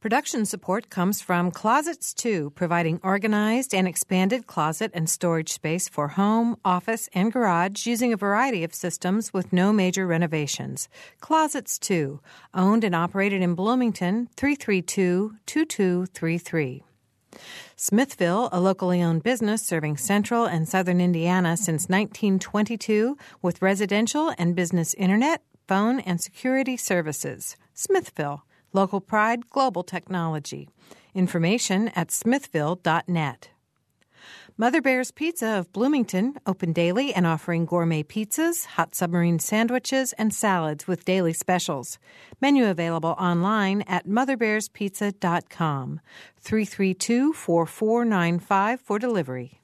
Production 0.00 0.46
support 0.46 0.88
comes 0.88 1.20
from 1.20 1.50
Closets 1.50 2.14
2, 2.14 2.52
providing 2.54 3.00
organized 3.02 3.74
and 3.74 3.86
expanded 3.86 4.46
closet 4.46 4.90
and 4.94 5.10
storage 5.10 5.52
space 5.52 5.90
for 5.90 6.08
home, 6.08 6.56
office, 6.64 7.10
and 7.12 7.30
garage 7.30 7.86
using 7.86 8.10
a 8.10 8.16
variety 8.16 8.64
of 8.64 8.74
systems 8.74 9.34
with 9.34 9.52
no 9.52 9.74
major 9.74 10.06
renovations. 10.06 10.88
Closets 11.20 11.78
2, 11.78 12.18
owned 12.54 12.82
and 12.82 12.94
operated 12.94 13.42
in 13.42 13.54
Bloomington, 13.54 14.30
332 14.38 15.34
2233. 15.44 16.82
Smithville, 17.76 18.48
a 18.52 18.58
locally 18.58 19.02
owned 19.02 19.22
business 19.22 19.66
serving 19.66 19.98
central 19.98 20.46
and 20.46 20.66
southern 20.66 21.02
Indiana 21.02 21.58
since 21.58 21.90
1922 21.90 23.18
with 23.42 23.60
residential 23.60 24.32
and 24.38 24.56
business 24.56 24.94
internet, 24.94 25.42
phone, 25.68 26.00
and 26.00 26.22
security 26.22 26.78
services. 26.78 27.58
Smithville. 27.74 28.44
Local 28.72 29.00
Pride 29.00 29.50
Global 29.50 29.82
Technology. 29.82 30.68
Information 31.14 31.88
at 31.88 32.10
smithville.net. 32.10 33.50
Mother 34.56 34.82
Bear's 34.82 35.10
Pizza 35.10 35.58
of 35.58 35.72
Bloomington, 35.72 36.36
open 36.46 36.74
daily 36.74 37.14
and 37.14 37.26
offering 37.26 37.64
gourmet 37.64 38.02
pizzas, 38.02 38.66
hot 38.66 38.94
submarine 38.94 39.38
sandwiches, 39.38 40.12
and 40.18 40.34
salads 40.34 40.86
with 40.86 41.06
daily 41.06 41.32
specials. 41.32 41.98
Menu 42.42 42.66
available 42.66 43.16
online 43.18 43.82
at 43.86 44.06
motherbearspizza.com. 44.06 46.00
332 46.40 47.32
4495 47.32 48.80
for 48.80 48.98
delivery. 48.98 49.60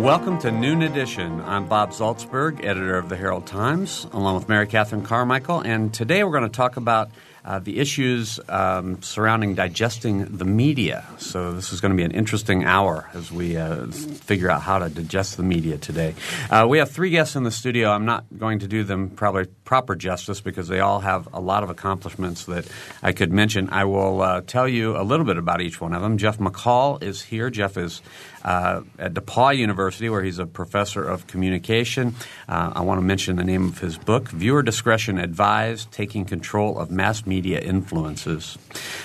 Welcome 0.00 0.38
to 0.40 0.50
Noon 0.50 0.82
Edition. 0.82 1.40
I'm 1.40 1.66
Bob 1.66 1.90
Zaltsberg, 1.90 2.64
editor 2.64 2.98
of 2.98 3.08
the 3.08 3.16
Herald 3.16 3.46
Times, 3.46 4.06
along 4.12 4.34
with 4.34 4.48
Mary 4.48 4.66
Catherine 4.66 5.02
Carmichael. 5.02 5.60
And 5.60 5.94
today 5.94 6.24
we're 6.24 6.32
going 6.32 6.42
to 6.42 6.48
talk 6.48 6.76
about 6.76 7.10
uh, 7.44 7.58
the 7.58 7.78
issues 7.78 8.40
um, 8.48 9.02
surrounding 9.02 9.54
digesting 9.54 10.24
the 10.24 10.46
media. 10.46 11.04
So, 11.18 11.52
this 11.52 11.74
is 11.74 11.80
going 11.82 11.90
to 11.90 11.96
be 11.96 12.02
an 12.02 12.10
interesting 12.10 12.64
hour 12.64 13.10
as 13.12 13.30
we 13.30 13.58
uh, 13.58 13.86
figure 13.86 14.50
out 14.50 14.62
how 14.62 14.78
to 14.78 14.88
digest 14.88 15.36
the 15.36 15.42
media 15.42 15.76
today. 15.76 16.14
Uh, 16.50 16.66
we 16.68 16.78
have 16.78 16.90
three 16.90 17.10
guests 17.10 17.36
in 17.36 17.42
the 17.42 17.50
studio. 17.50 17.90
I'm 17.90 18.06
not 18.06 18.24
going 18.38 18.60
to 18.60 18.66
do 18.66 18.82
them 18.82 19.10
probably 19.10 19.44
proper 19.64 19.94
justice 19.94 20.40
because 20.40 20.68
they 20.68 20.80
all 20.80 21.00
have 21.00 21.28
a 21.34 21.40
lot 21.40 21.62
of 21.62 21.68
accomplishments 21.68 22.46
that 22.46 22.66
I 23.02 23.12
could 23.12 23.30
mention. 23.30 23.68
I 23.68 23.84
will 23.84 24.22
uh, 24.22 24.40
tell 24.40 24.66
you 24.66 24.96
a 24.96 25.04
little 25.04 25.26
bit 25.26 25.36
about 25.36 25.60
each 25.60 25.82
one 25.82 25.92
of 25.92 26.00
them. 26.00 26.16
Jeff 26.16 26.38
McCall 26.38 27.02
is 27.02 27.20
here. 27.20 27.50
Jeff 27.50 27.76
is 27.76 28.00
uh, 28.44 28.82
at 28.98 29.14
DePauw 29.14 29.56
University, 29.56 30.08
where 30.08 30.22
he's 30.22 30.38
a 30.38 30.46
professor 30.46 31.02
of 31.02 31.26
communication. 31.26 32.14
Uh, 32.48 32.72
I 32.74 32.80
want 32.82 32.98
to 32.98 33.04
mention 33.04 33.36
the 33.36 33.44
name 33.44 33.68
of 33.68 33.78
his 33.78 33.96
book, 33.98 34.28
Viewer 34.28 34.62
Discretion 34.62 35.18
Advised 35.18 35.90
Taking 35.92 36.24
Control 36.24 36.78
of 36.78 36.90
Mass 36.90 37.26
Media 37.26 37.60
Influences. 37.60 38.58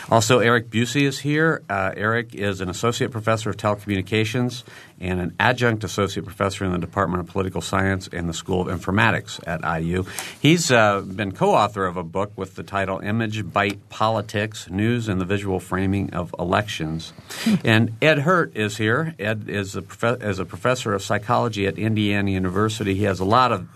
Also, 0.10 0.40
Eric 0.40 0.70
Bucy 0.70 1.04
is 1.04 1.20
here. 1.20 1.64
Uh, 1.70 1.92
Eric 1.95 2.36
is 2.36 2.62
an 2.62 2.70
associate 2.70 3.12
professor 3.12 3.50
of 3.50 3.58
telecommunications 3.58 4.64
and 5.00 5.20
an 5.20 5.36
adjunct 5.40 5.84
associate 5.84 6.26
professor 6.26 6.66
in 6.66 6.72
the 6.72 6.78
Department 6.78 7.22
of 7.22 7.28
Political 7.30 7.62
Science 7.62 8.10
and 8.12 8.28
the 8.28 8.34
School 8.34 8.67
of 8.67 8.80
Informatics 8.80 9.40
at 9.48 9.82
IU. 9.82 10.04
He's 10.42 10.72
uh, 10.72 11.02
been 11.02 11.32
co 11.32 11.54
author 11.54 11.86
of 11.86 11.95
a 11.95 12.04
book 12.04 12.32
with 12.36 12.56
the 12.56 12.64
title 12.64 13.00
Image 13.00 13.52
Bite 13.52 13.88
Politics 13.90 14.70
News 14.70 15.08
and 15.08 15.22
the 15.22 15.26
Visual 15.26 15.60
Framing 15.60 16.14
of 16.14 16.36
Elections. 16.38 17.14
and 17.64 17.95
Ed 18.02 18.20
Hirt 18.20 18.56
is 18.56 18.78
here. 18.78 19.16
Ed 19.20 19.29
is 19.48 19.76
a, 19.76 19.82
prof- 19.82 20.24
is 20.24 20.40
a 20.40 20.46
professor 20.46 20.94
of 20.94 21.04
psychology 21.04 21.68
at 21.68 21.78
Indiana 21.78 22.32
University. 22.32 22.96
He 22.96 23.04
has 23.04 23.20
a 23.20 23.26
lot 23.26 23.52
of 23.52 23.68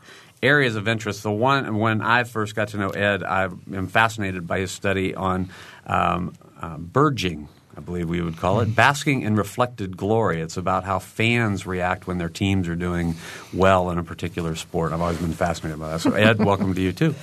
areas 0.42 0.76
of 0.76 0.88
interest. 0.88 1.24
The 1.24 1.32
one 1.32 1.78
when 1.78 2.02
I 2.02 2.24
first 2.26 2.56
got 2.56 2.70
to 2.70 2.78
know 2.78 2.90
Ed, 2.90 3.24
I 3.24 3.44
am 3.44 3.88
fascinated 3.88 4.46
by 4.46 4.60
his 4.60 4.72
study 4.72 5.16
on 5.16 5.50
um, 5.88 6.34
uh, 6.62 6.78
BIRGing 6.78 7.48
I 7.76 7.82
believe 7.82 8.08
we 8.08 8.22
would 8.22 8.38
call 8.38 8.60
it, 8.60 8.76
basking 8.76 9.24
in 9.24 9.36
reflected 9.36 9.98
glory. 9.98 10.42
It's 10.42 10.58
about 10.58 10.84
how 10.84 11.00
fans 11.00 11.66
react 11.66 12.06
when 12.06 12.20
their 12.20 12.30
teams 12.30 12.68
are 12.68 12.76
doing 12.76 13.16
well 13.52 13.90
in 13.90 13.98
a 13.98 14.04
particular 14.04 14.56
sport. 14.56 14.92
I've 14.92 15.02
always 15.02 15.18
been 15.18 15.34
fascinated 15.34 15.80
by 15.80 15.90
that. 15.90 16.02
So, 16.02 16.14
Ed, 16.14 16.38
welcome 16.44 16.76
to 16.76 16.82
you 16.82 16.92
too. 16.92 17.16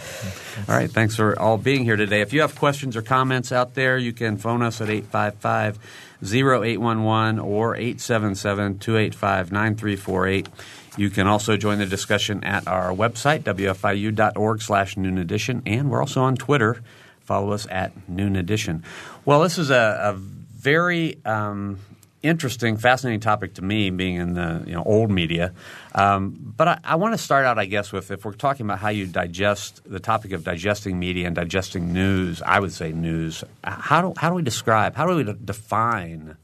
All 0.69 0.75
right, 0.75 0.91
thanks 0.91 1.15
for 1.15 1.39
all 1.39 1.57
being 1.57 1.85
here 1.85 1.95
today. 1.95 2.21
If 2.21 2.33
you 2.33 2.41
have 2.41 2.57
questions 2.57 2.97
or 2.97 3.03
comments 3.03 3.53
out 3.53 3.75
there, 3.75 3.97
you 3.97 4.13
can 4.13 4.39
phone 4.39 4.63
us 4.63 4.81
at 4.81 4.91
855 4.91 5.79
0811 6.23 7.39
or 7.39 7.77
877 7.77 8.79
285 8.81 9.53
9348. 9.53 10.49
You 10.97 11.11
can 11.11 11.29
also 11.29 11.57
join 11.57 11.79
the 11.79 11.87
discussion 11.87 12.43
at 12.43 12.67
our 12.67 12.91
website, 12.91 13.45
wfiu.org 13.45 14.63
slash 14.63 14.97
noon 14.97 15.17
edition, 15.17 15.63
and 15.65 15.91
we're 15.91 16.01
also 16.01 16.23
on 16.23 16.35
Twitter. 16.35 16.83
Follow 17.21 17.53
us 17.53 17.69
at 17.71 17.93
noon 18.09 18.35
edition. 18.35 18.83
Well, 19.25 19.43
this 19.43 19.57
is 19.57 19.71
a, 19.71 20.17
a 20.17 20.40
very 20.61 21.25
um, 21.25 21.79
interesting, 22.23 22.77
fascinating 22.77 23.21
topic 23.21 23.55
to 23.55 23.63
me, 23.63 23.91
being 23.91 24.17
in 24.17 24.35
the 24.35 24.63
you 24.67 24.75
know 24.75 24.83
old 24.85 25.11
media. 25.11 25.53
Um, 25.95 26.37
but 26.39 26.69
I, 26.69 26.79
I 26.85 26.97
want 26.97 27.15
to 27.15 27.19
start 27.19 27.47
out, 27.47 27.59
I 27.59 27.65
guess, 27.65 27.93
with 27.93 28.11
if 28.11 28.25
we're 28.25 28.33
talking 28.33 28.67
about 28.67 28.79
how 28.79 28.91
you 28.91 29.07
digest 29.07 29.81
the 29.85 30.01
topic 30.01 30.33
of 30.33 30.45
digesting 30.45 30.99
media 30.99 31.27
and 31.27 31.35
digesting 31.35 31.93
news. 31.93 32.43
I 32.43 32.61
would 32.61 32.73
say 32.73 32.93
news. 32.93 33.43
How 33.65 34.03
do 34.03 34.15
how 34.17 34.29
do 34.29 34.37
we 34.37 34.43
describe? 34.43 34.97
How 34.97 35.07
do 35.07 35.17
we 35.17 35.25
define? 35.25 36.37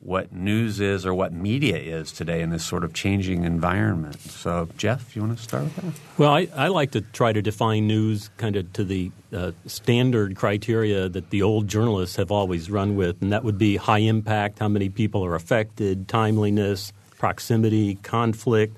What 0.00 0.32
news 0.32 0.78
is 0.78 1.04
or 1.04 1.12
what 1.12 1.32
media 1.32 1.76
is 1.76 2.12
today 2.12 2.40
in 2.40 2.50
this 2.50 2.64
sort 2.64 2.84
of 2.84 2.92
changing 2.94 3.44
environment. 3.44 4.20
So, 4.20 4.68
Jeff, 4.76 5.16
you 5.16 5.22
want 5.22 5.36
to 5.36 5.42
start 5.42 5.64
with 5.64 5.76
that? 5.76 5.84
Well, 6.16 6.32
I, 6.32 6.48
I 6.54 6.68
like 6.68 6.92
to 6.92 7.00
try 7.00 7.32
to 7.32 7.42
define 7.42 7.88
news 7.88 8.30
kind 8.36 8.54
of 8.54 8.72
to 8.74 8.84
the 8.84 9.10
uh, 9.32 9.52
standard 9.66 10.36
criteria 10.36 11.08
that 11.08 11.30
the 11.30 11.42
old 11.42 11.66
journalists 11.66 12.16
have 12.16 12.30
always 12.30 12.70
run 12.70 12.94
with, 12.94 13.20
and 13.22 13.32
that 13.32 13.42
would 13.42 13.58
be 13.58 13.76
high 13.76 13.98
impact, 13.98 14.60
how 14.60 14.68
many 14.68 14.88
people 14.88 15.24
are 15.24 15.34
affected, 15.34 16.06
timeliness, 16.06 16.92
proximity, 17.18 17.96
conflict, 17.96 18.76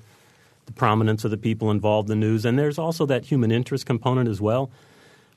the 0.65 0.71
prominence 0.71 1.23
of 1.23 1.29
the 1.29 1.37
people 1.37 1.69
involved 1.69 2.09
in 2.09 2.19
the 2.19 2.25
news, 2.25 2.45
and 2.45 2.57
there's 2.57 2.79
also 2.79 3.05
that 3.05 3.25
human 3.25 3.51
interest 3.51 3.85
component 3.85 4.27
as 4.27 4.41
well. 4.41 4.71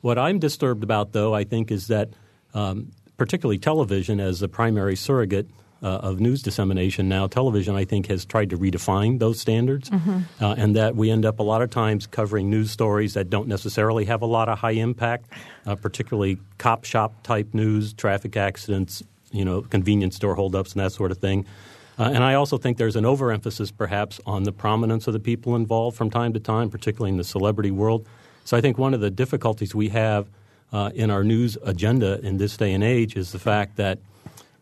What 0.00 0.18
I'm 0.18 0.38
disturbed 0.38 0.82
about, 0.82 1.12
though, 1.12 1.34
I 1.34 1.44
think, 1.44 1.70
is 1.70 1.88
that 1.88 2.10
um, 2.54 2.92
particularly 3.16 3.58
television 3.58 4.18
as 4.20 4.40
a 4.40 4.48
primary 4.48 4.96
surrogate 4.96 5.48
of 5.88 6.20
news 6.20 6.42
dissemination 6.42 7.08
now, 7.08 7.26
television, 7.26 7.76
I 7.76 7.84
think, 7.84 8.06
has 8.06 8.24
tried 8.24 8.50
to 8.50 8.58
redefine 8.58 9.18
those 9.18 9.38
standards, 9.38 9.90
mm-hmm. 9.90 10.20
uh, 10.42 10.54
and 10.56 10.74
that 10.76 10.96
we 10.96 11.10
end 11.10 11.24
up 11.24 11.38
a 11.38 11.42
lot 11.42 11.62
of 11.62 11.70
times 11.70 12.06
covering 12.06 12.50
news 12.50 12.70
stories 12.70 13.14
that 13.14 13.30
don't 13.30 13.48
necessarily 13.48 14.04
have 14.06 14.22
a 14.22 14.26
lot 14.26 14.48
of 14.48 14.58
high 14.58 14.72
impact, 14.72 15.30
uh, 15.66 15.74
particularly 15.74 16.38
cop 16.58 16.84
shop 16.84 17.22
type 17.22 17.52
news, 17.52 17.92
traffic 17.92 18.36
accidents, 18.36 19.02
you 19.30 19.44
know, 19.44 19.62
convenience 19.62 20.16
store 20.16 20.34
holdups, 20.34 20.72
and 20.72 20.80
that 20.80 20.92
sort 20.92 21.10
of 21.10 21.18
thing. 21.18 21.44
Uh, 21.98 22.10
and 22.12 22.24
I 22.24 22.34
also 22.34 22.58
think 22.58 22.78
there's 22.78 22.96
an 22.96 23.04
overemphasis, 23.04 23.70
perhaps, 23.70 24.20
on 24.26 24.42
the 24.42 24.52
prominence 24.52 25.06
of 25.06 25.12
the 25.12 25.20
people 25.20 25.54
involved 25.54 25.96
from 25.96 26.10
time 26.10 26.32
to 26.32 26.40
time, 26.40 26.70
particularly 26.70 27.10
in 27.10 27.18
the 27.18 27.24
celebrity 27.24 27.70
world. 27.70 28.06
So 28.44 28.56
I 28.56 28.60
think 28.60 28.78
one 28.78 28.94
of 28.94 29.00
the 29.00 29.10
difficulties 29.10 29.74
we 29.74 29.90
have 29.90 30.28
uh, 30.72 30.90
in 30.94 31.10
our 31.10 31.22
news 31.22 31.56
agenda 31.62 32.20
in 32.20 32.38
this 32.38 32.56
day 32.56 32.72
and 32.72 32.82
age 32.82 33.16
is 33.16 33.32
the 33.32 33.38
fact 33.38 33.76
that 33.76 33.98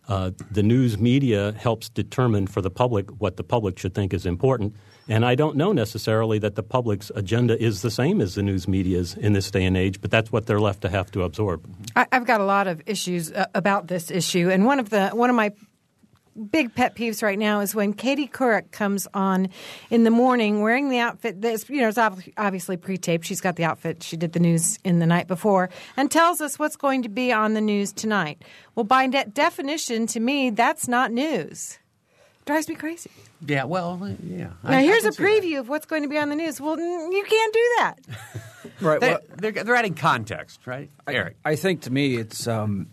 uh, 0.09 0.31
the 0.51 0.63
news 0.63 0.99
media 0.99 1.53
helps 1.53 1.89
determine 1.89 2.47
for 2.47 2.61
the 2.61 2.71
public 2.71 3.09
what 3.21 3.37
the 3.37 3.45
public 3.45 3.79
should 3.79 3.95
think 3.95 4.13
is 4.13 4.27
important. 4.27 4.75
And 5.09 5.25
I 5.25 5.35
don't 5.35 5.57
know 5.57 5.73
necessarily 5.73 6.39
that 6.41 6.55
the 6.55 6.63
public's 6.63 7.11
agenda 7.15 7.61
is 7.61 7.83
the 7.83 7.91
same 7.91 8.21
as 8.21 8.35
the 8.35 8.43
news 8.43 8.69
media's 8.69 9.15
in 9.15 9.33
this 9.33 9.51
day 9.51 9.65
and 9.65 9.77
age, 9.77 10.01
but 10.01 10.11
that's 10.11 10.31
what 10.31 10.47
they're 10.47 10.61
left 10.61 10.83
to 10.83 10.89
have 10.89 11.11
to 11.13 11.23
absorb. 11.23 11.65
I, 11.97 12.07
have 12.13 12.25
got 12.25 12.41
a 12.41 12.45
lot 12.45 12.67
of 12.67 12.83
issues 12.87 13.33
uh, 13.33 13.47
about 13.55 13.89
this 13.89 14.11
issue, 14.11 14.51
and 14.51 14.65
one 14.65 14.79
of 14.79 14.91
the 14.91 15.11
one 15.11 15.31
of 15.31 15.37
my 15.37 15.53
big 16.51 16.75
pet 16.75 16.95
peeves 16.95 17.23
right 17.23 17.39
now 17.39 17.61
is 17.61 17.75
when 17.75 17.93
Katie 17.93 18.27
Couric 18.27 18.71
comes 18.71 19.07
on 19.15 19.49
in 19.91 20.05
the 20.05 20.11
morning 20.11 20.63
wearing 20.63 20.89
the 20.89 20.99
outfit 20.99 21.41
that's 21.41 21.69
you 21.69 21.81
know 21.81 21.89
it's 21.89 21.99
obviously 22.37 22.77
pre-taped. 22.77 23.25
She's 23.25 23.41
got 23.41 23.57
the 23.57 23.65
outfit 23.65 24.03
she 24.03 24.17
did 24.17 24.33
the 24.33 24.41
news 24.41 24.79
in 24.85 24.99
the 24.99 25.07
night 25.07 25.29
before 25.29 25.71
and 25.97 26.11
tells 26.11 26.41
us 26.41 26.59
what's 26.59 26.77
going 26.77 27.03
to 27.03 27.09
be 27.09 27.33
on 27.33 27.55
the 27.55 27.61
news 27.61 27.93
tonight. 27.93 28.43
Well, 28.75 28.85
by 28.85 29.07
de- 29.07 29.27
definition, 29.27 30.07
to 30.09 30.21
me, 30.21 30.51
that's 30.51 30.89
not 30.89 31.13
news. 31.13 31.79
Drives 32.45 32.69
me 32.69 32.75
crazy. 32.75 33.11
Yeah, 33.47 33.65
well, 33.65 34.01
yeah. 34.23 34.51
Now 34.65 34.79
I, 34.79 34.83
here's 34.83 35.05
I 35.05 35.09
a 35.09 35.13
preview 35.13 35.53
that. 35.53 35.61
of 35.61 35.69
what's 35.69 35.87
going 35.87 36.03
to 36.03 36.09
be 36.09 36.19
on 36.19 36.29
the 36.29 36.35
news. 36.35 36.61
Well, 36.61 36.79
you 36.79 37.25
can't 37.29 37.55
do 37.55 37.75
that. 37.79 37.99
right. 38.81 39.01
They're, 39.01 39.11
well, 39.11 39.21
they're, 39.37 39.53
they're, 39.53 39.75
adding 39.77 39.95
context, 39.95 40.67
right? 40.67 40.91
Eric. 41.07 41.37
I, 41.45 41.51
I 41.51 41.57
think 41.57 41.83
to 41.83 41.93
me, 41.93 42.17
it's. 42.17 42.47
Um, 42.47 42.89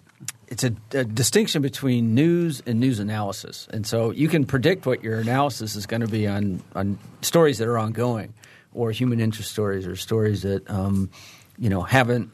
it's 0.50 0.64
a, 0.64 0.74
a, 0.94 1.06
distinction 1.06 1.62
between 1.62 2.16
news 2.16 2.62
and 2.66 2.80
news 2.80 3.00
analysis, 3.00 3.68
and 3.72 3.86
so 3.86 4.12
you 4.12 4.28
can 4.28 4.46
predict 4.46 4.86
what 4.86 5.04
your 5.04 5.20
analysis 5.20 5.76
is 5.76 5.86
going 5.86 6.02
to 6.02 6.08
be 6.08 6.28
on 6.28 6.62
on 6.76 6.98
stories 7.22 7.60
that 7.60 7.68
are 7.68 7.78
ongoing, 7.78 8.34
or 8.74 8.92
human 8.92 9.20
interest 9.20 9.52
stories, 9.52 9.86
or 9.86 9.96
stories 9.96 10.42
that 10.42 10.70
um, 10.70 11.10
you 11.58 11.70
know 11.70 11.82
haven't 11.82 12.32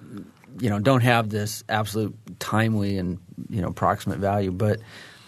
you 0.59 0.69
know 0.69 0.79
don't 0.79 1.01
have 1.01 1.29
this 1.29 1.63
absolute 1.67 2.15
timely 2.39 2.97
and 2.97 3.19
you 3.49 3.61
know 3.61 3.71
proximate 3.71 4.19
value. 4.19 4.51
But 4.51 4.79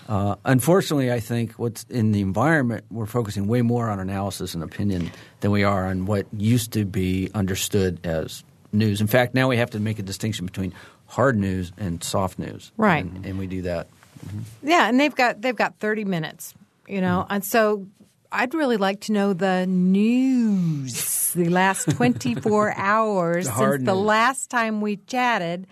Uh, 0.07 0.35
unfortunately, 0.45 1.11
I 1.11 1.19
think 1.19 1.51
what's 1.59 1.83
in 1.89 2.13
the 2.13 2.21
environment, 2.21 2.85
we're 2.89 3.05
focusing 3.05 3.45
way 3.45 3.61
more 3.61 3.89
on 3.89 3.99
analysis 3.99 4.55
and 4.55 4.63
opinion 4.63 5.11
than 5.41 5.51
we 5.51 5.65
are 5.65 5.85
on 5.85 6.05
what 6.05 6.25
used 6.31 6.71
to 6.73 6.85
be 6.85 7.29
understood 7.33 7.99
as 8.05 8.43
news. 8.71 9.01
In 9.01 9.07
fact, 9.07 9.35
now 9.35 9.49
we 9.49 9.57
have 9.57 9.71
to 9.71 9.79
make 9.79 9.99
a 9.99 10.03
distinction 10.03 10.45
between 10.45 10.73
hard 11.07 11.37
news 11.37 11.71
and 11.77 12.03
soft 12.03 12.39
news. 12.39 12.71
Right. 12.77 13.03
And, 13.03 13.25
and 13.25 13.39
we 13.39 13.47
do 13.47 13.63
that. 13.63 13.87
Yeah, 14.63 14.87
and 14.87 14.99
they've 14.99 15.13
got 15.13 15.41
they've 15.41 15.55
got 15.55 15.79
30 15.79 16.05
minutes, 16.05 16.53
you 16.87 17.01
know. 17.01 17.21
Mm-hmm. 17.23 17.33
And 17.33 17.45
so 17.45 17.87
I'd 18.31 18.53
really 18.53 18.77
like 18.77 19.01
to 19.01 19.11
know 19.11 19.33
the 19.33 19.65
news, 19.67 21.33
the 21.33 21.49
last 21.49 21.89
24 21.91 22.73
hours 22.75 23.45
The 23.45 23.51
since 23.51 23.57
hard 23.57 23.85
the 23.85 23.95
last 23.95 24.49
time 24.49 24.81
we 24.81 24.97
chatted. 24.97 25.67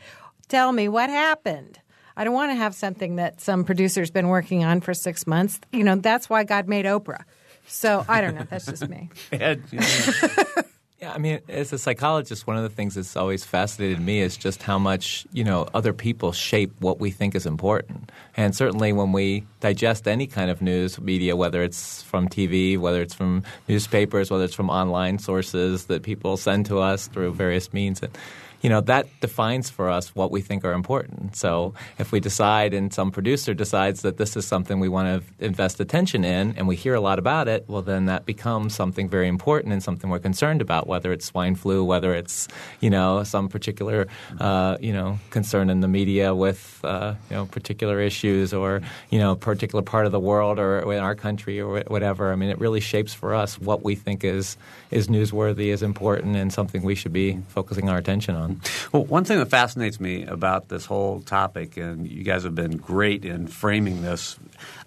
Tell 0.47 0.71
me 0.71 0.87
what 0.87 1.09
happened. 1.09 1.79
I 2.15 2.23
don't 2.23 2.33
want 2.33 2.51
to 2.51 2.55
have 2.55 2.73
something 2.75 3.17
that 3.17 3.41
some 3.41 3.65
producer's 3.65 4.09
been 4.09 4.29
working 4.29 4.63
on 4.63 4.79
for 4.79 4.93
6 4.93 5.27
months. 5.27 5.59
You 5.73 5.83
know, 5.83 5.95
that's 5.95 6.29
why 6.29 6.43
God 6.43 6.67
made 6.67 6.85
Oprah. 6.85 7.23
So, 7.67 8.05
I 8.07 8.21
don't 8.21 8.35
know, 8.35 8.45
that's 8.49 8.67
just 8.67 8.87
me. 8.87 9.09
Ed, 9.31 9.63
Yeah, 11.05 11.13
I 11.13 11.19
mean, 11.19 11.39
as 11.47 11.71
a 11.71 11.77
psychologist, 11.77 12.47
one 12.47 12.57
of 12.57 12.63
the 12.63 12.69
things 12.69 12.95
that's 12.95 13.15
always 13.15 13.43
fascinated 13.45 13.99
me 13.99 14.21
is 14.21 14.35
just 14.35 14.63
how 14.63 14.79
much 14.79 15.27
you 15.31 15.43
know 15.43 15.67
other 15.71 15.93
people 15.93 16.31
shape 16.31 16.71
what 16.79 16.99
we 16.99 17.11
think 17.11 17.35
is 17.35 17.45
important. 17.45 18.11
And 18.35 18.55
certainly, 18.55 18.91
when 18.91 19.11
we 19.11 19.45
digest 19.59 20.07
any 20.07 20.25
kind 20.25 20.49
of 20.49 20.63
news 20.63 20.99
media, 20.99 21.35
whether 21.35 21.61
it's 21.61 22.01
from 22.01 22.27
TV, 22.27 22.75
whether 22.79 23.03
it's 23.03 23.13
from 23.13 23.43
newspapers, 23.67 24.31
whether 24.31 24.45
it's 24.45 24.55
from 24.55 24.71
online 24.71 25.19
sources 25.19 25.85
that 25.85 26.01
people 26.01 26.37
send 26.37 26.65
to 26.65 26.79
us 26.79 27.05
through 27.05 27.33
various 27.33 27.71
means, 27.71 28.01
and 28.01 28.17
you 28.65 28.69
know 28.69 28.81
that 28.81 29.05
defines 29.21 29.69
for 29.69 29.91
us 29.91 30.15
what 30.15 30.31
we 30.31 30.41
think 30.41 30.65
are 30.65 30.73
important. 30.73 31.35
So 31.35 31.75
if 31.99 32.11
we 32.11 32.19
decide, 32.19 32.73
and 32.73 32.91
some 32.91 33.11
producer 33.11 33.53
decides 33.53 34.01
that 34.01 34.17
this 34.17 34.35
is 34.35 34.47
something 34.47 34.79
we 34.79 34.89
want 34.89 35.07
to 35.21 35.45
invest 35.45 35.79
attention 35.79 36.25
in, 36.25 36.55
and 36.57 36.67
we 36.67 36.75
hear 36.75 36.95
a 36.95 36.99
lot 36.99 37.19
about 37.19 37.47
it, 37.47 37.65
well, 37.67 37.83
then 37.83 38.07
that 38.07 38.25
becomes 38.25 38.73
something 38.73 39.07
very 39.07 39.27
important 39.27 39.71
and 39.71 39.83
something 39.83 40.09
we're 40.09 40.17
concerned 40.17 40.63
about. 40.63 40.87
Whether 40.87 41.13
it's 41.13 41.27
swine 41.27 41.53
flu, 41.53 41.83
whether 41.83 42.15
it's 42.15 42.47
you 42.79 42.89
know 42.89 43.23
some 43.23 43.49
particular 43.49 44.07
uh, 44.39 44.79
you 44.81 44.93
know 44.93 45.19
concern 45.29 45.69
in 45.69 45.81
the 45.81 45.87
media 45.87 46.33
with 46.33 46.81
uh, 46.83 47.13
you 47.29 47.35
know 47.35 47.45
particular 47.45 47.99
issues, 47.99 48.51
or 48.51 48.81
you 49.11 49.19
know 49.19 49.35
particular 49.35 49.83
part 49.83 50.07
of 50.07 50.11
the 50.11 50.19
world, 50.19 50.57
or 50.57 50.91
in 50.91 51.03
our 51.03 51.13
country, 51.13 51.61
or 51.61 51.81
whatever. 51.81 52.31
I 52.31 52.35
mean, 52.35 52.49
it 52.49 52.57
really 52.59 52.81
shapes 52.81 53.13
for 53.13 53.35
us 53.35 53.59
what 53.59 53.83
we 53.83 53.93
think 53.93 54.23
is 54.23 54.57
is 54.89 55.07
newsworthy, 55.07 55.67
is 55.67 55.83
important, 55.83 56.35
and 56.35 56.51
something 56.51 56.81
we 56.81 56.95
should 56.95 57.13
be 57.13 57.37
focusing 57.49 57.89
our 57.89 57.99
attention 57.99 58.35
on. 58.35 58.54
Well, 58.91 59.05
one 59.05 59.23
thing 59.25 59.39
that 59.39 59.49
fascinates 59.49 59.99
me 59.99 60.23
about 60.23 60.69
this 60.69 60.85
whole 60.85 61.21
topic, 61.21 61.77
and 61.77 62.07
you 62.07 62.23
guys 62.23 62.43
have 62.43 62.55
been 62.55 62.77
great 62.77 63.25
in 63.25 63.47
framing 63.47 64.01
this. 64.01 64.37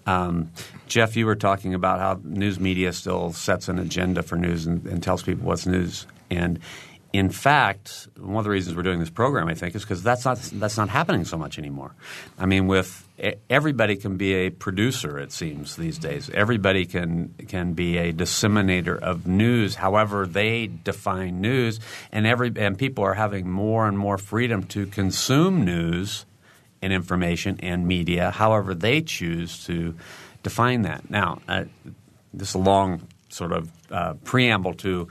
Um, 0.05 0.51
Jeff, 0.87 1.15
you 1.15 1.25
were 1.25 1.35
talking 1.35 1.73
about 1.73 1.99
how 1.99 2.19
news 2.23 2.59
media 2.59 2.93
still 2.93 3.33
sets 3.33 3.67
an 3.67 3.79
agenda 3.79 4.23
for 4.23 4.35
news 4.35 4.65
and, 4.65 4.85
and 4.85 5.03
tells 5.03 5.23
people 5.23 5.45
what's 5.45 5.65
news. 5.65 6.07
And 6.29 6.59
in 7.11 7.29
fact, 7.29 8.07
one 8.17 8.37
of 8.37 8.43
the 8.43 8.51
reasons 8.51 8.75
we're 8.75 8.83
doing 8.83 8.99
this 8.99 9.09
program, 9.09 9.47
I 9.47 9.55
think, 9.55 9.75
is 9.75 9.83
because 9.83 10.03
that's 10.03 10.25
not 10.25 10.37
that's 10.53 10.77
not 10.77 10.89
happening 10.89 11.25
so 11.25 11.37
much 11.37 11.57
anymore. 11.57 11.95
I 12.37 12.45
mean, 12.45 12.67
with 12.67 13.07
everybody 13.49 13.95
can 13.95 14.17
be 14.17 14.33
a 14.33 14.49
producer, 14.49 15.19
it 15.19 15.31
seems 15.31 15.75
these 15.75 15.97
days. 15.97 16.29
Everybody 16.33 16.85
can 16.85 17.33
can 17.47 17.73
be 17.73 17.97
a 17.97 18.13
disseminator 18.13 18.97
of 18.97 19.27
news, 19.27 19.75
however 19.75 20.25
they 20.25 20.67
define 20.67 21.41
news, 21.41 21.79
and 22.11 22.25
every 22.25 22.51
and 22.55 22.77
people 22.77 23.03
are 23.03 23.15
having 23.15 23.49
more 23.49 23.87
and 23.87 23.97
more 23.97 24.17
freedom 24.17 24.63
to 24.63 24.85
consume 24.85 25.65
news 25.65 26.25
and 26.81 26.93
information 26.93 27.59
and 27.61 27.87
media, 27.87 28.31
however 28.31 28.73
they 28.73 29.01
choose 29.01 29.65
to 29.65 29.95
define 30.43 30.83
that. 30.83 31.09
Now, 31.09 31.41
uh, 31.47 31.65
this 32.33 32.55
long 32.55 33.07
sort 33.29 33.51
of 33.51 33.69
uh, 33.91 34.13
preamble 34.23 34.73
to 34.75 35.07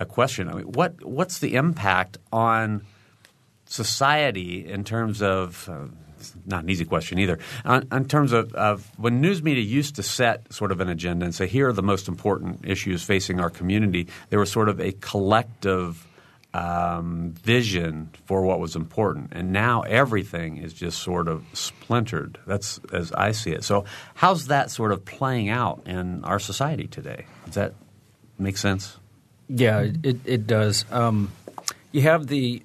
a 0.00 0.06
question. 0.06 0.48
I 0.48 0.54
mean, 0.54 0.72
what 0.72 1.04
what's 1.04 1.38
the 1.38 1.54
impact 1.54 2.18
on 2.32 2.82
society 3.66 4.66
in 4.66 4.84
terms 4.84 5.22
of 5.22 5.68
uh, 5.68 5.86
not 6.46 6.62
an 6.62 6.70
easy 6.70 6.84
question 6.84 7.18
either. 7.18 7.38
On, 7.64 7.86
in 7.90 8.06
terms 8.06 8.32
of, 8.32 8.54
of 8.54 8.90
when 8.96 9.20
news 9.20 9.42
media 9.42 9.62
used 9.62 9.96
to 9.96 10.02
set 10.02 10.52
sort 10.52 10.72
of 10.72 10.80
an 10.80 10.88
agenda 10.88 11.24
and 11.24 11.34
say 11.34 11.46
here 11.46 11.68
are 11.68 11.72
the 11.72 11.82
most 11.82 12.08
important 12.08 12.64
issues 12.64 13.02
facing 13.02 13.40
our 13.40 13.50
community, 13.50 14.08
there 14.30 14.38
was 14.38 14.50
sort 14.50 14.68
of 14.68 14.80
a 14.80 14.92
collective 14.92 16.06
um, 16.54 17.34
vision 17.42 18.10
for 18.26 18.42
what 18.42 18.60
was 18.60 18.76
important, 18.76 19.32
and 19.32 19.52
now 19.52 19.82
everything 19.82 20.56
is 20.58 20.72
just 20.72 21.00
sort 21.00 21.26
of 21.26 21.44
splintered. 21.52 22.38
That's 22.46 22.78
as 22.92 23.10
I 23.12 23.32
see 23.32 23.50
it. 23.50 23.64
So, 23.64 23.84
how's 24.14 24.46
that 24.46 24.70
sort 24.70 24.92
of 24.92 25.04
playing 25.04 25.48
out 25.48 25.82
in 25.84 26.24
our 26.24 26.38
society 26.38 26.86
today? 26.86 27.26
Does 27.46 27.54
that 27.54 27.74
make 28.38 28.56
sense? 28.56 28.96
Yeah, 29.48 29.88
it, 30.02 30.18
it 30.24 30.46
does. 30.46 30.84
Um, 30.92 31.32
you 31.90 32.02
have 32.02 32.28
the 32.28 32.62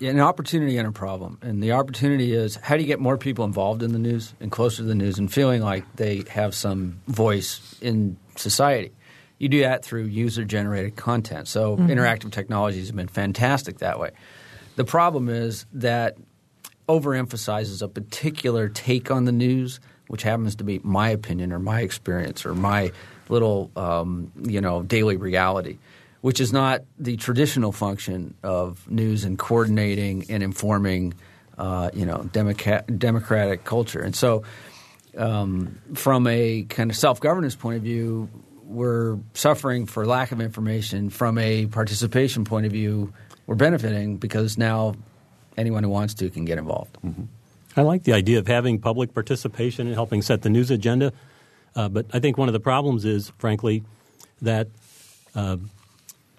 an 0.00 0.20
opportunity 0.20 0.78
and 0.78 0.88
a 0.88 0.92
problem, 0.92 1.38
and 1.42 1.62
the 1.62 1.72
opportunity 1.72 2.32
is 2.32 2.56
how 2.56 2.76
do 2.76 2.82
you 2.82 2.86
get 2.86 3.00
more 3.00 3.18
people 3.18 3.44
involved 3.44 3.82
in 3.82 3.92
the 3.92 3.98
news 3.98 4.34
and 4.40 4.50
closer 4.50 4.78
to 4.78 4.82
the 4.84 4.94
news 4.94 5.18
and 5.18 5.32
feeling 5.32 5.62
like 5.62 5.84
they 5.96 6.24
have 6.30 6.54
some 6.54 7.00
voice 7.06 7.76
in 7.80 8.16
society. 8.36 8.92
You 9.38 9.48
do 9.48 9.60
that 9.62 9.84
through 9.84 10.04
user 10.04 10.44
generated 10.44 10.96
content. 10.96 11.48
So 11.48 11.76
interactive 11.76 12.30
technologies 12.30 12.86
have 12.86 12.96
been 12.96 13.08
fantastic 13.08 13.78
that 13.78 13.98
way. 13.98 14.12
The 14.76 14.84
problem 14.84 15.28
is 15.28 15.66
that 15.72 16.16
overemphasizes 16.88 17.82
a 17.82 17.88
particular 17.88 18.68
take 18.68 19.10
on 19.10 19.24
the 19.24 19.32
news, 19.32 19.80
which 20.08 20.22
happens 20.22 20.54
to 20.56 20.64
be 20.64 20.80
my 20.84 21.08
opinion 21.08 21.52
or 21.52 21.58
my 21.58 21.80
experience 21.80 22.46
or 22.46 22.54
my 22.54 22.92
little 23.28 23.70
um, 23.76 24.30
you 24.42 24.60
know 24.60 24.82
daily 24.82 25.16
reality, 25.16 25.78
which 26.22 26.40
is 26.40 26.52
not 26.52 26.82
the 26.98 27.16
traditional 27.16 27.72
function 27.72 28.34
of 28.42 28.90
news 28.90 29.24
and 29.24 29.38
coordinating 29.38 30.24
and 30.30 30.42
informing 30.42 31.12
uh, 31.58 31.90
you 31.92 32.06
know 32.06 32.22
democrat- 32.32 32.98
democratic 32.98 33.64
culture. 33.64 34.00
And 34.00 34.16
so, 34.16 34.44
um, 35.18 35.78
from 35.94 36.26
a 36.26 36.62
kind 36.62 36.90
of 36.90 36.96
self 36.96 37.20
governance 37.20 37.54
point 37.54 37.76
of 37.76 37.82
view, 37.82 38.30
we're 38.64 39.18
suffering 39.34 39.84
for 39.86 40.06
lack 40.06 40.32
of 40.32 40.40
information. 40.40 41.10
From 41.10 41.36
a 41.38 41.66
participation 41.66 42.44
point 42.44 42.66
of 42.66 42.72
view, 42.72 43.12
we're 43.46 43.56
benefiting 43.56 44.16
because 44.16 44.56
now 44.56 44.94
anyone 45.56 45.82
who 45.82 45.90
wants 45.90 46.14
to 46.14 46.30
can 46.30 46.44
get 46.44 46.56
involved. 46.56 46.96
I 47.76 47.82
like 47.82 48.04
the 48.04 48.12
idea 48.12 48.38
of 48.38 48.46
having 48.46 48.78
public 48.78 49.12
participation 49.12 49.86
in 49.88 49.94
helping 49.94 50.22
set 50.22 50.42
the 50.42 50.50
news 50.50 50.70
agenda, 50.70 51.12
uh, 51.74 51.88
but 51.88 52.06
I 52.12 52.20
think 52.20 52.38
one 52.38 52.48
of 52.48 52.52
the 52.52 52.60
problems 52.60 53.04
is, 53.04 53.32
frankly, 53.38 53.82
that 54.40 54.68
uh, 55.34 55.56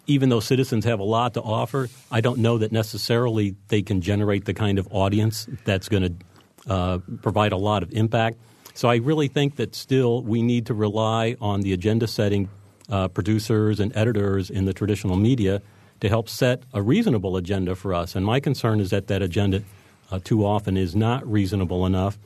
even 0.07 0.29
though 0.29 0.39
citizens 0.39 0.85
have 0.85 0.99
a 0.99 1.03
lot 1.03 1.33
to 1.35 1.41
offer, 1.41 1.89
I 2.11 2.21
don't 2.21 2.39
know 2.39 2.57
that 2.57 2.71
necessarily 2.71 3.55
they 3.69 3.81
can 3.81 4.01
generate 4.01 4.45
the 4.45 4.53
kind 4.53 4.77
of 4.77 4.87
audience 4.91 5.47
that's 5.63 5.87
going 5.87 6.03
to 6.03 6.71
uh, 6.71 6.99
provide 7.21 7.51
a 7.51 7.57
lot 7.57 7.83
of 7.83 7.91
impact. 7.93 8.37
So 8.73 8.89
I 8.89 8.95
really 8.95 9.27
think 9.27 9.55
that 9.57 9.75
still 9.75 10.23
we 10.23 10.41
need 10.41 10.65
to 10.65 10.73
rely 10.73 11.35
on 11.39 11.61
the 11.61 11.73
agenda 11.73 12.07
setting 12.07 12.49
uh, 12.89 13.07
producers 13.07 13.79
and 13.79 13.95
editors 13.95 14.49
in 14.49 14.65
the 14.65 14.73
traditional 14.73 15.15
media 15.15 15.61
to 16.01 16.09
help 16.09 16.27
set 16.27 16.63
a 16.73 16.81
reasonable 16.81 17.37
agenda 17.37 17.75
for 17.75 17.93
us. 17.93 18.15
And 18.15 18.25
my 18.25 18.39
concern 18.39 18.79
is 18.79 18.89
that 18.89 19.07
that 19.07 19.21
agenda 19.21 19.63
uh, 20.11 20.19
too 20.23 20.45
often 20.45 20.75
is 20.75 20.95
not 20.95 21.25
reasonable 21.29 21.85
enough. 21.85 22.17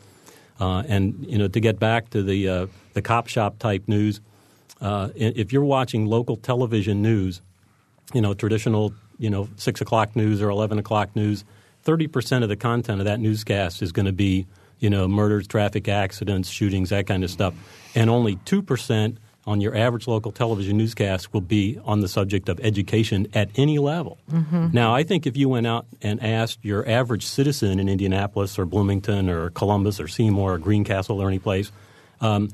Uh, 0.59 0.83
and 0.87 1.25
you 1.27 1.37
know, 1.37 1.47
to 1.47 1.59
get 1.59 1.79
back 1.79 2.09
to 2.09 2.23
the 2.23 2.49
uh, 2.49 2.67
the 2.93 3.01
cop 3.01 3.27
shop 3.27 3.59
type 3.59 3.83
news, 3.87 4.19
uh, 4.81 5.09
if 5.15 5.53
you're 5.53 5.63
watching 5.63 6.07
local 6.07 6.35
television 6.35 7.03
news, 7.03 7.41
you 8.13 8.21
know, 8.21 8.33
traditional, 8.33 8.93
you 9.17 9.29
know, 9.29 9.49
six 9.55 9.81
o'clock 9.81 10.15
news 10.15 10.41
or 10.41 10.49
eleven 10.49 10.79
o'clock 10.79 11.15
news, 11.15 11.43
thirty 11.83 12.07
percent 12.07 12.43
of 12.43 12.49
the 12.49 12.55
content 12.55 12.99
of 12.99 13.05
that 13.05 13.19
newscast 13.19 13.81
is 13.81 13.91
going 13.91 14.05
to 14.05 14.11
be, 14.11 14.45
you 14.79 14.89
know, 14.89 15.07
murders, 15.07 15.47
traffic 15.47 15.87
accidents, 15.87 16.49
shootings, 16.49 16.89
that 16.89 17.07
kind 17.07 17.23
of 17.23 17.29
stuff, 17.29 17.53
and 17.95 18.09
only 18.09 18.37
two 18.45 18.61
percent 18.61 19.17
on 19.45 19.61
your 19.61 19.73
average 19.77 20.07
local 20.07 20.29
television 20.29 20.75
newscast 20.75 21.33
will 21.33 21.39
be 21.39 21.79
on 21.85 22.01
the 22.01 22.07
subject 22.09 22.49
of 22.49 22.59
education 22.59 23.25
at 23.33 23.49
any 23.55 23.79
level. 23.79 24.17
Now, 24.73 24.93
I 24.93 25.03
think 25.03 25.25
if 25.25 25.37
you 25.37 25.47
went 25.47 25.65
out 25.65 25.85
and 26.01 26.21
asked 26.21 26.59
your 26.63 26.85
average 26.85 27.25
citizen 27.25 27.79
in 27.79 27.87
Indianapolis 27.87 28.59
or 28.59 28.65
Bloomington 28.65 29.29
or 29.29 29.49
Columbus 29.51 30.01
or 30.01 30.09
Seymour 30.09 30.55
or 30.55 30.57
Greencastle 30.57 31.21
or 31.21 31.29
any 31.29 31.39
place, 31.39 31.71
um, 32.19 32.49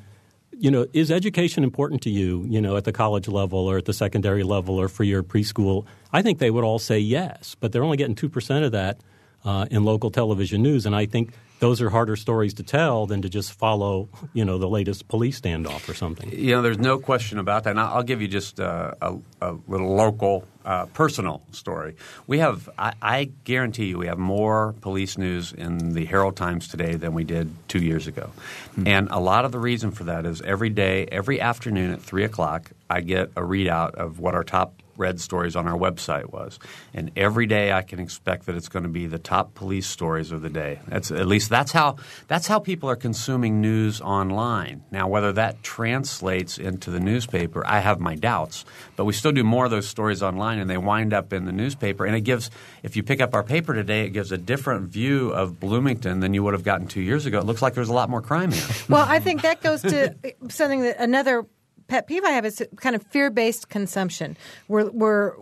you 0.58 0.72
know, 0.72 0.88
is 0.94 1.12
education 1.12 1.64
important 1.64 2.02
to 2.04 2.10
you, 2.10 2.46
you 2.48 2.62
know, 2.62 2.78
at 2.78 2.84
the 2.84 2.92
college 2.92 3.28
level 3.28 3.60
or 3.60 3.78
at 3.78 3.86
the 3.86 3.94
secondary 3.94 4.44
level 4.44 4.80
or 4.80 4.88
for 4.88 5.04
your 5.04 5.24
preschool? 5.24 5.86
I 6.12 6.22
think 6.22 6.40
they 6.40 6.52
would 6.52 6.64
all 6.64 6.80
say 6.80 7.00
yes, 7.00 7.56
but 7.60 7.72
they're 7.72 7.84
only 7.84 7.98
getting 7.98 8.16
2% 8.16 8.66
of 8.66 8.72
that 8.72 9.02
uh, 9.46 9.66
in 9.72 9.84
local 9.84 10.12
television 10.12 10.62
news. 10.62 10.86
And 10.86 10.96
I 10.96 11.06
think 11.06 11.32
those 11.64 11.82
are 11.82 11.90
harder 11.90 12.18
stories 12.18 12.56
to 12.56 12.62
tell 12.62 13.06
than 13.06 13.22
to 13.22 13.30
just 13.30 13.54
follow, 13.54 14.10
you 14.34 14.44
know, 14.44 14.58
the 14.58 14.68
latest 14.68 15.08
police 15.08 15.40
standoff 15.40 15.88
or 15.88 15.94
something. 15.94 16.30
You 16.30 16.52
know, 16.52 16.62
there's 16.62 16.78
no 16.78 17.00
question 17.00 17.40
about 17.40 17.64
that. 17.64 17.70
And 17.70 17.80
I'll 17.80 18.04
give 18.04 18.22
you 18.22 18.28
just 18.28 18.60
a, 18.60 18.98
a, 19.02 19.16
a 19.42 19.56
little 19.70 19.96
local, 19.96 20.46
uh, 20.66 20.88
personal 20.88 21.42
story. 21.54 21.96
We 22.28 22.40
have, 22.40 22.70
I, 22.78 22.92
I, 23.02 23.32
guarantee 23.46 23.86
you, 23.86 23.98
we 23.98 24.08
have 24.08 24.18
more 24.18 24.76
police 24.82 25.18
news 25.18 25.54
in 25.54 25.94
the 25.94 26.04
Herald 26.04 26.36
Times 26.36 26.68
today 26.68 26.96
than 26.96 27.14
we 27.14 27.24
did 27.24 27.50
two 27.70 27.82
years 27.82 28.08
ago. 28.08 28.32
Mm-hmm. 28.72 28.88
And 28.88 29.08
a 29.10 29.20
lot 29.20 29.46
of 29.46 29.54
the 29.54 29.60
reason 29.60 29.92
for 29.92 30.04
that 30.04 30.26
is 30.26 30.42
every 30.42 30.70
day, 30.70 31.08
every 31.10 31.40
afternoon 31.40 31.92
at 31.92 32.02
3 32.02 32.26
o'clock, 32.26 32.72
I 32.90 33.00
get 33.00 33.30
a 33.38 33.42
readout 33.42 33.96
of 33.96 34.20
what 34.20 34.36
our 34.36 34.44
top 34.44 34.84
read 34.98 35.20
stories 35.20 35.56
on 35.56 35.68
our 35.68 35.78
website 35.78 36.32
was. 36.32 36.60
And 36.94 37.12
every 37.16 37.46
day 37.46 37.72
I 37.72 37.82
can 37.82 38.00
expect 38.00 38.46
that 38.46 38.56
it's 38.56 38.70
going 38.70 38.84
to 38.84 38.90
be 38.90 39.08
the 39.08 39.20
top 39.20 39.56
police 39.56 39.88
stories 39.88 40.32
of 40.32 40.42
the 40.42 40.50
day. 40.50 40.80
That's 40.88 41.12
at 41.12 41.28
least 41.28 41.50
that's 41.54 41.72
how 41.72 41.98
that's 42.28 42.48
how 42.48 42.60
people 42.60 42.90
are 42.90 42.96
consuming 42.96 43.62
news 43.62 44.02
online. 44.02 44.84
Now 44.92 45.08
whether 45.08 45.32
that 45.34 45.64
translates 45.64 46.58
into 46.58 46.90
the 46.90 47.00
newspaper, 47.00 47.66
I 47.66 47.80
have 47.80 48.00
my 48.00 48.16
doubts. 48.16 48.66
But 48.96 49.06
we 49.06 49.14
still 49.14 49.32
do 49.32 49.44
more 49.44 49.66
of 49.66 49.72
those 49.72 49.88
stories 49.88 50.24
online 50.24 50.60
and 50.60 50.70
they 50.70 50.78
wind 50.78 51.14
up 51.14 51.34
in 51.34 51.46
the 51.46 51.52
newspaper 51.52 52.06
and 52.06 52.16
it 52.16 52.22
gives 52.22 52.50
if 52.82 52.96
you 52.96 53.04
pick 53.04 53.22
up 53.22 53.34
our 53.34 53.44
paper 53.44 53.74
today, 53.74 54.06
it 54.06 54.10
gives 54.10 54.32
a 54.32 54.38
different 54.38 54.90
view 54.90 55.30
of 55.30 55.60
Bloomington 55.60 56.20
than 56.20 56.34
you 56.34 56.44
would 56.44 56.54
have 56.54 56.64
gotten 56.64 56.88
2 56.88 57.02
years 57.02 57.26
ago. 57.26 57.40
It 57.40 57.46
looks 57.46 57.62
like 57.62 57.74
there's 57.74 57.90
a 57.90 57.94
lot 57.94 58.10
more 58.10 58.22
crime 58.22 58.52
here. 58.52 58.64
well, 58.90 59.06
I 59.08 59.20
think 59.20 59.42
that 59.44 59.62
goes 59.62 59.82
to 59.82 60.16
something 60.50 60.82
that 60.82 61.00
another 61.00 61.46
pet 61.88 62.08
peeve 62.08 62.24
I 62.24 62.32
have 62.32 62.46
is 62.46 62.64
kind 62.78 62.96
of 62.96 63.04
fear 63.04 63.30
based 63.30 63.70
consumption. 63.70 64.38
We're, 64.68 64.90
we're 64.90 65.36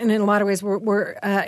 and 0.00 0.10
in 0.10 0.20
a 0.20 0.24
lot 0.24 0.42
of 0.42 0.48
ways, 0.48 0.62
we're, 0.62 0.78
we're 0.78 1.16
uh, 1.22 1.42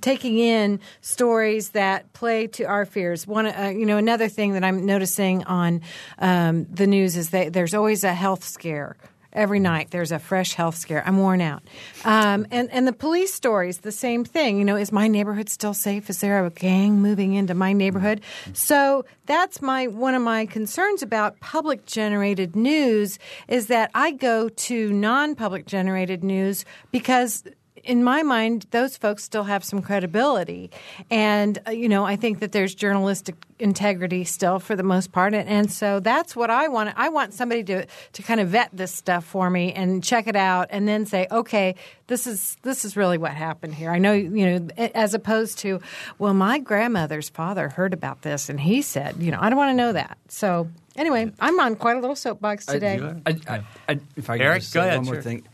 taking 0.00 0.38
in 0.38 0.80
stories 1.00 1.70
that 1.70 2.12
play 2.12 2.46
to 2.48 2.64
our 2.64 2.84
fears. 2.84 3.26
One, 3.26 3.46
uh, 3.46 3.72
you 3.74 3.86
know, 3.86 3.98
another 3.98 4.28
thing 4.28 4.54
that 4.54 4.64
I'm 4.64 4.86
noticing 4.86 5.44
on 5.44 5.82
um, 6.18 6.66
the 6.70 6.86
news 6.86 7.16
is 7.16 7.30
that 7.30 7.52
there's 7.52 7.74
always 7.74 8.04
a 8.04 8.14
health 8.14 8.44
scare 8.44 8.96
every 9.32 9.60
night 9.60 9.90
there's 9.90 10.12
a 10.12 10.18
fresh 10.18 10.54
health 10.54 10.76
scare. 10.76 11.02
I'm 11.06 11.18
worn 11.18 11.40
out. 11.40 11.62
Um, 12.04 12.46
and, 12.50 12.70
and 12.70 12.86
the 12.86 12.92
police 12.92 13.32
stories, 13.32 13.78
the 13.78 13.92
same 13.92 14.24
thing. 14.24 14.58
You 14.58 14.64
know, 14.64 14.76
is 14.76 14.90
my 14.90 15.06
neighborhood 15.08 15.48
still 15.48 15.74
safe? 15.74 16.10
Is 16.10 16.20
there 16.20 16.44
a 16.44 16.50
gang 16.50 17.00
moving 17.00 17.34
into 17.34 17.54
my 17.54 17.72
neighborhood? 17.72 18.20
So 18.52 19.04
that's 19.26 19.62
my 19.62 19.86
one 19.86 20.14
of 20.14 20.22
my 20.22 20.46
concerns 20.46 21.02
about 21.02 21.38
public 21.40 21.86
generated 21.86 22.56
news 22.56 23.18
is 23.46 23.68
that 23.68 23.90
I 23.94 24.12
go 24.12 24.48
to 24.48 24.92
non 24.92 25.34
public 25.34 25.66
generated 25.66 26.24
news 26.24 26.64
because 26.90 27.44
in 27.84 28.04
my 28.04 28.22
mind, 28.22 28.66
those 28.70 28.96
folks 28.96 29.24
still 29.24 29.44
have 29.44 29.64
some 29.64 29.82
credibility. 29.82 30.70
And, 31.10 31.58
uh, 31.66 31.70
you 31.70 31.88
know, 31.88 32.04
I 32.04 32.16
think 32.16 32.40
that 32.40 32.52
there's 32.52 32.74
journalistic 32.74 33.36
integrity 33.58 34.24
still 34.24 34.58
for 34.58 34.76
the 34.76 34.82
most 34.82 35.12
part. 35.12 35.34
And, 35.34 35.48
and, 35.48 35.70
so 35.70 36.00
that's 36.00 36.36
what 36.36 36.50
I 36.50 36.68
want. 36.68 36.94
I 36.96 37.08
want 37.08 37.34
somebody 37.34 37.64
to, 37.64 37.86
to 37.86 38.22
kind 38.22 38.40
of 38.40 38.48
vet 38.48 38.70
this 38.72 38.94
stuff 38.94 39.24
for 39.24 39.50
me 39.50 39.72
and 39.72 40.02
check 40.02 40.26
it 40.26 40.36
out 40.36 40.68
and 40.70 40.86
then 40.86 41.06
say, 41.06 41.26
okay, 41.30 41.74
this 42.06 42.26
is, 42.26 42.56
this 42.62 42.84
is 42.84 42.96
really 42.96 43.18
what 43.18 43.32
happened 43.32 43.74
here. 43.74 43.90
I 43.90 43.98
know, 43.98 44.12
you 44.12 44.46
know, 44.46 44.68
as 44.76 45.14
opposed 45.14 45.58
to, 45.58 45.80
well, 46.18 46.34
my 46.34 46.58
grandmother's 46.58 47.28
father 47.28 47.68
heard 47.68 47.92
about 47.92 48.22
this 48.22 48.48
and 48.48 48.60
he 48.60 48.82
said, 48.82 49.16
you 49.18 49.30
know, 49.30 49.38
I 49.40 49.50
don't 49.50 49.58
want 49.58 49.70
to 49.70 49.76
know 49.76 49.92
that. 49.92 50.18
So 50.28 50.68
anyway, 50.96 51.32
I'm 51.40 51.58
on 51.60 51.76
quite 51.76 51.96
a 51.96 52.00
little 52.00 52.16
soapbox 52.16 52.66
today. 52.66 53.00
I, 53.26 53.36
I, 53.46 53.62
I, 53.88 53.98
if 54.16 54.30
I 54.30 54.38
Eric, 54.38 54.62
say 54.62 54.80
go 54.80 54.86
ahead, 54.86 54.98
one 54.98 55.04
sure. 55.04 55.14
more 55.14 55.22
thing 55.22 55.44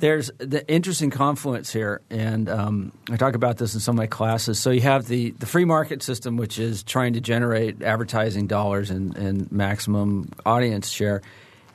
there's 0.00 0.30
the 0.38 0.66
interesting 0.66 1.10
confluence 1.10 1.72
here, 1.72 2.00
and 2.10 2.48
um, 2.48 2.92
I 3.10 3.16
talk 3.16 3.34
about 3.34 3.58
this 3.58 3.74
in 3.74 3.80
some 3.80 3.94
of 3.94 3.98
my 3.98 4.06
classes. 4.06 4.58
So 4.58 4.70
you 4.70 4.80
have 4.80 5.06
the, 5.06 5.30
the 5.32 5.46
free 5.46 5.64
market 5.64 6.02
system, 6.02 6.36
which 6.36 6.58
is 6.58 6.82
trying 6.82 7.12
to 7.12 7.20
generate 7.20 7.82
advertising 7.82 8.46
dollars 8.46 8.90
and, 8.90 9.16
and 9.16 9.52
maximum 9.52 10.32
audience 10.44 10.88
share, 10.88 11.22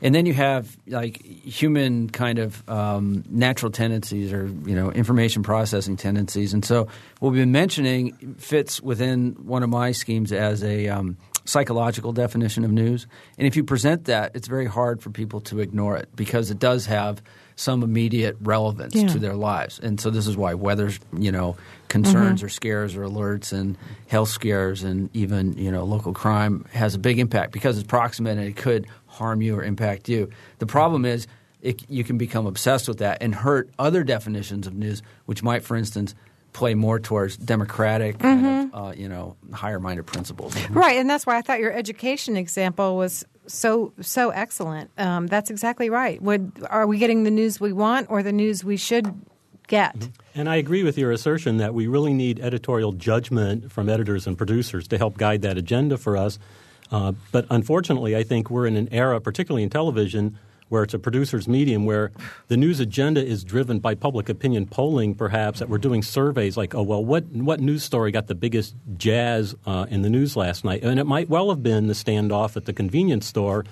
and 0.02 0.14
then 0.14 0.26
you 0.26 0.34
have 0.34 0.76
like 0.88 1.24
human 1.24 2.10
kind 2.10 2.40
of 2.40 2.68
um, 2.68 3.24
natural 3.30 3.72
tendencies 3.72 4.34
or 4.34 4.48
you 4.66 4.76
know 4.76 4.92
information 4.92 5.44
processing 5.44 5.96
tendencies. 5.96 6.54
And 6.54 6.66
so 6.66 6.88
what 7.20 7.30
we've 7.30 7.42
been 7.42 7.52
mentioning 7.52 8.36
fits 8.38 8.82
within 8.82 9.34
one 9.46 9.64
of 9.64 9.70
my 9.70 9.92
schemes 9.92 10.32
as 10.32 10.64
a 10.64 10.90
um, 10.90 11.18
psychological 11.46 12.12
definition 12.12 12.66
of 12.66 12.72
news. 12.72 13.08
And 13.38 13.48
if 13.48 13.56
you 13.56 13.64
present 13.64 14.06
that, 14.06 14.36
it's 14.36 14.48
very 14.48 14.66
hard 14.66 15.02
for 15.02 15.12
people 15.12 15.42
to 15.42 15.60
ignore 15.60 15.96
it 15.96 16.10
because 16.16 16.50
it 16.50 16.60
does 16.60 16.88
have– 16.88 17.22
some 17.56 17.84
immediate 17.84 18.36
relevance 18.42 18.96
yeah. 18.96 19.08
to 19.08 19.20
their 19.20 19.36
lives. 19.36 19.80
And 19.80 20.00
so 20.00 20.10
this 20.10 20.28
is 20.28 20.36
why 20.36 20.54
weather, 20.54 20.92
you 21.18 21.32
know, 21.32 21.56
concerns 21.88 22.40
mm-hmm. 22.40 22.48
or 22.48 22.50
scares 22.50 22.96
or 22.96 23.04
alerts 23.04 23.54
and 23.54 23.78
health 24.08 24.30
scares 24.30 24.84
and 24.84 25.10
even, 25.14 25.54
you 25.58 25.72
know, 25.72 25.86
local 25.86 26.14
crime 26.14 26.66
has 26.74 26.96
a 26.96 27.00
big 27.00 27.18
impact 27.18 27.54
because 27.54 27.78
it's 27.78 27.88
proximate 27.88 28.38
and 28.38 28.48
it 28.48 28.58
could 28.58 28.88
harm 29.08 29.42
you 29.42 29.56
or 29.56 29.64
impact 29.64 30.10
you. 30.10 30.30
The 30.60 30.66
problem 30.66 31.06
is 31.06 31.28
it, 31.62 31.90
you 31.90 32.04
can 32.04 32.18
become 32.18 32.46
obsessed 32.46 32.88
with 32.88 32.98
that 32.98 33.20
and 33.22 33.34
hurt 33.34 33.70
other 33.80 34.04
definitions 34.04 34.68
of 34.68 34.74
news, 34.74 35.02
which 35.26 35.42
might, 35.42 35.64
for 35.64 35.78
instance, 35.78 36.14
play 36.56 36.74
more 36.74 37.00
towards 37.00 37.36
democratic, 37.36 38.18
mm-hmm. 38.18 38.44
kind 38.44 38.74
of, 38.74 38.88
uh, 38.88 38.92
you 38.96 39.10
know, 39.10 39.36
higher-minded 39.54 40.06
principles. 40.06 40.56
Right, 40.70 40.98
and 40.98 41.10
that's 41.10 41.26
why 41.26 41.38
I 41.38 41.42
thought 41.42 41.60
your 41.60 41.72
education 41.72 42.38
example 42.38 42.96
was 42.98 43.26
so 43.48 43.94
so 44.02 44.30
excellent. 44.30 44.90
Um, 44.98 45.28
that's 45.28 45.52
exactly 45.52 45.90
right. 45.90 46.22
Would 46.22 46.66
are 46.70 46.88
we 46.88 46.98
getting 46.98 47.24
the 47.24 47.32
news 47.32 47.60
we 47.60 47.74
want 47.74 48.10
or 48.10 48.24
the 48.24 48.32
news 48.32 48.64
we 48.64 48.78
should 48.78 49.14
get? 49.68 49.98
Mm-hmm. 49.98 50.40
And 50.40 50.50
I 50.50 50.56
agree 50.56 50.84
with 50.84 50.98
your 50.98 51.12
assertion 51.12 51.58
that 51.58 51.74
we 51.74 51.88
really 51.88 52.14
need 52.14 52.40
editorial 52.40 52.94
judgment 52.94 53.72
from 53.72 53.90
editors 53.90 54.26
and 54.26 54.38
producers 54.38 54.88
to 54.88 54.98
help 54.98 55.18
guide 55.18 55.42
that 55.44 55.58
agenda 55.58 55.98
for 55.98 56.18
us. 56.18 56.40
Uh, 56.92 57.14
but 57.32 57.46
unfortunately, 57.50 58.16
I 58.16 58.24
think 58.24 58.50
we're 58.50 58.68
in 58.68 58.78
an 58.78 58.90
era, 58.92 59.20
particularly 59.20 59.64
in 59.64 59.70
television, 59.70 60.38
where 60.70 60.84
it's 60.84 60.94
a 60.94 61.00
producer's 61.00 61.48
medium, 61.48 61.86
where 61.86 62.12
the 62.48 62.58
news 62.58 62.80
agenda 62.80 63.24
is 63.24 63.44
driven 63.44 63.80
by 63.80 63.94
public 63.94 64.30
opinion 64.30 64.66
polling, 64.66 65.14
perhaps, 65.14 65.60
that 65.60 65.70
we're 65.70 65.78
doing 65.78 66.02
surveys 66.02 66.58
like, 66.58 66.74
oh, 66.74 66.82
well, 66.82 67.04
what, 67.04 67.26
what 67.26 67.60
news 67.60 67.84
story 67.84 68.12
got 68.12 68.28
the 68.28 68.36
biggest 68.36 68.76
jazz 68.98 69.56
uh, 69.66 69.86
in 69.90 70.02
the 70.02 70.10
news 70.10 70.36
last 70.36 70.66
night? 70.66 70.84
And 70.84 71.00
it 71.00 71.06
might 71.06 71.30
well 71.30 71.50
have 71.50 71.62
been 71.62 71.88
the 71.88 71.94
standoff 71.94 72.58
at 72.58 72.66
the 72.66 72.74
convenience 72.74 73.28
store, 73.28 73.64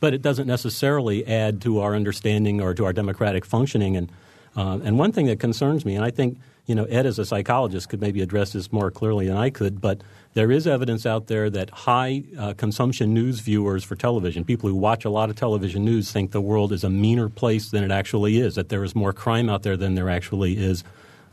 but 0.00 0.12
it 0.12 0.20
doesn't 0.20 0.46
necessarily 0.46 1.26
add 1.26 1.62
to 1.62 1.80
our 1.80 1.94
understanding 1.94 2.60
or 2.60 2.74
to 2.74 2.84
our 2.84 2.92
democratic 2.92 3.46
functioning. 3.46 3.96
And, 3.96 4.12
uh, 4.54 4.80
and 4.84 4.98
one 4.98 5.12
thing 5.12 5.26
that 5.26 5.40
concerns 5.40 5.84
me, 5.84 5.94
and 5.94 6.04
I 6.04 6.10
think 6.10 6.38
you 6.66 6.74
know, 6.74 6.84
Ed 6.84 7.06
as 7.06 7.18
a 7.18 7.24
psychologist 7.24 7.88
could 7.88 8.00
maybe 8.00 8.22
address 8.22 8.52
this 8.52 8.72
more 8.72 8.90
clearly 8.90 9.26
than 9.26 9.36
I 9.36 9.50
could, 9.50 9.80
but 9.80 10.00
there 10.34 10.50
is 10.50 10.66
evidence 10.66 11.06
out 11.06 11.28
there 11.28 11.48
that 11.48 11.70
high 11.70 12.24
uh, 12.38 12.54
consumption 12.54 13.14
news 13.14 13.40
viewers 13.40 13.84
for 13.84 13.94
television, 13.94 14.44
people 14.44 14.68
who 14.68 14.74
watch 14.74 15.04
a 15.04 15.10
lot 15.10 15.30
of 15.30 15.36
television 15.36 15.84
news, 15.84 16.10
think 16.10 16.32
the 16.32 16.40
world 16.40 16.72
is 16.72 16.82
a 16.82 16.90
meaner 16.90 17.28
place 17.28 17.70
than 17.70 17.84
it 17.84 17.92
actually 17.92 18.38
is, 18.38 18.56
that 18.56 18.68
there 18.68 18.82
is 18.82 18.96
more 18.96 19.12
crime 19.12 19.48
out 19.48 19.62
there 19.62 19.76
than 19.76 19.94
there 19.94 20.10
actually 20.10 20.56
is. 20.56 20.82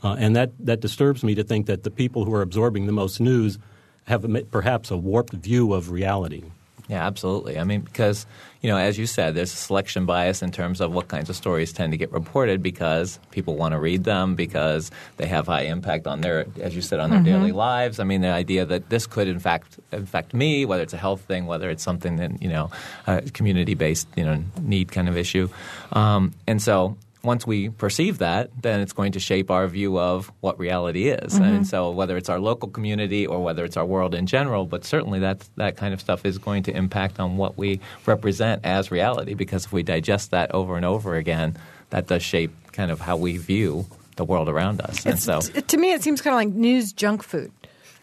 Uh, 0.03 0.15
and 0.19 0.35
that, 0.35 0.51
that 0.59 0.79
disturbs 0.81 1.23
me 1.23 1.35
to 1.35 1.43
think 1.43 1.65
that 1.65 1.83
the 1.83 1.91
people 1.91 2.25
who 2.25 2.33
are 2.33 2.41
absorbing 2.41 2.85
the 2.85 2.91
most 2.91 3.19
news 3.19 3.57
have 4.05 4.25
perhaps 4.51 4.91
a 4.91 4.97
warped 4.97 5.33
view 5.33 5.73
of 5.73 5.91
reality. 5.91 6.43
Yeah, 6.91 7.07
absolutely. 7.07 7.57
I 7.57 7.63
mean, 7.63 7.79
because, 7.79 8.25
you 8.59 8.69
know, 8.69 8.75
as 8.75 8.97
you 8.97 9.07
said, 9.07 9.33
there's 9.33 9.53
a 9.53 9.55
selection 9.55 10.05
bias 10.05 10.41
in 10.41 10.51
terms 10.51 10.81
of 10.81 10.91
what 10.91 11.07
kinds 11.07 11.29
of 11.29 11.37
stories 11.37 11.71
tend 11.71 11.93
to 11.93 11.97
get 11.97 12.11
reported 12.11 12.61
because 12.61 13.17
people 13.31 13.55
want 13.55 13.71
to 13.71 13.79
read 13.79 14.03
them, 14.03 14.35
because 14.35 14.91
they 15.15 15.25
have 15.25 15.47
high 15.47 15.61
impact 15.61 16.05
on 16.05 16.19
their, 16.19 16.47
as 16.59 16.75
you 16.75 16.81
said, 16.81 16.99
on 16.99 17.09
their 17.09 17.19
mm-hmm. 17.19 17.43
daily 17.43 17.51
lives. 17.53 18.01
I 18.01 18.03
mean, 18.03 18.19
the 18.19 18.27
idea 18.27 18.65
that 18.65 18.89
this 18.89 19.07
could, 19.07 19.29
in 19.29 19.39
fact, 19.39 19.79
affect 19.93 20.33
me, 20.33 20.65
whether 20.65 20.83
it's 20.83 20.91
a 20.91 20.97
health 20.97 21.21
thing, 21.21 21.45
whether 21.45 21.69
it's 21.69 21.81
something 21.81 22.17
that, 22.17 22.41
you 22.41 22.49
know, 22.49 22.69
a 23.07 23.21
community 23.21 23.73
based, 23.73 24.09
you 24.17 24.25
know, 24.25 24.43
need 24.59 24.91
kind 24.91 25.07
of 25.07 25.15
issue. 25.15 25.47
Um, 25.93 26.33
and 26.45 26.61
so 26.61 26.97
once 27.23 27.45
we 27.45 27.69
perceive 27.69 28.17
that, 28.17 28.49
then 28.61 28.79
it's 28.79 28.93
going 28.93 29.11
to 29.11 29.19
shape 29.19 29.51
our 29.51 29.67
view 29.67 29.99
of 29.99 30.31
what 30.39 30.57
reality 30.59 31.09
is. 31.09 31.35
Mm-hmm. 31.35 31.43
And 31.43 31.67
so, 31.67 31.91
whether 31.91 32.17
it's 32.17 32.29
our 32.29 32.39
local 32.39 32.69
community 32.69 33.27
or 33.27 33.43
whether 33.43 33.63
it's 33.63 33.77
our 33.77 33.85
world 33.85 34.15
in 34.15 34.25
general, 34.25 34.65
but 34.65 34.83
certainly 34.85 35.19
that 35.19 35.47
that 35.55 35.77
kind 35.77 35.93
of 35.93 35.99
stuff 35.99 36.25
is 36.25 36.37
going 36.37 36.63
to 36.63 36.75
impact 36.75 37.19
on 37.19 37.37
what 37.37 37.57
we 37.57 37.79
represent 38.05 38.65
as 38.65 38.91
reality. 38.91 39.33
Because 39.33 39.65
if 39.65 39.71
we 39.71 39.83
digest 39.83 40.31
that 40.31 40.51
over 40.51 40.75
and 40.75 40.85
over 40.85 41.15
again, 41.15 41.57
that 41.91 42.07
does 42.07 42.23
shape 42.23 42.51
kind 42.71 42.89
of 42.89 42.99
how 42.99 43.17
we 43.17 43.37
view 43.37 43.85
the 44.15 44.25
world 44.25 44.49
around 44.49 44.81
us. 44.81 45.05
and 45.05 45.19
so, 45.19 45.41
to 45.41 45.77
me, 45.77 45.93
it 45.93 46.01
seems 46.01 46.21
kind 46.21 46.33
of 46.33 46.37
like 46.37 46.49
news 46.49 46.91
junk 46.93 47.23
food. 47.23 47.51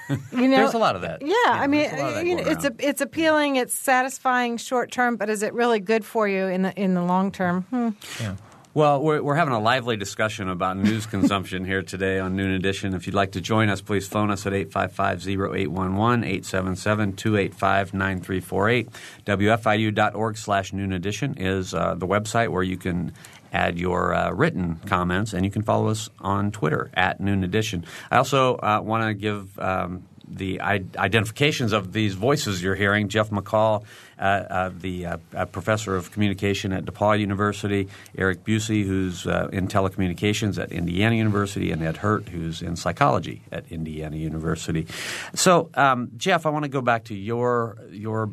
you 0.09 0.47
know, 0.47 0.57
there's 0.57 0.75
a 0.75 0.77
lot 0.77 0.95
of 0.95 1.01
that. 1.01 1.21
Yeah, 1.21 1.33
yeah 1.45 1.51
I 1.51 1.65
mean, 1.65 2.27
you 2.27 2.35
know, 2.35 2.43
it's 2.45 2.63
a, 2.63 2.75
it's 2.77 3.01
appealing, 3.01 3.55
it's 3.55 3.73
satisfying 3.73 4.57
short 4.57 4.91
term, 4.91 5.15
but 5.15 5.31
is 5.31 5.41
it 5.41 5.53
really 5.55 5.79
good 5.79 6.05
for 6.05 6.27
you 6.27 6.45
in 6.45 6.61
the 6.61 6.79
in 6.79 6.93
the 6.93 7.01
long 7.01 7.31
term? 7.31 7.63
Hmm. 7.63 7.89
Yeah. 8.19 8.35
Well, 8.73 9.03
we're, 9.03 9.21
we're 9.21 9.35
having 9.35 9.53
a 9.53 9.59
lively 9.59 9.97
discussion 9.97 10.47
about 10.47 10.77
news 10.77 11.05
consumption 11.05 11.65
here 11.65 11.81
today 11.81 12.19
on 12.19 12.37
Noon 12.37 12.51
Edition. 12.51 12.93
If 12.93 13.05
you'd 13.05 13.13
like 13.13 13.33
to 13.33 13.41
join 13.41 13.67
us, 13.67 13.81
please 13.81 14.07
phone 14.07 14.31
us 14.31 14.47
at 14.47 14.53
855-0811, 14.53 16.39
877-285-9348. 16.39 18.87
WFIU.org 19.25 20.37
slash 20.37 20.71
Noon 20.71 20.93
Edition 20.93 21.35
is 21.37 21.73
uh, 21.73 21.95
the 21.95 22.07
website 22.07 22.47
where 22.47 22.63
you 22.63 22.77
can 22.77 23.11
add 23.51 23.77
your 23.77 24.13
uh, 24.13 24.31
written 24.31 24.77
comments, 24.85 25.33
and 25.33 25.43
you 25.43 25.51
can 25.51 25.63
follow 25.63 25.89
us 25.89 26.09
on 26.19 26.49
Twitter 26.49 26.89
at 26.93 27.19
Noon 27.19 27.43
Edition. 27.43 27.83
I 28.09 28.15
also 28.15 28.55
uh, 28.55 28.79
want 28.81 29.03
to 29.03 29.13
give 29.13 29.59
um, 29.59 30.05
the 30.29 30.61
identifications 30.61 31.73
of 31.73 31.91
these 31.91 32.13
voices 32.13 32.63
you're 32.63 32.75
hearing. 32.75 33.09
Jeff 33.09 33.31
McCall, 33.31 33.83
the 34.21 35.05
uh, 35.35 35.45
professor 35.45 35.95
of 35.95 36.11
communication 36.11 36.71
at 36.71 36.85
DePauw 36.85 37.19
University, 37.19 37.87
Eric 38.17 38.43
Bucy, 38.45 38.85
who's 38.85 39.25
uh, 39.25 39.49
in 39.51 39.67
telecommunications 39.67 40.61
at 40.61 40.71
Indiana 40.71 41.15
University, 41.15 41.71
and 41.71 41.81
Ed 41.81 41.97
Hirt, 41.97 42.29
who's 42.29 42.61
in 42.61 42.75
psychology 42.75 43.41
at 43.51 43.65
Indiana 43.71 44.15
University. 44.17 44.85
So, 45.33 45.69
um, 45.73 46.11
Jeff, 46.17 46.45
I 46.45 46.49
want 46.49 46.63
to 46.63 46.69
go 46.69 46.81
back 46.81 47.05
to 47.05 47.15
your 47.15 47.77
your 47.91 48.29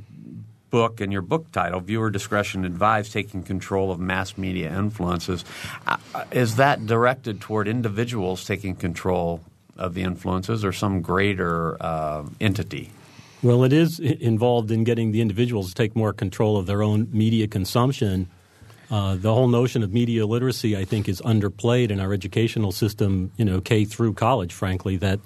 book 0.71 1.01
and 1.01 1.13
your 1.13 1.23
book 1.23 1.51
title, 1.53 1.81
Viewer 1.81 2.11
Discretion 2.11 2.65
Advised 2.65 3.13
Taking 3.13 3.43
Control 3.43 3.91
of 3.91 3.99
Mass 3.99 4.37
Media 4.37 4.77
Influences. 4.77 5.45
Uh, 5.87 5.97
is 6.31 6.57
that 6.57 6.85
directed 6.87 7.41
toward 7.41 7.69
individuals 7.69 8.45
taking 8.45 8.77
control 8.77 9.41
of 9.77 9.95
the 9.95 10.03
influences 10.03 10.65
or 10.65 10.73
some 10.73 11.01
greater 11.01 11.83
uh, 11.83 12.25
entity? 12.41 12.91
Well, 13.41 13.63
it 13.63 13.73
is 13.73 14.01
involved 14.01 14.73
in 14.73 14.83
getting 14.83 15.13
the 15.13 15.21
individuals 15.21 15.69
to 15.69 15.75
take 15.75 15.95
more 15.95 16.13
control 16.13 16.57
of 16.57 16.67
their 16.67 16.83
own 16.83 17.09
media 17.13 17.47
consumption. 17.47 18.29
Uh, 18.91 19.15
the 19.15 19.33
whole 19.33 19.47
notion 19.47 19.85
of 19.85 19.93
media 19.93 20.27
literacy, 20.27 20.77
I 20.77 20.85
think, 20.85 21.09
is 21.09 21.21
underplayed 21.21 21.91
in 21.91 22.01
our 22.01 22.13
educational 22.13 22.73
system, 22.73 23.31
you 23.37 23.45
know, 23.45 23.61
K 23.61 23.85
through 23.85 24.15
college, 24.15 24.53
frankly, 24.53 24.97
that, 24.97 25.21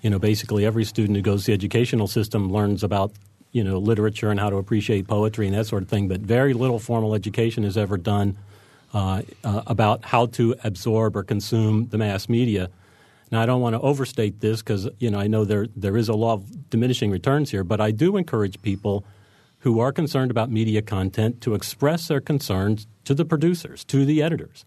you 0.00 0.10
know, 0.10 0.20
basically 0.20 0.64
every 0.64 0.84
student 0.84 1.16
who 1.16 1.22
goes 1.22 1.42
to 1.42 1.46
the 1.46 1.54
educational 1.54 2.06
system 2.06 2.52
learns 2.52 2.84
about, 2.84 3.10
you 3.50 3.64
know, 3.64 3.78
literature 3.78 4.30
and 4.30 4.38
how 4.38 4.48
to 4.48 4.56
appreciate 4.58 5.08
poetry 5.08 5.48
and 5.48 5.56
that 5.56 5.66
sort 5.66 5.82
of 5.82 5.88
thing, 5.88 6.06
but 6.06 6.20
very 6.20 6.54
little 6.54 6.78
formal 6.78 7.14
education 7.14 7.64
is 7.64 7.76
ever 7.76 7.96
done 7.96 8.36
uh, 8.94 9.22
uh, 9.42 9.62
about 9.66 10.04
how 10.04 10.26
to 10.26 10.54
absorb 10.62 11.16
or 11.16 11.24
consume 11.24 11.88
the 11.88 11.98
mass 11.98 12.28
media. 12.28 12.70
Now, 13.30 13.42
I 13.42 13.46
don't 13.46 13.60
want 13.60 13.74
to 13.74 13.80
overstate 13.80 14.40
this 14.40 14.62
because 14.62 14.88
you 14.98 15.10
know 15.10 15.18
I 15.18 15.26
know 15.26 15.44
there 15.44 15.66
there 15.74 15.96
is 15.96 16.08
a 16.08 16.14
law 16.14 16.34
of 16.34 16.70
diminishing 16.70 17.10
returns 17.10 17.50
here, 17.50 17.64
but 17.64 17.80
I 17.80 17.90
do 17.90 18.16
encourage 18.16 18.60
people 18.62 19.04
who 19.60 19.80
are 19.80 19.92
concerned 19.92 20.30
about 20.30 20.50
media 20.50 20.80
content 20.80 21.40
to 21.40 21.54
express 21.54 22.06
their 22.06 22.20
concerns 22.20 22.86
to 23.04 23.14
the 23.14 23.24
producers, 23.24 23.84
to 23.84 24.04
the 24.04 24.22
editors. 24.22 24.64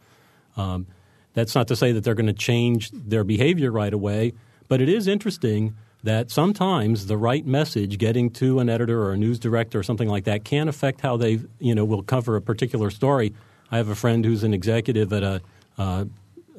Um, 0.58 0.88
that's 1.34 1.56
not 1.56 1.68
to 1.70 1.76
say 1.76 1.94
that 1.94 2.04
they're 2.04 2.16
going 2.16 2.28
to 2.28 2.34
change 2.34 2.92
their 2.92 3.24
behavior 3.24 3.72
right 3.72 3.94
away, 3.94 4.34
but 4.68 4.82
it 4.82 4.90
is 4.90 5.08
interesting 5.08 5.76
that 6.04 6.32
sometimes 6.32 7.08
the 7.08 7.18
right 7.18 7.46
message 7.46 7.98
getting 7.98 8.30
to 8.32 8.60
an 8.60 8.70
editor 8.70 9.02
or 9.04 9.14
a 9.14 9.18
news 9.18 9.40
director 9.40 9.80
or 9.80 9.84
something 9.84 10.08
like 10.08 10.24
that 10.24 10.44
can 10.44 10.68
affect 10.68 11.02
how 11.02 11.18
they 11.18 11.40
you 11.60 11.76
know 11.76 11.86
will 11.86 12.04
cover 12.04 12.36
a 12.36 12.42
particular 12.42 12.90
story. 12.90 13.34
I 13.72 13.78
have 13.78 13.90
a 13.90 13.96
friend 13.96 14.26
who's 14.26 14.44
an 14.44 14.54
executive 14.54 15.14
at 15.14 15.24
a 15.24 15.42
uh, 15.78 16.06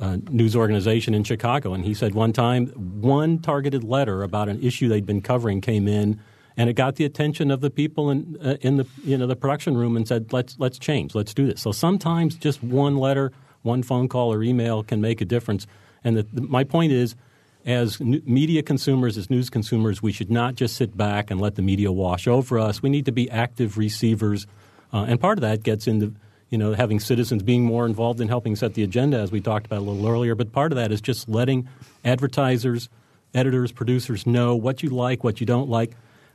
uh, 0.00 0.16
news 0.30 0.56
organization 0.56 1.14
in 1.14 1.24
Chicago, 1.24 1.74
and 1.74 1.84
he 1.84 1.94
said 1.94 2.14
one 2.14 2.32
time 2.32 2.68
one 3.00 3.38
targeted 3.38 3.84
letter 3.84 4.22
about 4.22 4.48
an 4.48 4.62
issue 4.62 4.88
they'd 4.88 5.06
been 5.06 5.20
covering 5.20 5.60
came 5.60 5.86
in, 5.86 6.18
and 6.56 6.70
it 6.70 6.72
got 6.72 6.96
the 6.96 7.04
attention 7.04 7.50
of 7.50 7.60
the 7.60 7.70
people 7.70 8.10
in 8.10 8.38
uh, 8.42 8.56
in 8.62 8.78
the 8.78 8.86
you 9.04 9.16
know 9.18 9.26
the 9.26 9.36
production 9.36 9.76
room 9.76 9.96
and 9.96 10.08
said 10.08 10.32
let's 10.32 10.58
let's 10.58 10.78
change, 10.78 11.14
let's 11.14 11.34
do 11.34 11.46
this. 11.46 11.60
So 11.60 11.72
sometimes 11.72 12.34
just 12.34 12.62
one 12.62 12.96
letter, 12.96 13.30
one 13.62 13.82
phone 13.82 14.08
call 14.08 14.32
or 14.32 14.42
email 14.42 14.82
can 14.82 15.00
make 15.00 15.20
a 15.20 15.26
difference. 15.26 15.66
And 16.02 16.16
the, 16.16 16.26
the, 16.32 16.40
my 16.40 16.64
point 16.64 16.92
is, 16.92 17.14
as 17.66 18.00
media 18.00 18.62
consumers, 18.62 19.18
as 19.18 19.28
news 19.28 19.50
consumers, 19.50 20.02
we 20.02 20.12
should 20.12 20.30
not 20.30 20.54
just 20.54 20.76
sit 20.76 20.96
back 20.96 21.30
and 21.30 21.38
let 21.38 21.56
the 21.56 21.62
media 21.62 21.92
wash 21.92 22.26
over 22.26 22.58
us. 22.58 22.82
We 22.82 22.88
need 22.88 23.04
to 23.04 23.12
be 23.12 23.30
active 23.30 23.76
receivers, 23.76 24.46
uh, 24.94 25.04
and 25.06 25.20
part 25.20 25.36
of 25.36 25.42
that 25.42 25.62
gets 25.62 25.86
into 25.86 26.14
you 26.50 26.58
know, 26.58 26.74
having 26.74 27.00
citizens 27.00 27.42
being 27.42 27.64
more 27.64 27.86
involved 27.86 28.20
in 28.20 28.28
helping 28.28 28.56
set 28.56 28.74
the 28.74 28.82
agenda, 28.82 29.18
as 29.18 29.32
we 29.32 29.40
talked 29.40 29.66
about 29.66 29.78
a 29.78 29.82
little 29.82 30.06
earlier. 30.06 30.34
But 30.34 30.52
part 30.52 30.72
of 30.72 30.76
that 30.76 30.92
is 30.92 31.00
just 31.00 31.28
letting 31.28 31.68
advertisers, 32.04 32.88
editors, 33.32 33.72
producers 33.72 34.26
know 34.26 34.56
what 34.56 34.82
you 34.82 34.90
like, 34.90 35.24
what 35.24 35.40
you 35.40 35.46
don't 35.46 35.68
like. 35.68 35.92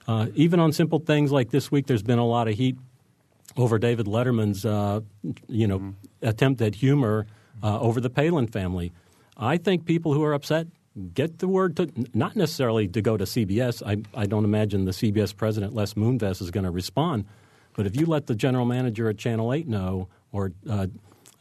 Uh, 0.07 0.27
even 0.36 0.60
on 0.60 0.72
simple 0.72 1.00
things 1.00 1.31
like 1.31 1.50
this 1.50 1.72
week, 1.72 1.88
there's 1.88 2.03
been 2.03 2.19
a 2.19 2.25
lot 2.25 2.48
of 2.48 2.55
heat 2.55 2.77
over 3.57 3.77
David 3.77 4.05
Letterman's, 4.05 4.65
uh, 4.65 5.01
you 5.48 5.67
know, 5.67 5.79
mm-hmm. 5.79 6.27
attempt 6.27 6.62
at 6.62 6.75
humor 6.75 7.25
uh, 7.63 7.79
over 7.79 8.00
the 8.00 8.10
Palin 8.10 8.48
family. 8.48 8.91
I 9.38 9.57
think 9.57 9.86
people 9.86 10.13
who 10.13 10.24
are 10.24 10.34
upset 10.34 10.67
get 11.13 11.39
the 11.39 11.48
word 11.48 11.75
to 11.77 11.89
not 12.13 12.36
necessarily 12.36 12.88
to 12.88 13.01
go 13.01 13.17
to 13.17 13.25
CBS. 13.25 13.84
I, 13.86 13.98
I 14.19 14.25
don't 14.25 14.45
imagine 14.45 14.86
the 14.86 14.91
CBS 14.91 15.36
president 15.36 15.74
Les 15.74 15.93
Moonves 15.93 16.41
is 16.41 16.51
going 16.51 16.63
to 16.63 16.72
respond, 16.72 17.25
but 17.75 17.86
if 17.86 17.96
you 17.96 18.05
let 18.05 18.27
the 18.27 18.36
general 18.36 18.65
manager 18.65 19.10
at 19.10 19.17
Channel 19.17 19.53
8 19.53 19.67
know 19.67 20.08
or 20.32 20.51
uh, 20.70 20.88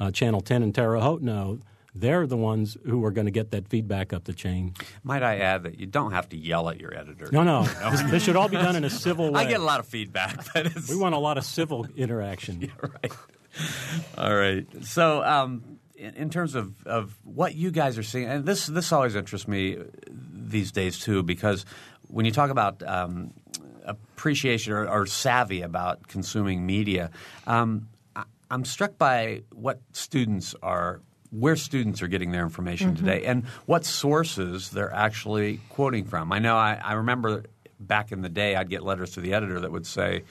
uh, 0.00 0.10
Channel 0.10 0.40
10 0.40 0.62
and 0.62 0.74
Terre 0.74 0.98
Haute 0.98 1.22
know, 1.22 1.60
they're 1.94 2.26
the 2.26 2.36
ones 2.36 2.76
who 2.84 3.04
are 3.04 3.12
going 3.12 3.26
to 3.26 3.30
get 3.30 3.52
that 3.52 3.68
feedback 3.68 4.12
up 4.12 4.24
the 4.24 4.32
chain. 4.32 4.74
Might 5.04 5.22
I 5.22 5.38
add 5.38 5.62
that 5.62 5.78
you 5.78 5.86
don't 5.86 6.10
have 6.10 6.28
to 6.30 6.36
yell 6.36 6.68
at 6.68 6.80
your 6.80 6.92
editor? 6.96 7.28
No, 7.30 7.44
no. 7.44 7.62
this, 7.90 8.02
this, 8.10 8.22
should 8.22 8.36
all 8.36 8.48
be 8.48 8.56
done 8.56 8.74
in 8.76 8.84
a 8.84 8.90
civil 8.90 9.32
way. 9.32 9.42
I 9.42 9.44
get 9.44 9.60
a 9.60 9.64
lot 9.64 9.80
of 9.80 9.86
feedback. 9.86 10.44
But 10.54 10.72
we 10.88 10.96
want 10.96 11.14
a 11.14 11.18
lot 11.18 11.38
of 11.38 11.44
civil 11.44 11.86
interaction. 11.96 12.60
yeah, 12.60 12.68
right. 12.80 13.12
All 14.18 14.34
right. 14.34 14.66
So, 14.84 15.22
um, 15.22 15.78
in, 15.94 16.14
in, 16.14 16.30
terms 16.30 16.54
of, 16.54 16.74
of 16.86 17.14
what 17.22 17.54
you 17.54 17.70
guys 17.70 17.98
are 17.98 18.02
seeing, 18.02 18.26
and 18.26 18.44
this 18.44 18.66
this 18.66 18.92
always 18.92 19.14
interests 19.14 19.46
me 19.46 19.78
these 20.10 20.72
days 20.72 20.98
too, 20.98 21.22
because 21.22 21.64
when 22.08 22.24
you 22.24 22.32
talk 22.32 22.50
about 22.50 22.82
um, 22.82 23.32
appreciation 23.84 24.72
or, 24.72 24.88
or, 24.88 25.06
savvy 25.06 25.62
about 25.62 26.08
consuming 26.08 26.66
media. 26.66 27.10
Um, 27.46 27.88
I, 28.16 28.24
am 28.50 28.64
struck 28.64 28.98
by 28.98 29.42
what 29.52 29.80
students 29.92 30.54
are 30.62 31.00
where 31.30 31.56
students 31.56 32.00
are 32.00 32.06
getting 32.06 32.30
their 32.30 32.44
information 32.44 32.94
mm-hmm. 32.94 33.06
today 33.06 33.24
and 33.26 33.44
what 33.66 33.84
sources 33.84 34.70
they're 34.70 34.94
actually 34.94 35.58
quoting 35.68 36.04
from. 36.04 36.32
I 36.32 36.38
know 36.38 36.56
I, 36.56 36.80
I, 36.82 36.92
remember 36.94 37.44
back 37.80 38.12
in 38.12 38.22
the 38.22 38.28
day 38.28 38.54
I'd 38.54 38.70
get 38.70 38.84
letters 38.84 39.12
to 39.12 39.20
the 39.20 39.34
editor 39.34 39.60
that 39.60 39.72
would 39.72 39.86
say 39.86 40.22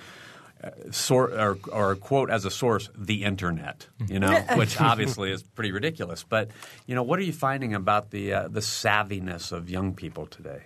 uh, 0.63 0.69
or, 1.11 1.57
or, 1.73 1.95
quote 1.97 2.29
as 2.29 2.45
a 2.45 2.49
source 2.49 2.89
the 2.97 3.25
internet, 3.25 3.87
you 4.07 4.17
know, 4.17 4.33
which 4.55 4.79
obviously 4.79 5.29
is 5.29 5.43
pretty 5.43 5.73
ridiculous. 5.73 6.23
But 6.23 6.51
you 6.87 6.95
know, 6.95 7.03
what 7.03 7.19
are 7.19 7.23
you 7.23 7.33
finding 7.33 7.73
about 7.73 8.11
the 8.11 8.33
uh, 8.33 8.47
the 8.47 8.61
savviness 8.61 9.51
of 9.51 9.69
young 9.69 9.93
people 9.93 10.25
today, 10.25 10.61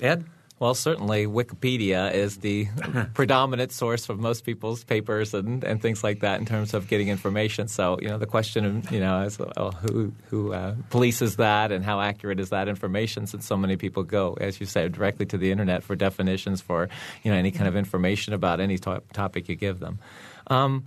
Ed? 0.00 0.24
Well, 0.58 0.74
certainly 0.74 1.26
Wikipedia 1.26 2.14
is 2.14 2.38
the 2.38 2.68
predominant 3.14 3.72
source 3.72 4.06
for 4.06 4.14
most 4.14 4.44
people's 4.44 4.84
papers 4.84 5.34
and, 5.34 5.62
and 5.62 5.82
things 5.82 6.02
like 6.02 6.20
that 6.20 6.40
in 6.40 6.46
terms 6.46 6.72
of 6.72 6.88
getting 6.88 7.08
information. 7.08 7.68
So, 7.68 7.98
you 8.00 8.08
know, 8.08 8.16
the 8.16 8.26
question, 8.26 8.64
of, 8.64 8.90
you 8.90 9.00
know, 9.00 9.20
is 9.20 9.38
well, 9.38 9.72
who 9.72 10.12
who 10.30 10.54
uh, 10.54 10.74
polices 10.90 11.36
that 11.36 11.72
and 11.72 11.84
how 11.84 12.00
accurate 12.00 12.40
is 12.40 12.48
that 12.50 12.68
information? 12.68 13.26
Since 13.26 13.44
so 13.44 13.58
many 13.58 13.76
people 13.76 14.02
go, 14.02 14.32
as 14.40 14.58
you 14.58 14.64
said, 14.64 14.92
directly 14.92 15.26
to 15.26 15.36
the 15.36 15.50
internet 15.50 15.82
for 15.82 15.94
definitions 15.94 16.62
for 16.62 16.88
you 17.22 17.30
know 17.30 17.36
any 17.36 17.50
kind 17.50 17.68
of 17.68 17.76
information 17.76 18.32
about 18.32 18.58
any 18.58 18.78
to- 18.78 19.02
topic 19.12 19.50
you 19.50 19.56
give 19.56 19.78
them. 19.78 19.98
Um, 20.46 20.84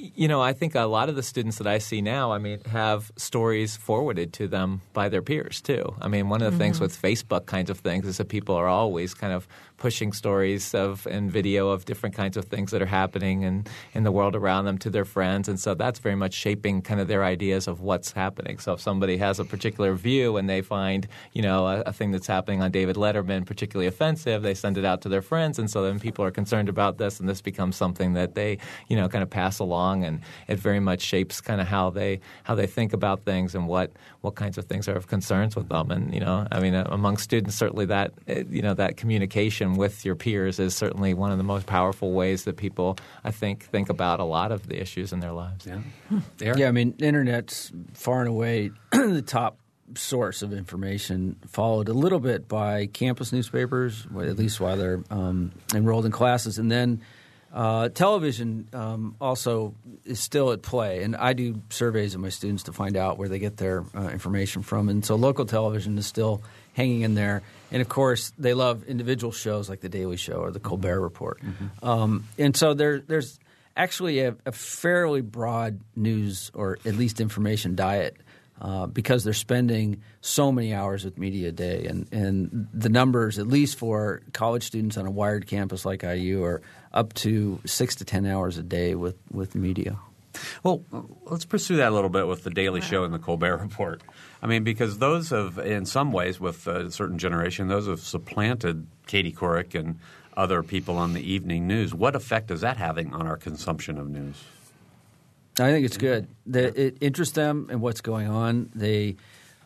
you 0.00 0.28
know, 0.28 0.40
I 0.40 0.52
think 0.52 0.74
a 0.74 0.82
lot 0.82 1.08
of 1.08 1.16
the 1.16 1.22
students 1.22 1.58
that 1.58 1.66
I 1.66 1.78
see 1.78 2.00
now, 2.00 2.32
I 2.32 2.38
mean, 2.38 2.60
have 2.64 3.12
stories 3.16 3.76
forwarded 3.76 4.32
to 4.34 4.48
them 4.48 4.80
by 4.92 5.08
their 5.08 5.22
peers 5.22 5.60
too. 5.60 5.94
I 6.00 6.08
mean, 6.08 6.28
one 6.28 6.40
of 6.40 6.46
the 6.46 6.50
mm-hmm. 6.52 6.58
things 6.58 6.80
with 6.80 7.00
Facebook 7.00 7.46
kinds 7.46 7.68
of 7.70 7.80
things 7.80 8.06
is 8.06 8.16
that 8.16 8.28
people 8.28 8.54
are 8.54 8.66
always 8.66 9.12
kind 9.14 9.32
of 9.32 9.46
pushing 9.76 10.12
stories 10.12 10.74
of 10.74 11.06
and 11.06 11.32
video 11.32 11.70
of 11.70 11.86
different 11.86 12.14
kinds 12.14 12.36
of 12.36 12.44
things 12.44 12.70
that 12.70 12.82
are 12.82 12.86
happening 12.86 13.42
in, 13.42 13.66
in 13.94 14.04
the 14.04 14.12
world 14.12 14.36
around 14.36 14.66
them 14.66 14.78
to 14.78 14.90
their 14.90 15.06
friends. 15.06 15.48
And 15.48 15.58
so 15.58 15.74
that's 15.74 15.98
very 15.98 16.14
much 16.14 16.34
shaping 16.34 16.82
kind 16.82 17.00
of 17.00 17.08
their 17.08 17.24
ideas 17.24 17.66
of 17.66 17.80
what's 17.80 18.12
happening. 18.12 18.58
So 18.58 18.74
if 18.74 18.80
somebody 18.80 19.16
has 19.16 19.40
a 19.40 19.44
particular 19.44 19.94
view 19.94 20.36
and 20.36 20.48
they 20.48 20.60
find, 20.60 21.08
you 21.32 21.42
know, 21.42 21.66
a, 21.66 21.80
a 21.82 21.92
thing 21.92 22.10
that's 22.10 22.26
happening 22.26 22.62
on 22.62 22.70
David 22.70 22.96
Letterman 22.96 23.46
particularly 23.46 23.86
offensive, 23.86 24.42
they 24.42 24.54
send 24.54 24.76
it 24.78 24.84
out 24.84 25.00
to 25.02 25.08
their 25.08 25.22
friends. 25.22 25.58
And 25.58 25.70
so 25.70 25.82
then 25.82 25.98
people 25.98 26.24
are 26.24 26.30
concerned 26.30 26.68
about 26.68 26.98
this 26.98 27.18
and 27.18 27.28
this 27.28 27.40
becomes 27.40 27.74
something 27.74 28.12
that 28.12 28.34
they, 28.34 28.58
you 28.88 28.96
know, 28.96 29.08
kind 29.08 29.22
of 29.22 29.30
pass 29.30 29.58
along 29.58 29.89
and 30.04 30.20
it 30.48 30.58
very 30.58 30.80
much 30.80 31.02
shapes 31.02 31.40
kind 31.40 31.60
of 31.60 31.66
how 31.66 31.90
they 31.90 32.20
how 32.44 32.54
they 32.54 32.66
think 32.66 32.92
about 32.92 33.22
things 33.24 33.54
and 33.54 33.66
what 33.66 33.90
what 34.20 34.34
kinds 34.34 34.58
of 34.58 34.64
things 34.66 34.88
are 34.88 34.96
of 34.96 35.06
concerns 35.06 35.56
with 35.56 35.68
them. 35.68 35.90
And, 35.90 36.14
you 36.14 36.20
know, 36.20 36.46
I 36.52 36.60
mean, 36.60 36.74
uh, 36.74 36.86
among 36.90 37.16
students, 37.16 37.56
certainly 37.56 37.86
that, 37.86 38.12
uh, 38.28 38.44
you 38.50 38.62
know, 38.62 38.74
that 38.74 38.96
communication 38.96 39.74
with 39.74 40.04
your 40.04 40.14
peers 40.14 40.58
is 40.58 40.74
certainly 40.74 41.14
one 41.14 41.32
of 41.32 41.38
the 41.38 41.44
most 41.44 41.66
powerful 41.66 42.12
ways 42.12 42.44
that 42.44 42.56
people, 42.56 42.96
I 43.24 43.30
think, 43.30 43.64
think 43.64 43.88
about 43.88 44.20
a 44.20 44.24
lot 44.24 44.52
of 44.52 44.68
the 44.68 44.80
issues 44.80 45.12
in 45.12 45.20
their 45.20 45.32
lives. 45.32 45.66
Yeah, 45.66 45.80
hmm. 46.08 46.18
yeah. 46.40 46.68
I 46.68 46.72
mean, 46.72 46.94
internet's 46.98 47.72
far 47.94 48.20
and 48.20 48.28
away 48.28 48.70
the 48.92 49.22
top 49.22 49.58
source 49.94 50.42
of 50.42 50.52
information, 50.52 51.36
followed 51.48 51.88
a 51.88 51.92
little 51.92 52.20
bit 52.20 52.46
by 52.46 52.86
campus 52.86 53.32
newspapers, 53.32 54.06
at 54.20 54.36
least 54.36 54.60
while 54.60 54.76
they're 54.76 55.02
um, 55.10 55.52
enrolled 55.74 56.06
in 56.06 56.12
classes, 56.12 56.58
and 56.58 56.70
then. 56.70 57.00
Uh, 57.52 57.88
television 57.88 58.68
um, 58.72 59.16
also 59.20 59.74
is 60.04 60.20
still 60.20 60.52
at 60.52 60.62
play, 60.62 61.02
and 61.02 61.16
I 61.16 61.32
do 61.32 61.60
surveys 61.70 62.14
of 62.14 62.20
my 62.20 62.28
students 62.28 62.64
to 62.64 62.72
find 62.72 62.96
out 62.96 63.18
where 63.18 63.28
they 63.28 63.40
get 63.40 63.56
their 63.56 63.84
uh, 63.94 64.08
information 64.08 64.62
from. 64.62 64.88
And 64.88 65.04
so, 65.04 65.16
local 65.16 65.44
television 65.44 65.98
is 65.98 66.06
still 66.06 66.42
hanging 66.74 67.02
in 67.02 67.14
there. 67.14 67.42
And 67.72 67.82
of 67.82 67.88
course, 67.88 68.32
they 68.38 68.54
love 68.54 68.84
individual 68.84 69.32
shows 69.32 69.68
like 69.68 69.80
The 69.80 69.88
Daily 69.88 70.16
Show 70.16 70.34
or 70.34 70.50
The 70.50 70.60
Colbert. 70.60 71.00
Report. 71.00 71.40
Mm-hmm. 71.40 71.88
Um, 71.88 72.24
and 72.38 72.56
so 72.56 72.74
there, 72.74 73.00
there's 73.00 73.38
actually 73.76 74.20
a, 74.20 74.36
a 74.44 74.52
fairly 74.52 75.20
broad 75.20 75.80
news 75.96 76.50
or 76.54 76.78
at 76.84 76.94
least 76.94 77.20
information 77.20 77.74
diet. 77.74 78.16
Uh, 78.60 78.86
because 78.86 79.24
they're 79.24 79.32
spending 79.32 80.02
so 80.20 80.52
many 80.52 80.74
hours 80.74 81.02
with 81.02 81.16
media 81.16 81.48
a 81.48 81.50
day, 81.50 81.86
and, 81.86 82.06
and 82.12 82.68
the 82.74 82.90
numbers, 82.90 83.38
at 83.38 83.46
least 83.46 83.78
for 83.78 84.20
college 84.34 84.64
students 84.64 84.98
on 84.98 85.06
a 85.06 85.10
wired 85.10 85.46
campus 85.46 85.86
like 85.86 86.02
IU, 86.02 86.44
are 86.44 86.60
up 86.92 87.14
to 87.14 87.60
six 87.64 87.94
to 87.96 88.04
ten 88.04 88.26
hours 88.26 88.58
a 88.58 88.62
day 88.62 88.94
with, 88.94 89.16
with 89.32 89.54
media. 89.54 89.98
Well, 90.62 90.84
let's 91.24 91.44
pursue 91.44 91.76
that 91.76 91.90
a 91.90 91.94
little 91.94 92.10
bit 92.10 92.26
with 92.26 92.44
the 92.44 92.50
Daily 92.50 92.80
Show 92.80 93.04
and 93.04 93.12
the 93.12 93.18
Colbert 93.18 93.58
Report. 93.58 94.00
I 94.42 94.46
mean, 94.46 94.64
because 94.64 94.98
those 94.98 95.30
have, 95.30 95.58
in 95.58 95.86
some 95.86 96.12
ways, 96.12 96.38
with 96.38 96.66
a 96.66 96.90
certain 96.90 97.18
generation, 97.18 97.68
those 97.68 97.86
have 97.86 98.00
supplanted 98.00 98.86
Katie 99.06 99.32
Couric 99.32 99.78
and 99.78 99.98
other 100.36 100.62
people 100.62 100.96
on 100.96 101.12
the 101.12 101.20
evening 101.20 101.66
news. 101.66 101.92
What 101.92 102.14
effect 102.14 102.50
is 102.50 102.60
that 102.60 102.76
having 102.76 103.12
on 103.12 103.26
our 103.26 103.36
consumption 103.36 103.98
of 103.98 104.08
news? 104.08 104.36
I 105.58 105.72
think 105.72 105.84
it's 105.84 105.96
good. 105.96 106.28
It 106.46 106.96
interests 107.00 107.34
them 107.34 107.68
in 107.70 107.80
what's 107.80 108.00
going 108.00 108.28
on. 108.28 108.70
They, 108.74 109.16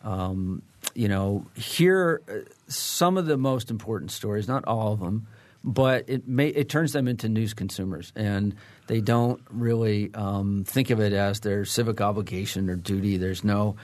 um, 0.03 0.63
you 0.93 1.07
know, 1.07 1.45
hear 1.55 2.21
uh, 2.27 2.39
some 2.67 3.17
of 3.17 3.27
the 3.27 3.37
most 3.37 3.69
important 3.69 4.11
stories, 4.11 4.47
not 4.47 4.65
all 4.65 4.93
of 4.93 4.99
them, 4.99 5.27
but 5.65 6.05
it 6.07 6.27
may, 6.27 6.49
it 6.49 6.69
turns 6.69 6.93
them 6.93 7.07
into 7.07 7.27
news 7.27 7.55
consumers, 7.55 8.13
and 8.15 8.55
they 8.85 9.01
don't 9.01 9.41
really 9.49 10.13
um, 10.13 10.63
think 10.63 10.91
of 10.91 10.99
it 10.99 11.11
as 11.11 11.39
their 11.39 11.65
civic 11.65 11.99
obligation 11.99 12.69
or 12.69 12.75
duty. 12.75 13.17
There's 13.17 13.43
no 13.43 13.75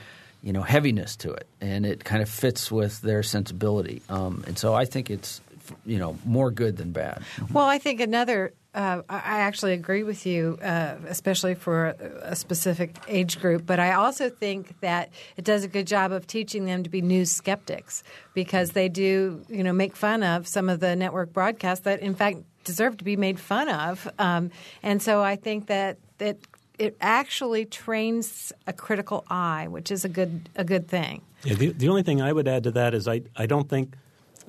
you 0.43 0.53
know 0.53 0.61
heaviness 0.61 1.15
to 1.17 1.31
it, 1.31 1.47
and 1.59 1.85
it 1.85 2.03
kind 2.03 2.21
of 2.21 2.29
fits 2.29 2.71
with 2.71 3.01
their 3.01 3.23
sensibility. 3.23 4.03
Um, 4.09 4.43
and 4.45 4.57
so 4.57 4.75
I 4.75 4.85
think 4.85 5.09
it's 5.09 5.41
you 5.83 5.97
know 5.97 6.17
more 6.23 6.51
good 6.51 6.77
than 6.77 6.91
bad. 6.91 7.23
Well, 7.51 7.65
I 7.65 7.79
think 7.79 7.99
another. 7.99 8.53
Uh, 8.73 9.01
I 9.09 9.41
actually 9.41 9.73
agree 9.73 10.03
with 10.03 10.25
you, 10.25 10.57
uh, 10.61 10.95
especially 11.07 11.55
for 11.55 11.87
a 12.21 12.37
specific 12.37 12.95
age 13.09 13.41
group. 13.41 13.65
But 13.65 13.81
I 13.81 13.93
also 13.93 14.29
think 14.29 14.79
that 14.79 15.09
it 15.35 15.43
does 15.43 15.65
a 15.65 15.67
good 15.67 15.87
job 15.87 16.13
of 16.13 16.25
teaching 16.25 16.65
them 16.65 16.83
to 16.83 16.89
be 16.89 17.01
news 17.01 17.31
skeptics 17.31 18.01
because 18.33 18.71
they 18.71 18.87
do, 18.87 19.43
you 19.49 19.61
know, 19.61 19.73
make 19.73 19.97
fun 19.97 20.23
of 20.23 20.47
some 20.47 20.69
of 20.69 20.79
the 20.79 20.95
network 20.95 21.33
broadcasts 21.33 21.83
that, 21.83 21.99
in 21.99 22.15
fact, 22.15 22.37
deserve 22.63 22.95
to 22.97 23.03
be 23.03 23.17
made 23.17 23.41
fun 23.41 23.67
of. 23.67 24.07
Um, 24.17 24.51
and 24.81 25.01
so 25.01 25.21
I 25.21 25.35
think 25.35 25.67
that 25.67 25.97
that 26.19 26.37
it 26.79 26.95
actually 27.01 27.65
trains 27.65 28.53
a 28.67 28.73
critical 28.73 29.25
eye, 29.29 29.67
which 29.67 29.91
is 29.91 30.05
a 30.05 30.09
good 30.09 30.47
a 30.55 30.63
good 30.63 30.87
thing. 30.87 31.23
Yeah, 31.43 31.55
the, 31.55 31.69
the 31.73 31.89
only 31.89 32.03
thing 32.03 32.21
I 32.21 32.31
would 32.31 32.47
add 32.47 32.63
to 32.63 32.71
that 32.71 32.93
is 32.93 33.07
I 33.07 33.23
I 33.35 33.47
don't 33.47 33.67
think 33.67 33.95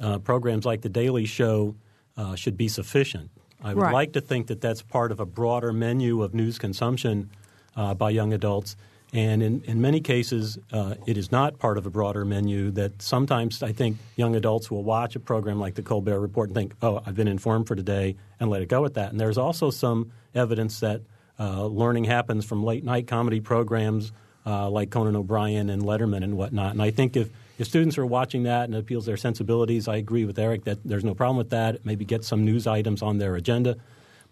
uh, 0.00 0.18
programs 0.18 0.64
like 0.64 0.82
the 0.82 0.88
Daily 0.88 1.24
Show 1.24 1.74
uh, 2.16 2.36
should 2.36 2.56
be 2.56 2.68
sufficient. 2.68 3.30
I 3.62 3.74
would 3.74 3.82
Right. 3.82 3.92
like 3.92 4.12
to 4.12 4.20
think 4.20 4.48
that 4.48 4.60
that's 4.60 4.82
part 4.82 5.12
of 5.12 5.20
a 5.20 5.26
broader 5.26 5.72
menu 5.72 6.22
of 6.22 6.34
news 6.34 6.58
consumption 6.58 7.30
uh, 7.76 7.94
by 7.94 8.10
young 8.10 8.32
adults. 8.32 8.76
And 9.14 9.42
in, 9.42 9.62
in 9.66 9.80
many 9.82 10.00
cases, 10.00 10.58
uh, 10.72 10.94
it 11.06 11.18
is 11.18 11.30
not 11.30 11.58
part 11.58 11.76
of 11.76 11.84
a 11.84 11.90
broader 11.90 12.24
menu. 12.24 12.70
That 12.70 13.02
sometimes 13.02 13.62
I 13.62 13.72
think 13.72 13.98
young 14.16 14.34
adults 14.34 14.70
will 14.70 14.82
watch 14.82 15.14
a 15.16 15.20
program 15.20 15.60
like 15.60 15.74
the 15.74 15.82
Colbert 15.82 16.18
Report 16.20 16.48
and 16.48 16.56
think, 16.56 16.74
oh, 16.80 17.02
I've 17.04 17.14
been 17.14 17.28
informed 17.28 17.68
for 17.68 17.76
today, 17.76 18.16
and 18.40 18.48
let 18.48 18.62
it 18.62 18.68
go 18.70 18.84
at 18.86 18.94
that. 18.94 19.10
And 19.10 19.20
there's 19.20 19.36
also 19.36 19.70
some 19.70 20.12
evidence 20.34 20.80
that 20.80 21.02
uh, 21.38 21.66
learning 21.66 22.04
happens 22.04 22.46
from 22.46 22.64
late 22.64 22.84
night 22.84 23.06
comedy 23.06 23.40
programs 23.40 24.12
uh, 24.46 24.70
like 24.70 24.90
Conan 24.90 25.14
O'Brien 25.14 25.68
and 25.68 25.82
Letterman 25.82 26.24
and 26.24 26.36
whatnot. 26.38 26.72
And 26.72 26.80
I 26.80 26.90
think 26.90 27.14
if, 27.16 27.28
if 27.58 27.66
students 27.66 27.98
are 27.98 28.06
watching 28.06 28.44
that 28.44 28.64
and 28.64 28.74
it 28.74 28.78
appeals 28.78 29.06
their 29.06 29.16
sensibilities, 29.16 29.88
I 29.88 29.96
agree 29.96 30.24
with 30.24 30.38
Eric 30.38 30.64
that 30.64 30.78
there's 30.84 31.04
no 31.04 31.14
problem 31.14 31.36
with 31.36 31.50
that. 31.50 31.84
Maybe 31.84 32.04
get 32.04 32.24
some 32.24 32.44
news 32.44 32.66
items 32.66 33.02
on 33.02 33.18
their 33.18 33.36
agenda. 33.36 33.76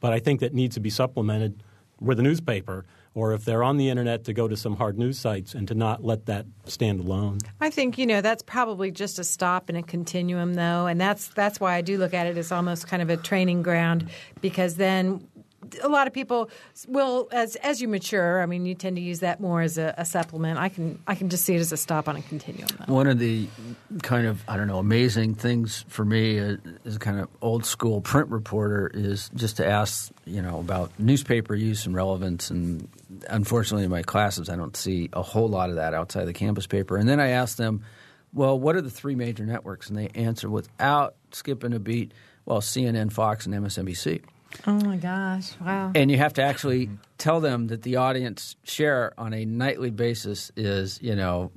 But 0.01 0.13
I 0.13 0.19
think 0.19 0.41
that 0.41 0.55
needs 0.55 0.75
to 0.75 0.81
be 0.81 0.91
supplemented 0.91 1.63
with 2.01 2.19
a 2.19 2.23
newspaper 2.23 2.87
or 3.15 3.35
if 3.35 3.45
they're 3.45 3.63
on 3.63 3.77
the 3.77 3.89
internet 3.89 4.25
to 4.25 4.33
go 4.33 4.47
to 4.47 4.57
some 4.57 4.77
hard 4.77 4.99
news 4.99 5.19
sites 5.19 5.55
and 5.55 5.67
to 5.69 5.75
not 5.75 6.05
let 6.05 6.27
that 6.27 6.47
stand 6.65 7.01
alone. 7.01 7.39
I 7.61 7.71
think 7.71 7.99
you 7.99 8.07
know 8.07 8.21
that's 8.21 8.43
probably 8.43 8.91
just 8.91 9.19
a 9.19 9.25
stop 9.25 9.69
in 9.69 9.77
a 9.77 9.83
continuum, 9.83 10.55
though, 10.55 10.87
and 10.87 11.01
that's 11.01 11.29
that's 11.29 11.59
why 11.59 11.75
I 11.75 11.81
do 11.81 11.99
look 11.99 12.15
at 12.15 12.27
it 12.27 12.37
as 12.37 12.53
almost 12.53 12.87
kind 12.87 13.03
of 13.03 13.11
a 13.11 13.17
training 13.17 13.63
ground 13.63 14.09
because 14.41 14.77
then 14.77 15.27
a 15.83 15.89
lot 15.89 16.07
of 16.07 16.13
people 16.13 16.51
will 16.89 17.29
as 17.33 17.57
as 17.57 17.81
you 17.81 17.89
mature. 17.89 18.43
I 18.43 18.47
mean, 18.47 18.67
you 18.67 18.75
tend 18.75 18.97
to 18.97 19.03
use 19.03 19.21
that 19.21 19.41
more 19.41 19.63
as 19.63 19.79
a, 19.79 19.95
a 19.97 20.05
supplement. 20.05 20.59
I 20.59 20.69
can 20.69 21.01
I 21.07 21.15
can 21.15 21.29
just 21.29 21.45
see 21.45 21.55
it 21.55 21.61
as 21.61 21.73
a 21.73 21.77
stop 21.77 22.09
on 22.09 22.17
a 22.17 22.23
continuum. 22.23 22.69
Though. 22.79 22.95
One 22.95 23.07
of 23.07 23.19
the 23.19 23.49
kind 24.03 24.27
of 24.27 24.43
I 24.49 24.57
don't 24.57 24.69
know 24.69 24.79
amazing 24.79 25.35
things 25.35 25.85
for 25.89 26.05
me 26.05 26.39
uh, 26.39 26.57
as 26.85 26.97
a 26.97 26.99
kind 26.99 27.21
of 27.21 27.29
old 27.41 27.65
school 27.65 28.01
print 28.01 28.29
reporter 28.29 28.91
is 28.93 29.31
just 29.35 29.57
to 29.59 29.67
ask 29.67 30.11
you 30.25 30.43
know 30.43 30.59
about 30.61 30.93
newspaper 30.99 31.55
use 31.55 31.87
and 31.87 31.95
relevance. 31.95 32.51
And 32.51 32.89
unfortunately, 33.29 33.85
in 33.85 33.91
my 33.91 34.03
classes, 34.03 34.49
I 34.49 34.57
don't 34.57 34.77
see 34.77 35.09
a 35.13 35.23
whole 35.23 35.49
lot 35.49 35.71
of 35.71 35.77
that 35.77 35.95
outside 35.95 36.25
the 36.25 36.33
campus 36.33 36.67
paper. 36.67 36.97
And 36.97 37.09
then 37.09 37.21
I 37.21 37.29
ask 37.29 37.57
them, 37.57 37.85
well, 38.33 38.59
what 38.59 38.77
are 38.77 38.81
the 38.81 38.91
three 38.91 39.15
major 39.15 39.45
networks? 39.45 39.89
And 39.89 39.99
they 39.99 40.09
answer 40.09 40.49
without 40.49 41.15
skipping 41.33 41.73
a 41.73 41.79
beat. 41.79 42.13
Well, 42.45 42.61
CNN, 42.61 43.13
Fox, 43.13 43.47
and 43.47 43.55
MSNBC. 43.55 44.23
Oh 44.67 44.81
my 44.85 44.97
gosh! 44.97 45.53
Wow. 45.61 45.93
And 45.95 46.11
you 46.11 46.19
have 46.19 46.35
to 46.35 46.43
actually 46.43 46.91
tell 47.19 47.41
them 47.41 47.69
that 47.69 47.83
the 47.83 47.97
audience 47.97 48.57
share 48.65 49.13
on 49.19 49.33
a 49.33 49.45
nightly 49.45 49.91
basis 49.91 50.53
is, 50.57 51.01
you 51.03 51.15
know, 51.15 51.51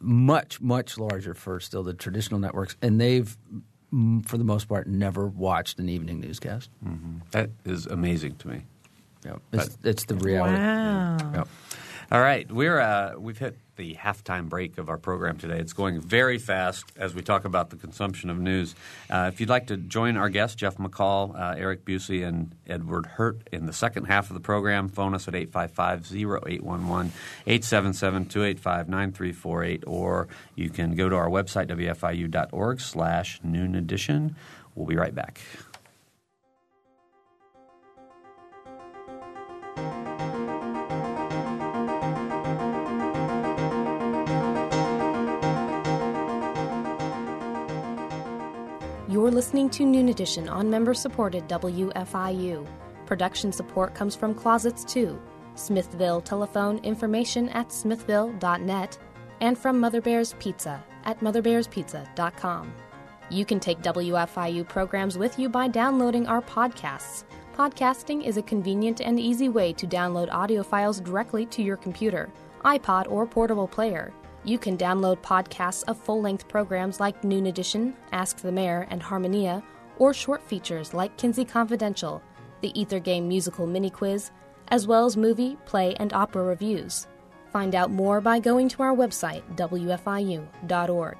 much, 0.00 0.60
much 0.60 0.98
larger 0.98 1.34
for 1.34 1.60
still 1.60 1.82
the 1.82 1.94
traditional 1.94 2.40
networks. 2.40 2.76
And 2.80 3.00
they've, 3.00 3.36
for 4.24 4.38
the 4.38 4.44
most 4.44 4.68
part, 4.68 4.86
never 4.86 5.26
watched 5.26 5.78
an 5.78 5.88
evening 5.88 6.20
newscast. 6.20 6.70
Mm-hmm. 6.84 7.18
That 7.32 7.50
is 7.64 7.86
amazing 7.86 8.36
to 8.36 8.48
me. 8.48 8.62
Yep. 9.24 9.42
It's, 9.52 9.78
it's 9.84 10.04
the 10.04 10.14
reality. 10.14 10.56
Wow. 10.56 11.16
Yep. 11.34 11.48
All 12.12 12.20
right, 12.20 12.50
we're 12.50 12.80
uh, 12.80 13.14
we've 13.16 13.38
hit 13.38 13.56
the 13.76 13.94
halftime 13.94 14.48
break 14.48 14.78
of 14.78 14.88
our 14.88 14.98
program 14.98 15.38
today. 15.38 15.60
It's 15.60 15.72
going 15.72 16.00
very 16.00 16.38
fast 16.38 16.84
as 16.96 17.14
we 17.14 17.22
talk 17.22 17.44
about 17.44 17.70
the 17.70 17.76
consumption 17.76 18.30
of 18.30 18.38
news. 18.40 18.74
Uh, 19.08 19.30
if 19.32 19.38
you'd 19.38 19.48
like 19.48 19.68
to 19.68 19.76
join 19.76 20.16
our 20.16 20.28
guests, 20.28 20.56
Jeff 20.56 20.76
McCall, 20.76 21.38
uh, 21.38 21.54
Eric 21.56 21.84
Bucy, 21.84 22.26
and 22.26 22.52
Edward 22.66 23.06
Hirt 23.06 23.46
in 23.52 23.66
the 23.66 23.72
second 23.72 24.06
half 24.06 24.28
of 24.28 24.34
the 24.34 24.40
program, 24.40 24.88
phone 24.88 25.14
us 25.14 25.28
at 25.28 25.34
855-0811, 25.34 27.10
877-285-9348, 27.46 29.84
or 29.86 30.26
you 30.56 30.68
can 30.68 30.96
go 30.96 31.08
to 31.08 31.14
our 31.14 31.28
website, 31.28 31.68
wfiu.org 31.68 32.80
slash 32.80 33.38
noon 33.44 33.76
edition. 33.76 34.34
We'll 34.74 34.86
be 34.86 34.96
right 34.96 35.14
back. 35.14 35.40
You're 49.10 49.32
listening 49.32 49.68
to 49.70 49.84
Noon 49.84 50.08
Edition 50.08 50.48
on 50.48 50.70
member 50.70 50.94
supported 50.94 51.48
WFIU. 51.48 52.64
Production 53.06 53.50
support 53.50 53.92
comes 53.92 54.14
from 54.14 54.36
Closets 54.36 54.84
2, 54.84 55.20
Smithville 55.56 56.20
telephone 56.20 56.78
information 56.84 57.48
at 57.48 57.72
smithville.net, 57.72 58.98
and 59.40 59.58
from 59.58 59.80
Mother 59.80 60.00
Bear's 60.00 60.36
Pizza 60.38 60.80
at 61.06 61.18
motherbearspizza.com. 61.18 62.72
You 63.30 63.44
can 63.44 63.58
take 63.58 63.82
WFIU 63.82 64.68
programs 64.68 65.18
with 65.18 65.40
you 65.40 65.48
by 65.48 65.66
downloading 65.66 66.28
our 66.28 66.42
podcasts. 66.42 67.24
Podcasting 67.56 68.24
is 68.24 68.36
a 68.36 68.42
convenient 68.42 69.00
and 69.00 69.18
easy 69.18 69.48
way 69.48 69.72
to 69.72 69.88
download 69.88 70.30
audio 70.30 70.62
files 70.62 71.00
directly 71.00 71.46
to 71.46 71.62
your 71.62 71.76
computer, 71.76 72.30
iPod, 72.64 73.10
or 73.10 73.26
portable 73.26 73.66
player. 73.66 74.12
You 74.44 74.58
can 74.58 74.78
download 74.78 75.18
podcasts 75.18 75.84
of 75.86 75.98
full 75.98 76.22
length 76.22 76.48
programs 76.48 76.98
like 76.98 77.24
Noon 77.24 77.46
Edition, 77.46 77.94
Ask 78.12 78.38
the 78.38 78.50
Mayor, 78.50 78.86
and 78.90 79.02
Harmonia, 79.02 79.62
or 79.98 80.14
short 80.14 80.42
features 80.42 80.94
like 80.94 81.16
Kinsey 81.18 81.44
Confidential, 81.44 82.22
the 82.62 82.78
Ether 82.80 83.00
Game 83.00 83.28
musical 83.28 83.66
mini 83.66 83.90
quiz, 83.90 84.30
as 84.68 84.86
well 84.86 85.04
as 85.04 85.16
movie, 85.16 85.58
play, 85.66 85.94
and 85.96 86.12
opera 86.14 86.42
reviews. 86.42 87.06
Find 87.52 87.74
out 87.74 87.90
more 87.90 88.20
by 88.20 88.38
going 88.38 88.68
to 88.70 88.82
our 88.82 88.94
website, 88.94 89.42
wfiu.org. 89.56 91.18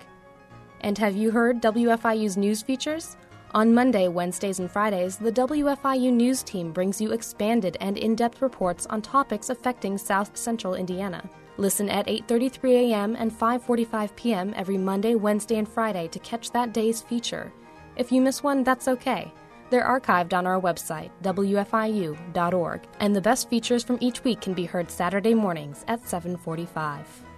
And 0.80 0.96
have 0.96 1.16
you 1.16 1.30
heard 1.30 1.60
WFIU's 1.60 2.36
news 2.38 2.62
features? 2.62 3.16
On 3.52 3.74
Monday, 3.74 4.08
Wednesdays, 4.08 4.60
and 4.60 4.70
Fridays, 4.70 5.16
the 5.16 5.32
WFIU 5.32 6.12
news 6.12 6.42
team 6.42 6.72
brings 6.72 7.00
you 7.00 7.12
expanded 7.12 7.76
and 7.80 7.98
in-depth 7.98 8.40
reports 8.40 8.86
on 8.86 9.02
topics 9.02 9.50
affecting 9.50 9.98
South 9.98 10.36
Central 10.36 10.74
Indiana. 10.74 11.28
Listen 11.60 11.90
at 11.90 12.06
8:33 12.06 12.90
a.m. 12.90 13.14
and 13.16 13.30
5:45 13.30 14.16
p.m. 14.16 14.54
every 14.56 14.78
Monday, 14.78 15.14
Wednesday, 15.14 15.58
and 15.58 15.68
Friday 15.68 16.08
to 16.08 16.18
catch 16.20 16.50
that 16.52 16.72
day's 16.72 17.02
feature. 17.02 17.52
If 17.96 18.10
you 18.10 18.22
miss 18.22 18.42
one, 18.42 18.64
that's 18.64 18.88
okay. 18.88 19.30
They're 19.68 19.84
archived 19.84 20.32
on 20.32 20.46
our 20.46 20.58
website, 20.58 21.10
wfiu.org, 21.22 22.80
and 22.98 23.14
the 23.14 23.20
best 23.20 23.50
features 23.50 23.84
from 23.84 23.98
each 24.00 24.24
week 24.24 24.40
can 24.40 24.54
be 24.54 24.64
heard 24.64 24.90
Saturday 24.90 25.34
mornings 25.34 25.84
at 25.86 26.02
7:45. 26.02 27.29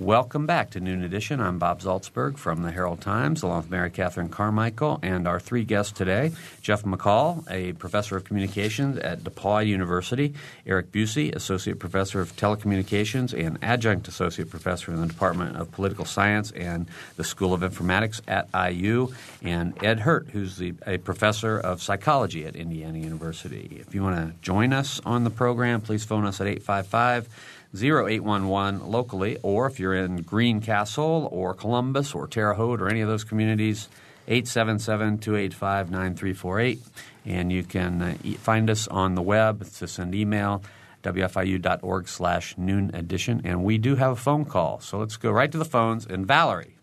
Welcome 0.00 0.46
back 0.46 0.70
to 0.70 0.80
Noon 0.80 1.02
Edition. 1.02 1.40
I'm 1.40 1.58
Bob 1.58 1.80
Zaltsberg 1.80 2.38
from 2.38 2.62
the 2.62 2.70
Herald 2.70 3.00
Times, 3.00 3.42
along 3.42 3.62
with 3.62 3.70
Mary 3.70 3.90
Catherine 3.90 4.28
Carmichael, 4.28 5.00
and 5.02 5.26
our 5.26 5.40
three 5.40 5.64
guests 5.64 5.90
today 5.90 6.30
Jeff 6.62 6.84
McCall, 6.84 7.44
a 7.50 7.72
professor 7.72 8.16
of 8.16 8.22
communications 8.22 8.96
at 8.98 9.24
DePauw 9.24 9.66
University, 9.66 10.34
Eric 10.64 10.92
Bucy, 10.92 11.34
associate 11.34 11.80
professor 11.80 12.20
of 12.20 12.36
telecommunications 12.36 13.36
and 13.36 13.58
adjunct 13.60 14.06
associate 14.06 14.50
professor 14.50 14.92
in 14.92 15.00
the 15.00 15.08
Department 15.08 15.56
of 15.56 15.72
Political 15.72 16.04
Science 16.04 16.52
and 16.52 16.86
the 17.16 17.24
School 17.24 17.52
of 17.52 17.62
Informatics 17.62 18.20
at 18.28 18.48
IU, 18.54 19.12
and 19.42 19.74
Ed 19.82 19.98
Hirt, 19.98 20.28
who's 20.28 20.58
the, 20.58 20.74
a 20.86 20.98
professor 20.98 21.58
of 21.58 21.82
psychology 21.82 22.46
at 22.46 22.54
Indiana 22.54 22.98
University. 22.98 23.78
If 23.80 23.96
you 23.96 24.04
want 24.04 24.14
to 24.16 24.32
join 24.42 24.72
us 24.72 25.00
on 25.04 25.24
the 25.24 25.30
program, 25.30 25.80
please 25.80 26.04
phone 26.04 26.24
us 26.24 26.40
at 26.40 26.46
855- 26.46 27.26
0811 27.74 28.86
locally, 28.86 29.38
or 29.42 29.66
if 29.66 29.78
you're 29.78 29.94
in 29.94 30.22
Greencastle 30.22 31.28
or 31.30 31.54
Columbus 31.54 32.14
or 32.14 32.26
Terre 32.26 32.54
Haute 32.54 32.80
or 32.80 32.88
any 32.88 33.00
of 33.00 33.08
those 33.08 33.24
communities, 33.24 33.88
877 34.26 35.18
285 35.18 35.90
9348. 35.90 36.80
And 37.26 37.52
you 37.52 37.62
can 37.62 38.02
uh, 38.02 38.14
find 38.38 38.70
us 38.70 38.88
on 38.88 39.14
the 39.14 39.22
web 39.22 39.70
to 39.72 39.86
send 39.86 40.14
email 40.14 40.62
wfiu.org 41.02 42.08
slash 42.08 42.56
noon 42.58 42.90
edition. 42.94 43.42
And 43.44 43.64
we 43.64 43.78
do 43.78 43.96
have 43.96 44.12
a 44.12 44.16
phone 44.16 44.44
call. 44.44 44.80
So 44.80 44.98
let's 44.98 45.16
go 45.16 45.30
right 45.30 45.50
to 45.50 45.58
the 45.58 45.64
phones. 45.64 46.06
And 46.06 46.26
Valerie. 46.26 46.74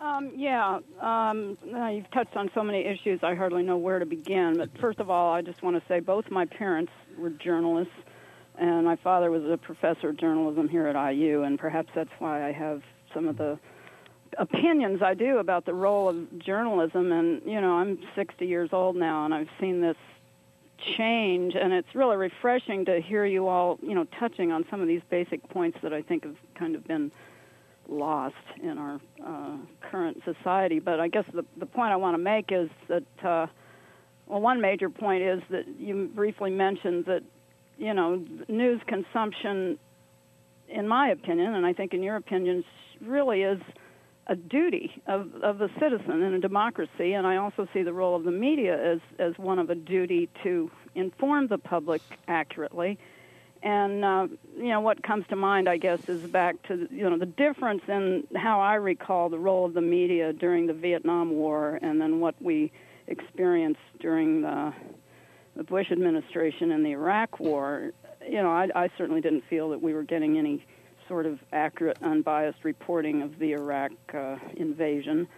Um, 0.00 0.32
yeah, 0.36 0.80
um, 1.00 1.56
you've 1.64 2.10
touched 2.12 2.36
on 2.36 2.50
so 2.54 2.62
many 2.62 2.84
issues, 2.84 3.20
I 3.22 3.34
hardly 3.34 3.62
know 3.62 3.78
where 3.78 3.98
to 3.98 4.06
begin. 4.06 4.58
But 4.58 4.68
first 4.78 5.00
of 5.00 5.08
all, 5.08 5.32
I 5.32 5.40
just 5.40 5.62
want 5.62 5.76
to 5.76 5.82
say 5.88 6.00
both 6.00 6.30
my 6.30 6.44
parents 6.44 6.92
were 7.18 7.30
journalists 7.30 7.94
and 8.58 8.84
my 8.84 8.96
father 8.96 9.30
was 9.30 9.44
a 9.44 9.56
professor 9.56 10.10
of 10.10 10.16
journalism 10.16 10.68
here 10.68 10.86
at 10.86 11.12
IU, 11.12 11.42
and 11.42 11.58
perhaps 11.58 11.90
that's 11.94 12.10
why 12.18 12.46
I 12.46 12.52
have 12.52 12.82
some 13.12 13.26
of 13.26 13.36
the 13.36 13.58
opinions 14.38 15.02
I 15.02 15.14
do 15.14 15.38
about 15.38 15.64
the 15.64 15.74
role 15.74 16.08
of 16.08 16.38
journalism. 16.38 17.12
And 17.12 17.42
you 17.44 17.60
know, 17.60 17.74
I'm 17.74 17.98
60 18.14 18.46
years 18.46 18.70
old 18.72 18.96
now, 18.96 19.24
and 19.24 19.34
I've 19.34 19.48
seen 19.60 19.80
this 19.80 19.96
change, 20.96 21.54
and 21.54 21.72
it's 21.72 21.94
really 21.94 22.16
refreshing 22.16 22.84
to 22.84 23.00
hear 23.00 23.24
you 23.24 23.48
all, 23.48 23.78
you 23.82 23.94
know, 23.94 24.04
touching 24.18 24.52
on 24.52 24.64
some 24.70 24.80
of 24.80 24.88
these 24.88 25.02
basic 25.08 25.48
points 25.48 25.78
that 25.82 25.92
I 25.92 26.02
think 26.02 26.24
have 26.24 26.36
kind 26.54 26.74
of 26.74 26.86
been 26.86 27.10
lost 27.88 28.34
in 28.62 28.78
our 28.78 29.00
uh, 29.24 29.56
current 29.90 30.22
society. 30.24 30.78
But 30.78 31.00
I 31.00 31.08
guess 31.08 31.24
the 31.32 31.44
the 31.56 31.66
point 31.66 31.92
I 31.92 31.96
want 31.96 32.14
to 32.14 32.22
make 32.22 32.52
is 32.52 32.70
that. 32.88 33.24
Uh, 33.24 33.46
well, 34.26 34.40
one 34.40 34.62
major 34.62 34.88
point 34.88 35.22
is 35.22 35.42
that 35.50 35.66
you 35.78 36.10
briefly 36.14 36.50
mentioned 36.50 37.04
that 37.04 37.22
you 37.78 37.94
know, 37.94 38.24
news 38.48 38.80
consumption, 38.86 39.78
in 40.68 40.88
my 40.88 41.08
opinion, 41.08 41.54
and 41.54 41.66
I 41.66 41.72
think 41.72 41.92
in 41.94 42.02
your 42.02 42.16
opinion, 42.16 42.64
really 43.00 43.42
is 43.42 43.60
a 44.26 44.36
duty 44.36 45.02
of, 45.06 45.34
of 45.42 45.58
the 45.58 45.68
citizen 45.78 46.22
in 46.22 46.34
a 46.34 46.40
democracy. 46.40 47.12
And 47.12 47.26
I 47.26 47.36
also 47.36 47.68
see 47.74 47.82
the 47.82 47.92
role 47.92 48.16
of 48.16 48.24
the 48.24 48.30
media 48.30 48.92
as, 48.92 49.00
as 49.18 49.36
one 49.36 49.58
of 49.58 49.70
a 49.70 49.74
duty 49.74 50.28
to 50.42 50.70
inform 50.94 51.48
the 51.48 51.58
public 51.58 52.00
accurately. 52.26 52.98
And 53.62 54.04
uh, 54.04 54.28
you 54.58 54.68
know 54.68 54.80
what 54.80 55.02
comes 55.02 55.24
to 55.28 55.36
mind, 55.36 55.70
I 55.70 55.78
guess, 55.78 56.06
is 56.06 56.22
back 56.28 56.62
to 56.68 56.86
you 56.90 57.08
know 57.08 57.16
the 57.16 57.24
difference 57.24 57.80
in 57.88 58.24
how 58.36 58.60
I 58.60 58.74
recall 58.74 59.30
the 59.30 59.38
role 59.38 59.64
of 59.64 59.72
the 59.72 59.80
media 59.80 60.34
during 60.34 60.66
the 60.66 60.74
Vietnam 60.74 61.30
War, 61.30 61.78
and 61.80 61.98
then 61.98 62.20
what 62.20 62.34
we 62.42 62.70
experienced 63.06 63.80
during 64.00 64.42
the 64.42 64.74
the 65.56 65.64
Bush 65.64 65.90
administration 65.92 66.72
and 66.72 66.84
the 66.84 66.90
Iraq 66.90 67.38
War, 67.38 67.92
you 68.26 68.42
know, 68.42 68.50
I, 68.50 68.68
I 68.74 68.88
certainly 68.98 69.20
didn't 69.20 69.44
feel 69.48 69.70
that 69.70 69.80
we 69.80 69.94
were 69.94 70.02
getting 70.02 70.38
any 70.38 70.64
sort 71.08 71.26
of 71.26 71.38
accurate, 71.52 71.98
unbiased 72.02 72.64
reporting 72.64 73.22
of 73.22 73.38
the 73.38 73.52
Iraq 73.52 73.92
uh, 74.12 74.36
invasion. 74.56 75.28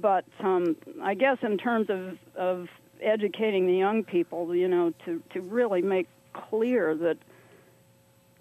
But 0.00 0.24
um, 0.40 0.76
I 1.02 1.14
guess 1.14 1.38
in 1.42 1.58
terms 1.58 1.88
of, 1.88 2.18
of 2.36 2.68
educating 3.00 3.66
the 3.66 3.76
young 3.76 4.04
people, 4.04 4.54
you 4.54 4.68
know, 4.68 4.92
to, 5.06 5.22
to 5.32 5.40
really 5.40 5.82
make 5.82 6.08
clear 6.32 6.94
that 6.94 7.16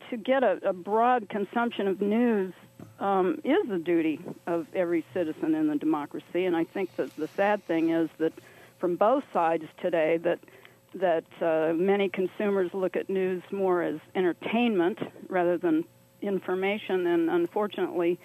to 0.10 0.18
get 0.18 0.44
a, 0.44 0.60
a 0.64 0.74
broad 0.74 1.30
consumption 1.30 1.88
of 1.88 2.02
news 2.02 2.54
um, 3.00 3.40
is 3.44 3.68
the 3.68 3.80
duty 3.80 4.20
of 4.46 4.68
every 4.76 5.06
citizen 5.14 5.56
in 5.56 5.68
the 5.68 5.76
democracy. 5.76 6.46
And 6.46 6.56
I 6.56 6.66
think 6.66 6.96
that 6.98 7.16
the 7.16 7.30
sad 7.30 7.66
thing 7.66 7.90
is 7.90 8.10
that 8.18 8.34
from 8.78 8.98
both 8.98 9.24
sides 9.34 9.66
today 9.82 10.18
that– 10.18 10.40
that 10.96 11.26
uh, 11.42 11.74
many 11.74 12.10
consumers 12.10 12.72
look 12.74 12.96
at 12.96 13.10
news 13.10 13.44
more 13.52 13.82
as 13.84 14.00
entertainment 14.16 15.00
rather 15.30 15.58
than 15.58 15.86
information, 16.22 17.08
and 17.08 17.30
unfortunately, 17.30 18.20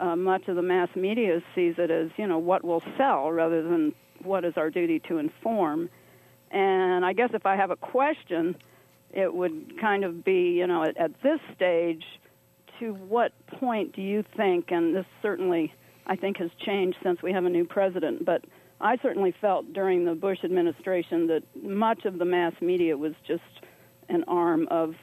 uh, 0.00 0.16
much 0.16 0.48
of 0.48 0.56
the 0.56 0.62
mass 0.62 0.88
media 0.96 1.42
sees 1.54 1.74
it 1.78 1.90
as 1.90 2.10
you 2.16 2.26
know 2.26 2.38
what 2.38 2.64
will 2.64 2.82
sell 2.96 3.30
rather 3.30 3.62
than 3.62 3.94
what 4.22 4.44
is 4.44 4.54
our 4.56 4.70
duty 4.70 4.98
to 5.00 5.18
inform. 5.18 5.88
And 6.50 7.04
I 7.04 7.12
guess 7.12 7.30
if 7.34 7.46
I 7.46 7.56
have 7.56 7.70
a 7.70 7.76
question, 7.76 8.56
it 9.12 9.32
would 9.32 9.80
kind 9.80 10.04
of 10.04 10.24
be 10.24 10.52
you 10.52 10.66
know 10.66 10.82
at, 10.82 10.96
at 10.96 11.22
this 11.22 11.40
stage, 11.54 12.04
to 12.80 12.94
what 12.94 13.32
point 13.46 13.94
do 13.94 14.02
you 14.02 14.24
think? 14.36 14.70
And 14.70 14.94
this 14.94 15.06
certainly 15.22 15.72
I 16.06 16.16
think 16.16 16.38
has 16.38 16.50
changed 16.58 16.98
since 17.02 17.22
we 17.22 17.32
have 17.32 17.44
a 17.44 17.50
new 17.50 17.64
president, 17.64 18.24
but 18.24 18.44
I 18.84 18.98
certainly 18.98 19.34
felt 19.40 19.72
during 19.72 20.04
the 20.04 20.14
Bush 20.14 20.44
administration 20.44 21.28
that 21.28 21.42
much 21.64 22.04
of 22.04 22.18
the 22.18 22.26
mass 22.26 22.52
media 22.60 22.98
was 22.98 23.14
just 23.26 23.42
an 24.10 24.24
arm 24.28 24.68
of 24.70 24.94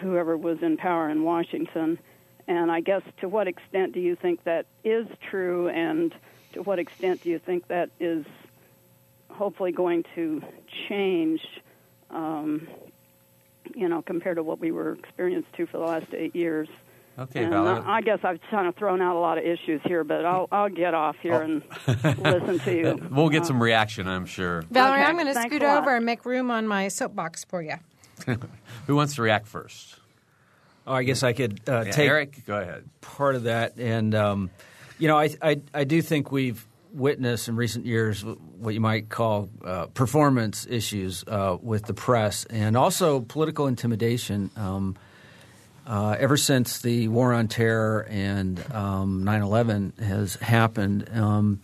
whoever 0.00 0.36
was 0.36 0.58
in 0.60 0.76
power 0.76 1.08
in 1.08 1.22
Washington. 1.22 2.00
And 2.48 2.68
I 2.68 2.80
guess 2.80 3.02
to 3.20 3.28
what 3.28 3.46
extent 3.46 3.92
do 3.92 4.00
you 4.00 4.16
think 4.16 4.42
that 4.42 4.66
is 4.82 5.06
true, 5.30 5.68
and 5.68 6.12
to 6.54 6.62
what 6.62 6.80
extent 6.80 7.22
do 7.22 7.30
you 7.30 7.38
think 7.38 7.68
that 7.68 7.90
is 8.00 8.26
hopefully 9.30 9.70
going 9.70 10.04
to 10.16 10.42
change, 10.88 11.40
um, 12.10 12.66
you 13.72 13.88
know, 13.88 14.02
compared 14.02 14.38
to 14.38 14.42
what 14.42 14.58
we 14.58 14.72
were 14.72 14.94
experienced 14.94 15.52
to 15.58 15.66
for 15.66 15.78
the 15.78 15.84
last 15.84 16.12
eight 16.12 16.34
years? 16.34 16.68
Okay, 17.18 17.42
and 17.42 17.50
Valerie. 17.52 17.82
I 17.84 18.00
guess 18.00 18.20
I've 18.22 18.38
kind 18.50 18.68
of 18.68 18.76
thrown 18.76 19.02
out 19.02 19.16
a 19.16 19.18
lot 19.18 19.38
of 19.38 19.44
issues 19.44 19.80
here, 19.84 20.04
but 20.04 20.24
I'll 20.24 20.46
I'll 20.52 20.68
get 20.68 20.94
off 20.94 21.16
here 21.20 21.34
Oh. 21.34 21.40
and 21.42 21.62
listen 22.22 22.58
to 22.60 22.72
you. 22.76 23.08
We'll 23.10 23.28
get 23.28 23.42
Uh, 23.42 23.46
some 23.46 23.62
reaction, 23.62 24.06
I'm 24.06 24.24
sure. 24.26 24.62
Valerie, 24.70 25.00
Okay, 25.00 25.08
I'm 25.10 25.16
going 25.16 25.26
to 25.34 25.42
scoot 25.42 25.62
over 25.64 25.96
and 25.96 26.06
make 26.06 26.24
room 26.24 26.50
on 26.50 26.66
my 26.68 26.86
soapbox 26.88 27.44
for 27.44 27.60
you. 27.62 27.74
Who 28.86 28.94
wants 28.96 29.16
to 29.16 29.22
react 29.22 29.46
first? 29.48 29.96
Oh, 30.86 30.94
I 30.94 31.02
guess 31.02 31.22
I 31.22 31.32
could 31.32 31.60
uh, 31.68 31.82
Yeah, 31.86 31.90
take 31.92 32.08
Eric, 32.08 32.46
go 32.46 32.56
ahead. 32.60 32.84
part 33.00 33.34
of 33.34 33.42
that, 33.44 33.76
and 33.78 34.14
um, 34.14 34.50
you 34.98 35.08
know, 35.08 35.18
I, 35.18 35.30
I 35.42 35.60
I 35.74 35.84
do 35.84 36.00
think 36.02 36.30
we've 36.32 36.64
witnessed 36.92 37.48
in 37.48 37.56
recent 37.56 37.84
years 37.84 38.24
what 38.58 38.72
you 38.74 38.80
might 38.80 39.08
call 39.08 39.48
uh, 39.64 39.86
performance 39.86 40.66
issues 40.70 41.24
uh, 41.28 41.58
with 41.60 41.84
the 41.86 41.94
press, 41.94 42.44
and 42.46 42.76
also 42.76 43.20
political 43.20 43.66
intimidation. 43.66 44.50
Um, 44.56 44.96
uh, 45.88 46.16
ever 46.18 46.36
since 46.36 46.80
the 46.80 47.08
war 47.08 47.32
on 47.32 47.48
terror 47.48 48.06
and 48.10 48.62
um, 48.72 49.24
9/11 49.24 49.98
has 50.00 50.34
happened, 50.36 51.08
um, 51.14 51.60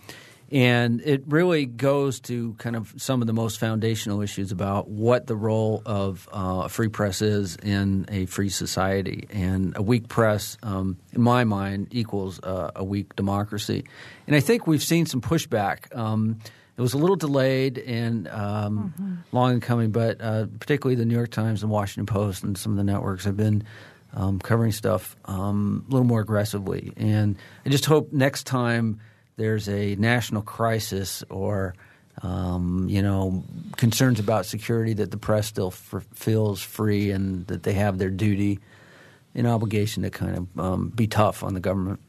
and 0.51 1.03
it 1.03 1.25
really 1.27 1.67
goes 1.67 2.21
to 2.21 2.55
kind 2.55 2.75
of 2.75 2.95
some 2.97 3.21
of 3.21 3.27
the 3.27 3.33
most 3.33 3.59
foundational 3.59 4.23
issues 4.23 4.51
about 4.51 4.89
what 4.89 5.27
the 5.27 5.37
role 5.37 5.83
of 5.85 6.29
uh, 6.33 6.63
a 6.65 6.69
free 6.69 6.89
press 6.89 7.21
is 7.23 7.57
in 7.57 8.07
a 8.09 8.27
free 8.27 8.49
society. 8.49 9.27
And 9.31 9.77
a 9.77 9.83
weak 9.83 10.09
press, 10.09 10.57
um, 10.63 10.97
in 11.13 11.21
my 11.21 11.45
mind, 11.45 11.89
equals 11.91 12.41
uh, 12.43 12.71
a 12.77 12.85
weak 12.85 13.17
democracy. 13.17 13.85
And 14.27 14.37
I 14.37 14.41
think 14.41 14.67
we've 14.67 14.83
seen 14.83 15.07
some 15.07 15.21
pushback. 15.21 15.95
Um, 15.95 16.39
it 16.77 16.81
was 16.81 16.95
a 16.95 16.99
little 16.99 17.17
delayed 17.17 17.79
and 17.79 18.27
um, 18.29 19.25
long 19.33 19.55
in 19.55 19.61
coming, 19.61 19.91
but 19.93 20.21
uh, 20.21 20.47
particularly 20.59 20.97
the 20.97 21.05
New 21.05 21.15
York 21.15 21.31
Times 21.31 21.63
and 21.63 21.71
Washington 21.71 22.07
Post 22.07 22.43
and 22.43 22.59
some 22.59 22.73
of 22.73 22.79
the 22.79 22.85
networks 22.85 23.25
have 23.25 23.37
been 23.37 23.65
um, 24.15 24.39
covering 24.39 24.73
stuff 24.73 25.17
um, 25.27 25.85
a 25.89 25.93
little 25.93 26.07
more 26.07 26.21
aggressively. 26.21 26.93
And 26.97 27.37
I 27.67 27.69
just 27.69 27.85
hope 27.85 28.13
next 28.13 28.45
time 28.45 29.01
there's 29.37 29.69
a 29.69 29.97
national 29.97 30.43
crisis 30.43 31.25
or 31.29 31.75
um, 32.23 32.87
you 32.89 33.03
know 33.03 33.43
concerns 33.77 34.21
about 34.21 34.47
security 34.47 34.95
that 34.95 35.11
the 35.11 35.17
press 35.17 35.49
still 35.49 35.69
f- 35.69 36.07
feels 36.15 36.63
free 36.63 37.11
and 37.11 37.47
that 37.49 37.65
they 37.65 37.73
have 37.73 37.99
their 37.99 38.11
duty 38.11 38.61
and 39.35 39.47
obligation 39.49 40.05
to 40.05 40.11
kind 40.11 40.37
of 40.37 40.61
um, 40.61 40.89
be 40.91 41.09
tough 41.09 41.43
on 41.43 41.55
the 41.55 41.61
government. 41.61 42.01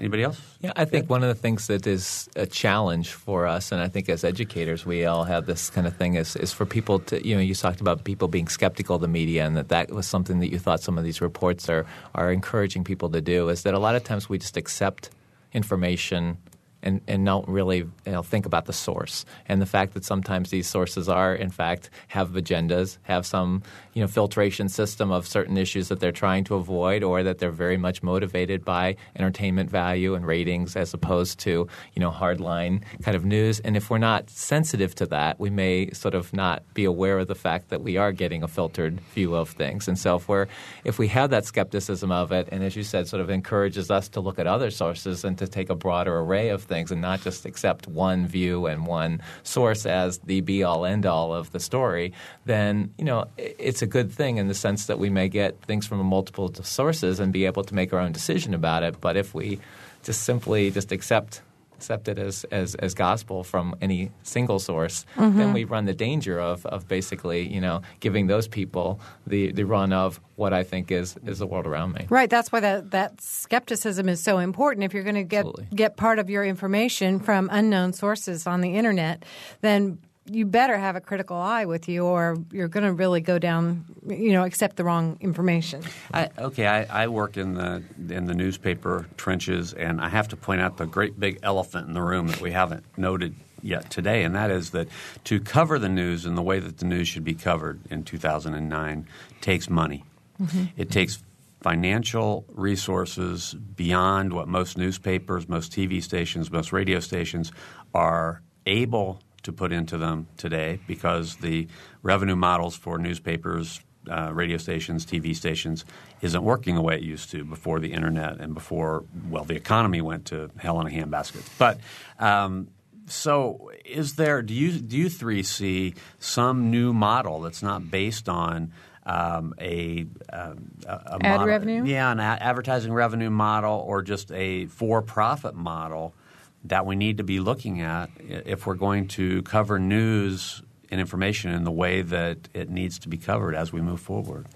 Anybody 0.00 0.22
else? 0.22 0.40
Yeah, 0.60 0.72
I 0.76 0.86
think 0.86 1.10
one 1.10 1.22
of 1.22 1.28
the 1.28 1.34
things 1.34 1.66
that 1.66 1.86
is 1.86 2.28
a 2.34 2.46
challenge 2.46 3.12
for 3.12 3.46
us, 3.46 3.70
and 3.70 3.82
I 3.82 3.88
think 3.88 4.08
as 4.08 4.24
educators 4.24 4.86
we 4.86 5.04
all 5.04 5.24
have 5.24 5.44
this 5.44 5.68
kind 5.68 5.86
of 5.86 5.94
thing, 5.94 6.14
is, 6.14 6.36
is 6.36 6.54
for 6.54 6.64
people 6.64 7.00
to, 7.00 7.26
you 7.26 7.34
know, 7.34 7.42
you 7.42 7.54
talked 7.54 7.82
about 7.82 8.04
people 8.04 8.26
being 8.26 8.48
skeptical 8.48 8.96
of 8.96 9.02
the 9.02 9.08
media 9.08 9.44
and 9.46 9.58
that 9.58 9.68
that 9.68 9.90
was 9.90 10.06
something 10.06 10.40
that 10.40 10.50
you 10.50 10.58
thought 10.58 10.80
some 10.80 10.96
of 10.96 11.04
these 11.04 11.20
reports 11.20 11.68
are, 11.68 11.84
are 12.14 12.32
encouraging 12.32 12.82
people 12.82 13.10
to 13.10 13.20
do, 13.20 13.50
is 13.50 13.62
that 13.64 13.74
a 13.74 13.78
lot 13.78 13.94
of 13.94 14.02
times 14.02 14.26
we 14.26 14.38
just 14.38 14.56
accept 14.56 15.10
information 15.52 16.38
and, 16.82 17.00
and 17.06 17.24
don't 17.26 17.46
really 17.48 17.78
you 17.78 17.90
know, 18.06 18.22
think 18.22 18.46
about 18.46 18.66
the 18.66 18.72
source 18.72 19.24
and 19.46 19.60
the 19.60 19.66
fact 19.66 19.94
that 19.94 20.04
sometimes 20.04 20.50
these 20.50 20.66
sources 20.66 21.08
are 21.08 21.34
in 21.34 21.50
fact 21.50 21.90
have 22.08 22.30
agendas, 22.30 22.98
have 23.02 23.26
some 23.26 23.62
you 24.00 24.06
know 24.06 24.08
filtration 24.08 24.66
system 24.66 25.10
of 25.10 25.28
certain 25.28 25.58
issues 25.58 25.88
that 25.88 26.00
they're 26.00 26.10
trying 26.10 26.42
to 26.42 26.54
avoid, 26.54 27.02
or 27.02 27.22
that 27.22 27.36
they're 27.36 27.50
very 27.50 27.76
much 27.76 28.02
motivated 28.02 28.64
by 28.64 28.96
entertainment 29.14 29.68
value 29.68 30.14
and 30.14 30.26
ratings 30.26 30.74
as 30.74 30.94
opposed 30.94 31.38
to 31.38 31.68
you 31.92 32.00
know 32.00 32.10
hardline 32.10 32.82
kind 33.02 33.14
of 33.14 33.26
news. 33.26 33.60
And 33.60 33.76
if 33.76 33.90
we're 33.90 33.98
not 33.98 34.30
sensitive 34.30 34.94
to 34.94 35.06
that, 35.08 35.38
we 35.38 35.50
may 35.50 35.90
sort 35.90 36.14
of 36.14 36.32
not 36.32 36.62
be 36.72 36.86
aware 36.86 37.18
of 37.18 37.28
the 37.28 37.34
fact 37.34 37.68
that 37.68 37.82
we 37.82 37.98
are 37.98 38.10
getting 38.10 38.42
a 38.42 38.48
filtered 38.48 38.98
view 39.14 39.34
of 39.34 39.50
things. 39.50 39.86
And 39.86 39.98
so 39.98 40.16
if 40.16 40.30
we're 40.30 40.46
if 40.84 40.98
we 40.98 41.08
have 41.08 41.28
that 41.28 41.44
skepticism 41.44 42.10
of 42.10 42.32
it, 42.32 42.48
and 42.50 42.64
as 42.64 42.74
you 42.76 42.84
said, 42.84 43.06
sort 43.06 43.20
of 43.20 43.28
encourages 43.28 43.90
us 43.90 44.08
to 44.08 44.20
look 44.20 44.38
at 44.38 44.46
other 44.46 44.70
sources 44.70 45.26
and 45.26 45.36
to 45.36 45.46
take 45.46 45.68
a 45.68 45.74
broader 45.74 46.20
array 46.20 46.48
of 46.48 46.62
things 46.62 46.90
and 46.90 47.02
not 47.02 47.20
just 47.20 47.44
accept 47.44 47.86
one 47.86 48.26
view 48.26 48.64
and 48.64 48.86
one 48.86 49.20
source 49.42 49.84
as 49.84 50.20
the 50.20 50.40
be 50.40 50.62
all 50.62 50.86
end 50.86 51.04
all 51.04 51.34
of 51.34 51.52
the 51.52 51.60
story, 51.60 52.14
then 52.46 52.94
you 52.96 53.04
know 53.04 53.26
it's 53.36 53.82
a 53.82 53.89
good 53.90 54.10
thing 54.12 54.38
in 54.38 54.48
the 54.48 54.54
sense 54.54 54.86
that 54.86 54.98
we 54.98 55.10
may 55.10 55.28
get 55.28 55.60
things 55.62 55.86
from 55.86 56.04
multiple 56.06 56.52
sources 56.62 57.20
and 57.20 57.32
be 57.32 57.44
able 57.46 57.64
to 57.64 57.74
make 57.74 57.92
our 57.92 58.00
own 58.00 58.12
decision 58.12 58.54
about 58.54 58.82
it. 58.82 59.00
But 59.00 59.16
if 59.16 59.34
we 59.34 59.60
just 60.02 60.22
simply 60.22 60.70
just 60.70 60.92
accept 60.92 61.42
accept 61.80 62.08
it 62.08 62.18
as, 62.18 62.44
as, 62.50 62.74
as 62.74 62.92
gospel 62.92 63.42
from 63.42 63.74
any 63.80 64.10
single 64.22 64.58
source, 64.58 65.06
mm-hmm. 65.16 65.38
then 65.38 65.54
we 65.54 65.64
run 65.64 65.86
the 65.86 65.94
danger 65.94 66.38
of, 66.38 66.66
of 66.66 66.86
basically, 66.86 67.48
you 67.48 67.58
know, 67.58 67.80
giving 68.00 68.26
those 68.26 68.46
people 68.46 69.00
the, 69.26 69.50
the 69.52 69.64
run 69.64 69.90
of 69.90 70.20
what 70.36 70.52
I 70.52 70.62
think 70.62 70.90
is, 70.90 71.16
is 71.24 71.38
the 71.38 71.46
world 71.46 71.66
around 71.66 71.94
me. 71.94 72.06
Right. 72.10 72.28
That's 72.28 72.52
why 72.52 72.60
that, 72.60 72.90
that 72.90 73.22
skepticism 73.22 74.10
is 74.10 74.22
so 74.22 74.36
important. 74.40 74.84
If 74.84 74.92
you're 74.92 75.04
going 75.04 75.14
to 75.14 75.24
get 75.24 75.46
get 75.74 75.96
part 75.96 76.18
of 76.18 76.28
your 76.28 76.44
information 76.44 77.18
from 77.18 77.48
unknown 77.50 77.94
sources 77.94 78.46
on 78.46 78.60
the 78.60 78.76
internet, 78.76 79.24
then 79.62 79.98
you 80.26 80.46
better 80.46 80.76
have 80.78 80.96
a 80.96 81.00
critical 81.00 81.36
eye 81.36 81.64
with 81.64 81.88
you, 81.88 82.04
or 82.04 82.36
you're 82.52 82.68
going 82.68 82.84
to 82.84 82.92
really 82.92 83.20
go 83.20 83.38
down, 83.38 83.84
you 84.06 84.32
know, 84.32 84.44
accept 84.44 84.76
the 84.76 84.84
wrong 84.84 85.16
information. 85.20 85.82
I, 86.12 86.28
okay, 86.38 86.66
I, 86.66 87.04
I 87.04 87.08
work 87.08 87.36
in 87.36 87.54
the 87.54 87.82
in 88.08 88.26
the 88.26 88.34
newspaper 88.34 89.06
trenches, 89.16 89.72
and 89.72 90.00
I 90.00 90.08
have 90.08 90.28
to 90.28 90.36
point 90.36 90.60
out 90.60 90.76
the 90.76 90.86
great 90.86 91.18
big 91.18 91.40
elephant 91.42 91.88
in 91.88 91.94
the 91.94 92.02
room 92.02 92.28
that 92.28 92.40
we 92.40 92.52
haven't 92.52 92.84
noted 92.96 93.34
yet 93.62 93.90
today, 93.90 94.22
and 94.24 94.34
that 94.34 94.50
is 94.50 94.70
that 94.70 94.88
to 95.24 95.40
cover 95.40 95.78
the 95.78 95.88
news 95.88 96.26
in 96.26 96.34
the 96.34 96.42
way 96.42 96.58
that 96.60 96.78
the 96.78 96.86
news 96.86 97.08
should 97.08 97.24
be 97.24 97.34
covered 97.34 97.80
in 97.90 98.04
2009 98.04 99.06
takes 99.40 99.68
money. 99.68 100.04
Mm-hmm. 100.40 100.64
It 100.76 100.90
takes 100.90 101.22
financial 101.60 102.44
resources 102.48 103.54
beyond 103.54 104.32
what 104.32 104.48
most 104.48 104.78
newspapers, 104.78 105.48
most 105.48 105.72
TV 105.72 106.02
stations, 106.02 106.50
most 106.50 106.72
radio 106.72 107.00
stations 107.00 107.52
are 107.94 108.40
able 108.66 109.20
to 109.42 109.52
put 109.52 109.72
into 109.72 109.96
them 109.96 110.26
today 110.36 110.80
because 110.86 111.36
the 111.36 111.68
revenue 112.02 112.36
models 112.36 112.76
for 112.76 112.98
newspapers, 112.98 113.80
uh, 114.10 114.30
radio 114.32 114.56
stations, 114.56 115.04
TV 115.04 115.34
stations 115.34 115.84
isn't 116.20 116.42
working 116.42 116.74
the 116.74 116.82
way 116.82 116.96
it 116.96 117.02
used 117.02 117.30
to 117.30 117.44
before 117.44 117.80
the 117.80 117.92
internet 117.92 118.40
and 118.40 118.54
before 118.54 119.04
well 119.28 119.44
the 119.44 119.56
economy 119.56 120.00
went 120.00 120.26
to 120.26 120.50
hell 120.58 120.80
in 120.80 120.86
a 120.86 120.90
handbasket. 120.90 121.46
But 121.58 121.80
um, 122.18 122.68
so 123.06 123.70
is 123.84 124.16
there 124.16 124.42
do 124.42 124.54
you 124.54 124.72
do 124.72 124.96
you 124.96 125.08
three 125.08 125.42
see 125.42 125.94
some 126.18 126.70
new 126.70 126.92
model 126.92 127.40
that's 127.40 127.62
not 127.62 127.90
based 127.90 128.28
on 128.28 128.72
um, 129.06 129.54
a, 129.60 130.06
um, 130.32 130.70
a, 130.86 130.92
a 130.92 131.14
ad 131.14 131.22
model, 131.22 131.46
revenue, 131.46 131.84
yeah, 131.84 132.12
an 132.12 132.20
a- 132.20 132.22
advertising 132.22 132.92
revenue 132.92 133.30
model, 133.30 133.82
or 133.86 134.02
just 134.02 134.30
a 134.30 134.66
for-profit 134.66 135.54
model 135.54 136.14
that 136.64 136.86
we 136.86 136.96
need 136.96 137.18
to 137.18 137.24
be 137.24 137.40
looking 137.40 137.80
at 137.80 138.10
if 138.18 138.66
we're 138.66 138.74
going 138.74 139.08
to 139.08 139.42
cover 139.42 139.78
news 139.78 140.62
and 140.90 141.00
information 141.00 141.52
in 141.52 141.64
the 141.64 141.70
way 141.70 142.02
that 142.02 142.48
it 142.52 142.68
needs 142.68 142.98
to 142.98 143.08
be 143.08 143.16
covered 143.16 143.54
as 143.54 143.72
we 143.72 143.80
move 143.80 144.00
forward? 144.00 144.46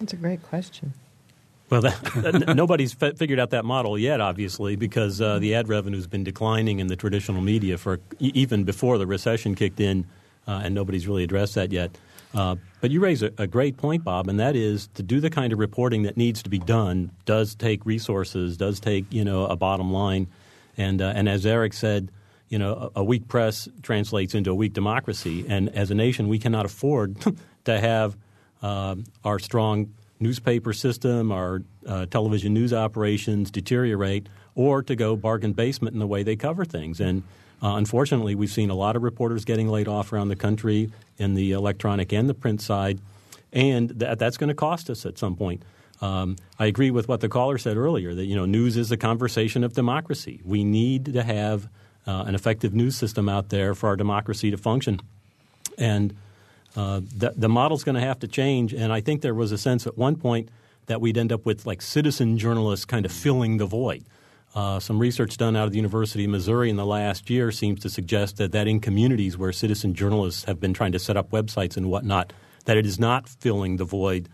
That's 0.00 0.12
a 0.12 0.16
great 0.16 0.42
question. 0.42 0.94
Well, 1.70 1.82
that, 1.82 2.54
nobody's 2.56 2.94
figured 2.94 3.38
out 3.38 3.50
that 3.50 3.64
model 3.64 3.98
yet, 3.98 4.20
obviously, 4.20 4.76
because 4.76 5.20
uh, 5.20 5.38
the 5.38 5.54
ad 5.54 5.68
revenue 5.68 5.96
has 5.96 6.06
been 6.06 6.24
declining 6.24 6.78
in 6.78 6.86
the 6.86 6.96
traditional 6.96 7.42
media 7.42 7.76
for 7.76 8.00
even 8.18 8.64
before 8.64 8.96
the 8.96 9.06
recession 9.06 9.54
kicked 9.54 9.80
in, 9.80 10.06
uh, 10.46 10.62
and 10.64 10.74
nobody's 10.74 11.06
really 11.06 11.24
addressed 11.24 11.56
that 11.56 11.70
yet. 11.70 11.90
Uh, 12.34 12.56
but 12.80 12.90
you 12.90 13.00
raise 13.00 13.22
a, 13.22 13.32
a, 13.38 13.46
great 13.46 13.76
point, 13.76 14.04
Bob, 14.04 14.28
and 14.28 14.38
that 14.38 14.54
is 14.54 14.88
to 14.94 15.02
do 15.02 15.18
the 15.18 15.30
kind 15.30 15.52
of 15.52 15.58
reporting 15.58 16.02
that 16.02 16.16
needs 16.16 16.42
to 16.42 16.50
be 16.50 16.58
done 16.58 17.10
does 17.24 17.54
take 17.54 17.84
resources, 17.86 18.56
does 18.56 18.80
take 18.80 19.06
you 19.10 19.24
know 19.24 19.46
a 19.46 19.56
bottom 19.56 19.92
line. 19.92 20.26
And, 20.78 21.02
uh, 21.02 21.12
and 21.14 21.28
as 21.28 21.44
Eric 21.44 21.74
said, 21.74 22.10
you 22.48 22.58
know, 22.58 22.90
a, 22.94 23.00
a 23.00 23.04
weak 23.04 23.28
press 23.28 23.68
translates 23.82 24.34
into 24.34 24.50
a 24.50 24.54
weak 24.54 24.72
democracy. 24.72 25.44
And 25.46 25.68
as 25.70 25.90
a 25.90 25.94
nation, 25.94 26.28
we 26.28 26.38
cannot 26.38 26.64
afford 26.64 27.16
to 27.64 27.78
have 27.78 28.16
uh, 28.62 28.96
our 29.24 29.38
strong 29.38 29.92
newspaper 30.20 30.72
system, 30.72 31.30
our 31.30 31.62
uh, 31.86 32.06
television 32.06 32.54
news 32.54 32.72
operations 32.72 33.50
deteriorate, 33.50 34.28
or 34.54 34.82
to 34.82 34.96
go 34.96 35.14
bargain 35.14 35.52
basement 35.52 35.94
in 35.94 36.00
the 36.00 36.06
way 36.06 36.22
they 36.22 36.36
cover 36.36 36.64
things. 36.64 37.00
And 37.00 37.22
uh, 37.62 37.74
unfortunately, 37.74 38.34
we've 38.34 38.50
seen 38.50 38.70
a 38.70 38.74
lot 38.74 38.96
of 38.96 39.02
reporters 39.02 39.44
getting 39.44 39.68
laid 39.68 39.88
off 39.88 40.12
around 40.12 40.28
the 40.28 40.36
country 40.36 40.90
in 41.18 41.34
the 41.34 41.52
electronic 41.52 42.12
and 42.12 42.28
the 42.28 42.34
print 42.34 42.60
side, 42.60 43.00
and 43.52 43.90
that, 43.90 44.18
that's 44.18 44.36
going 44.36 44.48
to 44.48 44.54
cost 44.54 44.90
us 44.90 45.06
at 45.06 45.18
some 45.18 45.36
point. 45.36 45.62
Um, 46.00 46.36
I 46.58 46.66
agree 46.66 46.90
with 46.90 47.08
what 47.08 47.20
the 47.20 47.28
caller 47.28 47.58
said 47.58 47.76
earlier 47.76 48.14
that 48.14 48.24
you 48.24 48.36
know 48.36 48.46
news 48.46 48.76
is 48.76 48.92
a 48.92 48.96
conversation 48.96 49.64
of 49.64 49.72
democracy. 49.74 50.40
We 50.44 50.64
need 50.64 51.06
to 51.14 51.22
have 51.22 51.68
uh, 52.06 52.24
an 52.26 52.34
effective 52.34 52.74
news 52.74 52.96
system 52.96 53.28
out 53.28 53.48
there 53.48 53.74
for 53.74 53.88
our 53.88 53.96
democracy 53.96 54.50
to 54.50 54.56
function, 54.56 55.00
and 55.76 56.16
uh, 56.76 57.00
the, 57.16 57.32
the 57.36 57.48
model's 57.48 57.84
going 57.84 57.96
to 57.96 58.00
have 58.00 58.20
to 58.20 58.28
change. 58.28 58.72
And 58.72 58.92
I 58.92 59.00
think 59.00 59.22
there 59.22 59.34
was 59.34 59.52
a 59.52 59.58
sense 59.58 59.86
at 59.86 59.98
one 59.98 60.16
point 60.16 60.48
that 60.86 61.00
we'd 61.00 61.18
end 61.18 61.32
up 61.32 61.44
with 61.44 61.66
like 61.66 61.82
citizen 61.82 62.38
journalists 62.38 62.84
kind 62.84 63.04
of 63.04 63.12
filling 63.12 63.56
the 63.56 63.66
void. 63.66 64.04
Uh, 64.54 64.80
some 64.80 64.98
research 64.98 65.36
done 65.36 65.56
out 65.56 65.66
of 65.66 65.72
the 65.72 65.76
University 65.76 66.24
of 66.24 66.30
Missouri 66.30 66.70
in 66.70 66.76
the 66.76 66.86
last 66.86 67.28
year 67.28 67.52
seems 67.52 67.80
to 67.80 67.90
suggest 67.90 68.38
that, 68.38 68.52
that 68.52 68.66
in 68.66 68.80
communities 68.80 69.36
where 69.36 69.52
citizen 69.52 69.94
journalists 69.94 70.44
have 70.44 70.58
been 70.58 70.72
trying 70.72 70.92
to 70.92 70.98
set 70.98 71.16
up 71.16 71.30
websites 71.30 71.76
and 71.76 71.90
whatnot, 71.90 72.32
that 72.64 72.76
it 72.76 72.86
is 72.86 72.98
not 72.98 73.28
filling 73.28 73.76
the 73.76 73.84
void 73.84 74.28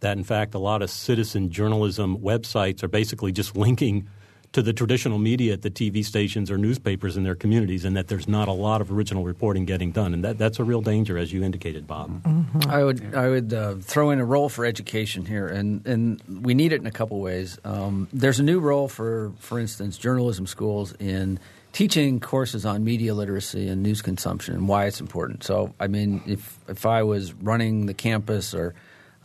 that 0.00 0.16
in 0.16 0.24
fact 0.24 0.54
a 0.54 0.58
lot 0.58 0.82
of 0.82 0.90
citizen 0.90 1.50
journalism 1.50 2.18
websites 2.18 2.82
are 2.82 2.88
basically 2.88 3.32
just 3.32 3.56
linking 3.56 4.08
to 4.52 4.62
the 4.62 4.72
traditional 4.72 5.18
media 5.18 5.52
at 5.52 5.62
the 5.62 5.70
TV 5.70 6.04
stations 6.04 6.50
or 6.50 6.58
newspapers 6.58 7.16
in 7.16 7.22
their 7.22 7.36
communities, 7.36 7.84
and 7.84 7.96
that 7.96 8.08
there's 8.08 8.26
not 8.26 8.48
a 8.48 8.52
lot 8.52 8.80
of 8.80 8.90
original 8.90 9.22
reporting 9.22 9.64
getting 9.64 9.92
done, 9.92 10.12
and 10.12 10.24
that, 10.24 10.38
that's 10.38 10.58
a 10.58 10.64
real 10.64 10.80
danger, 10.80 11.16
as 11.16 11.32
you 11.32 11.44
indicated, 11.44 11.86
Bob. 11.86 12.22
Mm-hmm. 12.22 12.68
I 12.68 12.82
would 12.82 13.14
I 13.14 13.28
would 13.28 13.54
uh, 13.54 13.74
throw 13.76 14.10
in 14.10 14.18
a 14.18 14.24
role 14.24 14.48
for 14.48 14.64
education 14.64 15.24
here, 15.24 15.46
and 15.46 15.86
and 15.86 16.20
we 16.42 16.54
need 16.54 16.72
it 16.72 16.80
in 16.80 16.86
a 16.86 16.90
couple 16.90 17.20
ways. 17.20 17.58
Um, 17.64 18.08
there's 18.12 18.40
a 18.40 18.42
new 18.42 18.58
role 18.58 18.88
for, 18.88 19.32
for 19.38 19.60
instance, 19.60 19.96
journalism 19.96 20.46
schools 20.46 20.94
in 20.98 21.38
teaching 21.72 22.18
courses 22.18 22.66
on 22.66 22.82
media 22.82 23.14
literacy 23.14 23.68
and 23.68 23.84
news 23.84 24.02
consumption 24.02 24.54
and 24.54 24.66
why 24.66 24.86
it's 24.86 25.00
important. 25.00 25.44
So, 25.44 25.72
I 25.78 25.86
mean, 25.86 26.22
if 26.26 26.58
if 26.68 26.86
I 26.86 27.04
was 27.04 27.32
running 27.34 27.86
the 27.86 27.94
campus 27.94 28.52
or 28.52 28.74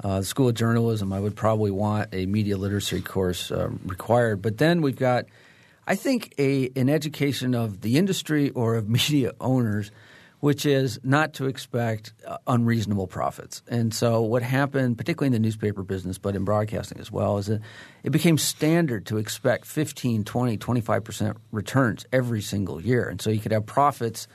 uh, 0.03 0.19
the 0.19 0.25
School 0.25 0.49
of 0.49 0.55
Journalism, 0.55 1.13
I 1.13 1.19
would 1.19 1.36
probably 1.36 1.71
want 1.71 2.10
a 2.13 2.25
media 2.25 2.58
literacy 2.58 3.01
course 3.01 3.51
uh, 3.51 3.69
required. 3.86 4.41
But 4.41 4.58
then 4.58 4.81
we've 4.81 4.97
got, 4.97 5.25
I 5.88 5.95
think, 5.95 6.34
a 6.38 6.69
an 6.75 6.89
education 6.89 7.55
of 7.55 7.81
the 7.81 7.97
industry 7.97 8.49
or 8.49 8.75
of 8.75 8.89
media 8.89 9.31
owners, 9.39 9.91
which 10.41 10.65
is 10.65 10.99
not 11.03 11.34
to 11.36 11.45
expect 11.45 12.13
uh, 12.27 12.38
unreasonable 12.45 13.08
profits. 13.08 13.63
And 13.69 13.93
so 13.93 14.21
what 14.21 14.43
happened, 14.43 14.97
particularly 14.97 15.27
in 15.27 15.34
the 15.34 15.39
newspaper 15.39 15.81
business, 15.81 16.17
but 16.17 16.36
in 16.36 16.43
broadcasting 16.43 16.99
as 16.99 17.10
well, 17.10 17.38
is 17.38 17.45
that 17.45 17.62
it 18.03 18.10
became 18.10 18.38
standard 18.38 19.05
to 19.08 19.17
expect 19.17 19.65
15, 19.65 20.25
20, 20.25 20.58
25 20.58 21.03
percent 21.05 21.38
returns 21.53 22.05
every 22.12 22.41
single 22.41 22.81
year. 22.81 23.08
And 23.08 23.21
so 23.21 23.29
you 23.29 23.39
could 23.39 23.53
have 23.53 23.65
profits. 23.65 24.27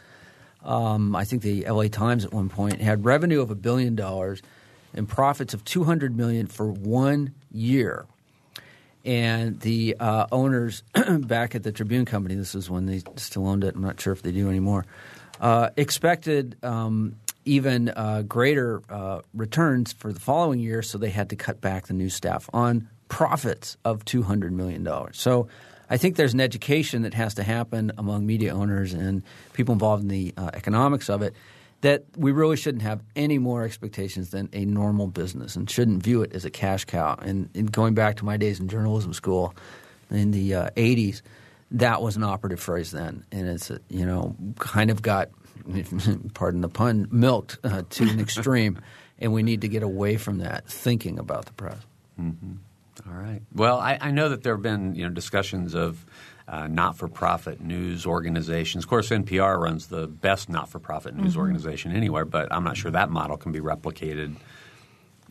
Um, 0.65 1.15
I 1.15 1.25
think 1.25 1.43
the 1.43 1.67
LA 1.67 1.89
Times 1.89 2.25
at 2.25 2.33
one 2.33 2.49
point 2.49 2.81
had 2.81 3.05
revenue 3.05 3.43
of 3.43 3.51
a 3.51 3.55
billion 3.55 3.95
dollars– 3.95 4.41
and 4.95 5.09
profits 5.09 5.55
of 5.55 5.65
200 5.65 6.17
million 6.17 6.47
for 6.47 6.71
one 6.71 7.35
year. 7.51 8.07
And 9.05 9.59
the 9.61 9.97
uh, 9.99 10.27
owners 10.31 10.83
back 11.21 11.55
at 11.55 11.63
the 11.63 11.73
Tribune 11.73 12.05
Company, 12.05 12.35
this 12.35 12.55
is 12.55 12.69
when 12.69 12.87
they 12.87 13.03
still 13.17 13.49
owned 13.49 13.65
it. 13.65 13.75
I'm 13.75 13.83
not 13.83 14.01
sure 14.01 14.13
if 14.13 14.23
they 14.23 14.33
do 14.33 14.49
anymore. 14.49 14.85
Uh, 15.41 15.71
expected 15.77 16.57
um, 16.63 17.17
even 17.47 17.89
uh, 17.89 18.23
greater 18.23 18.83
uh, 18.91 19.21
returns 19.33 19.95
for 19.95 20.13
the 20.13 20.21
following 20.21 20.61
year, 20.61 20.83
so 20.83 20.99
they 20.99 21.09
had 21.09 21.31
to 21.31 21.37
cut 21.37 21.61
back 21.63 21.87
the 21.87 21.95
new 21.95 22.11
staff 22.11 22.51
on 22.53 22.89
profits 23.09 23.79
of 23.85 24.05
$200 24.05 24.51
million. 24.51 24.87
So 25.13 25.49
I 25.89 25.97
think 25.97 26.17
there's 26.17 26.35
an 26.35 26.41
education 26.41 27.03
that 27.03 27.15
has 27.15 27.35
to 27.35 27.43
happen 27.43 27.93
among 27.97 28.27
media 28.27 28.55
owners 28.55 28.93
and 28.93 29.23
people 29.55 29.73
involved 29.73 30.03
in 30.03 30.09
the 30.09 30.35
uh, 30.37 30.51
economics 30.55 31.09
of 31.09 31.23
it 31.23 31.35
that 31.83 32.05
we 32.17 32.33
really 32.33 32.57
shouldn't 32.57 32.83
have 32.83 33.03
any 33.17 33.39
more 33.39 33.63
expectations 33.65 34.31
than 34.31 34.49
a 34.53 34.65
normal 34.65 35.07
business 35.07 35.57
and 35.57 35.69
shouldn't 35.71 36.03
view 36.03 36.23
it 36.23 36.33
as 36.33 36.45
a 36.45 36.51
cash 36.51 36.85
cow. 36.85 37.17
And, 37.21 37.49
and 37.55 37.73
going 37.73 37.95
back 37.95 38.17
to 38.17 38.25
my 38.25 38.37
days 38.37 38.61
in 38.61 38.69
journalism 38.69 39.15
school 39.15 39.55
in 40.11 40.31
the 40.31 40.55
uh, 40.55 40.71
80s, 40.77 41.23
that 41.73 42.03
was 42.03 42.17
an 42.17 42.25
operative 42.25 42.61
phrase 42.61 42.91
then, 42.91 43.25
and 43.31 43.49
it's 43.49 43.71
you 43.89 44.05
know 44.05 44.35
kind 44.59 44.91
of 44.91 45.03
got, 45.03 45.31
pardon 46.35 46.61
the 46.61 46.69
pun, 46.69 47.09
milked 47.11 47.59
uh, 47.65 47.83
to 47.91 48.09
an 48.09 48.21
extreme, 48.21 48.81
and 49.19 49.33
we 49.33 49.43
need 49.43 49.61
to 49.61 49.69
get 49.69 49.83
away 49.83 50.17
from 50.17 50.39
that 50.39 50.67
thinking 50.67 51.19
about 51.19 51.47
the 51.47 51.53
press. 51.53 51.79
Mm-hmm. 52.21 52.55
All 53.09 53.17
right. 53.17 53.41
Well, 53.55 53.79
I, 53.79 53.99
I, 54.01 54.11
know 54.11 54.29
that 54.29 54.43
there 54.43 54.55
have 54.55 54.63
been 54.63 54.95
you 54.95 55.05
know 55.05 55.11
discussions 55.11 55.75
of 55.75 56.05
uh, 56.51 56.67
not-for-profit 56.67 57.61
news 57.61 58.05
organizations. 58.05 58.85
Of 58.85 58.91
course, 58.91 59.11
NPR 59.11 59.59
runs 59.59 59.87
the 59.87 60.09
best 60.09 60.49
not-for-profit 60.49 61.15
news 61.15 61.33
mm-hmm. 61.33 61.41
organization 61.41 61.93
anywhere, 61.93 62.25
but 62.25 62.53
I'm 62.53 62.65
not 62.65 62.77
sure 62.77 62.91
that 62.91 63.09
model 63.09 63.37
can 63.37 63.53
be 63.53 63.61
replicated. 63.61 64.35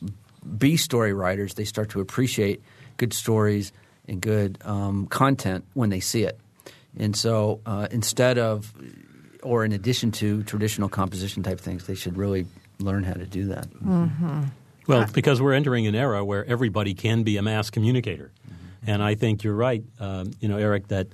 be 0.58 0.78
story 0.78 1.14
writers, 1.14 1.56
they 1.56 1.66
start 1.66 1.90
to 1.90 2.02
appreciate 2.02 2.62
good 2.98 3.14
stories 3.14 3.72
and 4.08 4.22
good 4.22 4.58
um, 4.64 5.08
content 5.08 5.66
when 5.74 5.90
they 5.90 6.00
see 6.00 6.24
it. 6.24 6.40
And 6.98 7.16
so 7.16 7.62
uh, 7.66 7.88
instead 7.92 8.38
of, 8.38 8.74
or 9.44 9.66
in 9.66 9.72
addition 9.72 10.12
to 10.14 10.44
traditional 10.44 10.90
composition 10.90 11.44
type 11.44 11.60
things, 11.60 11.88
they 11.88 11.96
should 11.96 12.18
really 12.18 12.46
learn 12.80 13.04
how 13.04 13.14
to 13.14 13.26
do 13.26 13.48
that. 13.48 13.70
Mm-hmm. 13.70 14.44
Well, 14.88 15.08
because 15.14 15.42
we're 15.42 15.54
entering 15.54 15.88
an 15.88 15.96
era 15.96 16.24
where 16.24 16.46
everybody 16.46 16.94
can 16.94 17.24
be 17.24 17.38
a 17.38 17.42
mass 17.42 17.70
communicator. 17.70 18.32
Mm-hmm. 18.48 18.92
And 18.92 19.04
I 19.04 19.16
think 19.16 19.44
you're 19.44 19.56
right, 19.56 19.84
um, 20.00 20.32
you 20.40 20.48
know, 20.48 20.58
Eric, 20.58 20.90
that 20.90 21.08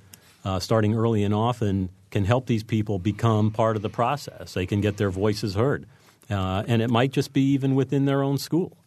uh, 0.44 0.60
starting 0.60 0.96
early 0.96 1.24
and 1.24 1.34
often 1.34 1.90
can 2.10 2.26
help 2.26 2.48
these 2.48 2.64
people 2.64 3.00
become 3.00 3.52
part 3.52 3.76
of 3.76 3.82
the 3.82 3.90
process. 3.90 4.54
They 4.54 4.66
can 4.66 4.82
get 4.82 4.98
their 4.98 5.10
voices 5.10 5.56
heard. 5.56 5.86
Uh, 6.30 6.64
and 6.68 6.82
it 6.82 6.90
might 6.90 7.12
just 7.12 7.34
be 7.34 7.54
even 7.54 7.76
within 7.76 8.06
their 8.06 8.24
own 8.24 8.38
school 8.38 8.78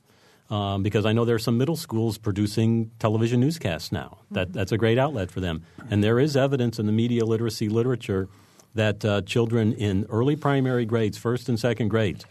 um, 0.54 0.84
because 0.84 1.04
I 1.04 1.12
know 1.12 1.24
there 1.24 1.34
are 1.34 1.40
some 1.40 1.58
middle 1.58 1.74
schools 1.74 2.16
producing 2.16 2.92
television 3.00 3.40
newscasts 3.40 3.90
now. 3.90 4.18
That, 4.30 4.52
that's 4.52 4.70
a 4.70 4.78
great 4.78 4.98
outlet 4.98 5.32
for 5.32 5.40
them. 5.40 5.64
And 5.90 6.04
there 6.04 6.20
is 6.20 6.36
evidence 6.36 6.78
in 6.78 6.86
the 6.86 6.92
media 6.92 7.24
literacy 7.24 7.68
literature 7.68 8.28
that 8.76 9.04
uh, 9.04 9.22
children 9.22 9.72
in 9.72 10.06
early 10.10 10.36
primary 10.36 10.84
grades, 10.84 11.18
first 11.18 11.48
and 11.48 11.58
second 11.58 11.88
grades, 11.88 12.24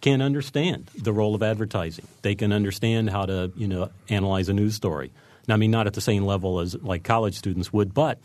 can 0.00 0.22
understand 0.22 0.88
the 0.96 1.12
role 1.12 1.34
of 1.34 1.42
advertising. 1.42 2.06
They 2.22 2.36
can 2.36 2.52
understand 2.52 3.10
how 3.10 3.26
to 3.26 3.50
you 3.56 3.66
know 3.66 3.90
analyze 4.08 4.48
a 4.48 4.52
news 4.52 4.76
story. 4.76 5.10
Now, 5.48 5.54
I 5.54 5.56
mean, 5.56 5.72
not 5.72 5.88
at 5.88 5.94
the 5.94 6.00
same 6.00 6.24
level 6.24 6.60
as 6.60 6.80
like 6.80 7.02
college 7.02 7.34
students 7.34 7.72
would, 7.72 7.92
but 7.92 8.20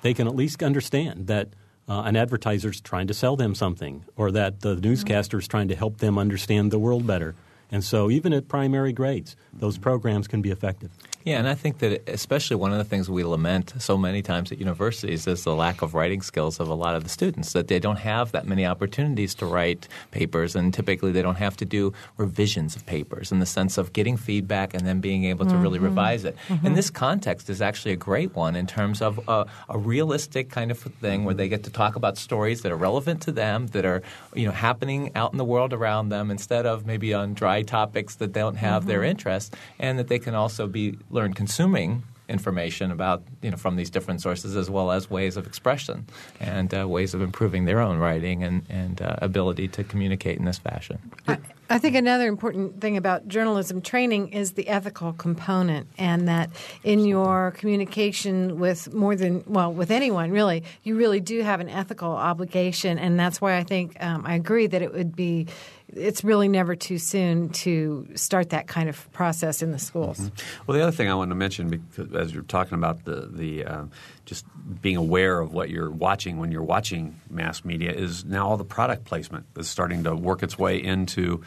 they 0.00 0.14
can 0.14 0.26
at 0.26 0.34
least 0.34 0.62
understand 0.62 1.26
that 1.26 1.48
uh, 1.86 2.02
an 2.02 2.16
advertiser 2.16 2.70
is 2.70 2.80
trying 2.80 3.08
to 3.08 3.14
sell 3.14 3.36
them 3.36 3.54
something, 3.54 4.04
or 4.16 4.30
that 4.30 4.60
the 4.60 4.76
newscaster 4.76 5.38
is 5.38 5.46
trying 5.46 5.68
to 5.68 5.76
help 5.76 5.98
them 5.98 6.16
understand 6.16 6.70
the 6.70 6.78
world 6.78 7.06
better. 7.06 7.34
And 7.70 7.82
so, 7.82 8.10
even 8.10 8.32
at 8.32 8.48
primary 8.48 8.92
grades, 8.92 9.36
those 9.52 9.78
programs 9.78 10.28
can 10.28 10.42
be 10.42 10.50
effective. 10.50 10.90
Yeah, 11.26 11.40
and 11.40 11.48
I 11.48 11.56
think 11.56 11.78
that 11.78 12.08
especially 12.08 12.54
one 12.54 12.70
of 12.70 12.78
the 12.78 12.84
things 12.84 13.10
we 13.10 13.24
lament 13.24 13.74
so 13.78 13.98
many 13.98 14.22
times 14.22 14.52
at 14.52 14.60
universities 14.60 15.26
is 15.26 15.42
the 15.42 15.56
lack 15.56 15.82
of 15.82 15.92
writing 15.92 16.22
skills 16.22 16.60
of 16.60 16.68
a 16.68 16.74
lot 16.74 16.94
of 16.94 17.02
the 17.02 17.10
students, 17.10 17.52
that 17.52 17.66
they 17.66 17.80
don't 17.80 17.98
have 17.98 18.30
that 18.30 18.46
many 18.46 18.64
opportunities 18.64 19.34
to 19.34 19.46
write 19.46 19.88
papers, 20.12 20.54
and 20.54 20.72
typically 20.72 21.10
they 21.10 21.22
don't 21.22 21.34
have 21.34 21.56
to 21.56 21.64
do 21.64 21.92
revisions 22.16 22.76
of 22.76 22.86
papers 22.86 23.32
in 23.32 23.40
the 23.40 23.46
sense 23.46 23.76
of 23.76 23.92
getting 23.92 24.16
feedback 24.16 24.72
and 24.72 24.86
then 24.86 25.00
being 25.00 25.24
able 25.24 25.44
to 25.44 25.50
mm-hmm. 25.50 25.62
really 25.62 25.80
revise 25.80 26.24
it. 26.24 26.36
Mm-hmm. 26.46 26.64
And 26.64 26.76
this 26.76 26.90
context 26.90 27.50
is 27.50 27.60
actually 27.60 27.90
a 27.90 27.96
great 27.96 28.36
one 28.36 28.54
in 28.54 28.68
terms 28.68 29.02
of 29.02 29.18
a, 29.26 29.46
a 29.68 29.76
realistic 29.76 30.48
kind 30.50 30.70
of 30.70 30.78
thing 30.78 31.24
where 31.24 31.34
they 31.34 31.48
get 31.48 31.64
to 31.64 31.70
talk 31.70 31.96
about 31.96 32.16
stories 32.18 32.62
that 32.62 32.70
are 32.70 32.76
relevant 32.76 33.20
to 33.22 33.32
them, 33.32 33.66
that 33.68 33.84
are 33.84 34.00
you 34.36 34.46
know 34.46 34.52
happening 34.52 35.10
out 35.16 35.32
in 35.32 35.38
the 35.38 35.44
world 35.44 35.72
around 35.72 36.10
them, 36.10 36.30
instead 36.30 36.66
of 36.66 36.86
maybe 36.86 37.12
on 37.12 37.34
dry 37.34 37.62
topics 37.62 38.14
that 38.14 38.32
don't 38.32 38.54
have 38.54 38.82
mm-hmm. 38.82 38.90
their 38.90 39.02
interest, 39.02 39.56
and 39.80 39.98
that 39.98 40.06
they 40.06 40.20
can 40.20 40.36
also 40.36 40.68
be 40.68 40.96
learn 41.16 41.32
consuming 41.34 42.04
information 42.28 42.90
about 42.90 43.22
you 43.42 43.50
know 43.50 43.56
from 43.56 43.76
these 43.76 43.90
different 43.90 44.20
sources 44.20 44.56
as 44.56 44.68
well 44.68 44.90
as 44.90 45.08
ways 45.08 45.36
of 45.36 45.46
expression 45.46 46.06
and 46.40 46.74
uh, 46.74 46.86
ways 46.86 47.14
of 47.14 47.22
improving 47.22 47.64
their 47.64 47.80
own 47.80 47.98
writing 47.98 48.42
and, 48.42 48.62
and 48.68 49.00
uh, 49.00 49.16
ability 49.22 49.68
to 49.68 49.84
communicate 49.84 50.38
in 50.38 50.44
this 50.44 50.58
fashion. 50.58 50.98
I, 51.28 51.38
I, 51.70 51.78
think 51.78 51.94
another 51.94 52.26
important 52.26 52.80
thing 52.80 52.96
about 52.96 53.28
journalism 53.28 53.80
training 53.80 54.28
is 54.32 54.52
the 54.52 54.68
ethical 54.68 55.12
component, 55.12 55.86
and 55.98 56.26
that 56.28 56.50
in 56.82 57.04
your 57.04 57.52
communication 57.52 58.58
with 58.58 58.92
more 58.92 59.14
than 59.14 59.44
well 59.46 59.72
with 59.72 59.90
anyone 59.90 60.30
really, 60.30 60.64
you 60.82 60.96
really 60.96 61.20
do 61.20 61.42
have 61.42 61.60
an 61.60 61.68
ethical 61.68 62.10
obligation, 62.10 62.98
and 62.98 63.18
that's 63.18 63.40
why 63.40 63.56
I 63.56 63.62
think 63.62 64.02
um, 64.02 64.26
I 64.26 64.34
agree 64.34 64.66
that 64.66 64.82
it 64.82 64.92
would 64.92 65.14
be 65.14 65.46
it's 65.88 66.24
really 66.24 66.48
never 66.48 66.74
too 66.74 66.98
soon 66.98 67.48
to 67.50 68.08
start 68.14 68.50
that 68.50 68.66
kind 68.66 68.88
of 68.88 69.10
process 69.12 69.62
in 69.62 69.70
the 69.70 69.78
schools. 69.78 70.18
Mm-hmm. 70.18 70.62
Well, 70.66 70.76
the 70.76 70.82
other 70.82 70.92
thing 70.92 71.08
I 71.08 71.14
wanted 71.14 71.30
to 71.30 71.36
mention, 71.36 71.68
because 71.68 72.12
as 72.12 72.34
you're 72.34 72.42
talking 72.42 72.74
about 72.74 73.04
the 73.04 73.28
the 73.32 73.64
uh, 73.64 73.84
just 74.24 74.44
being 74.82 74.96
aware 74.96 75.38
of 75.38 75.52
what 75.52 75.70
you're 75.70 75.90
watching 75.90 76.38
when 76.38 76.50
you're 76.50 76.62
watching 76.62 77.20
mass 77.30 77.64
media, 77.64 77.92
is 77.92 78.24
now 78.24 78.48
all 78.48 78.56
the 78.56 78.64
product 78.64 79.04
placement 79.04 79.46
is 79.56 79.68
starting 79.68 80.04
to 80.04 80.14
work 80.14 80.42
its 80.42 80.58
way 80.58 80.82
into 80.82 81.42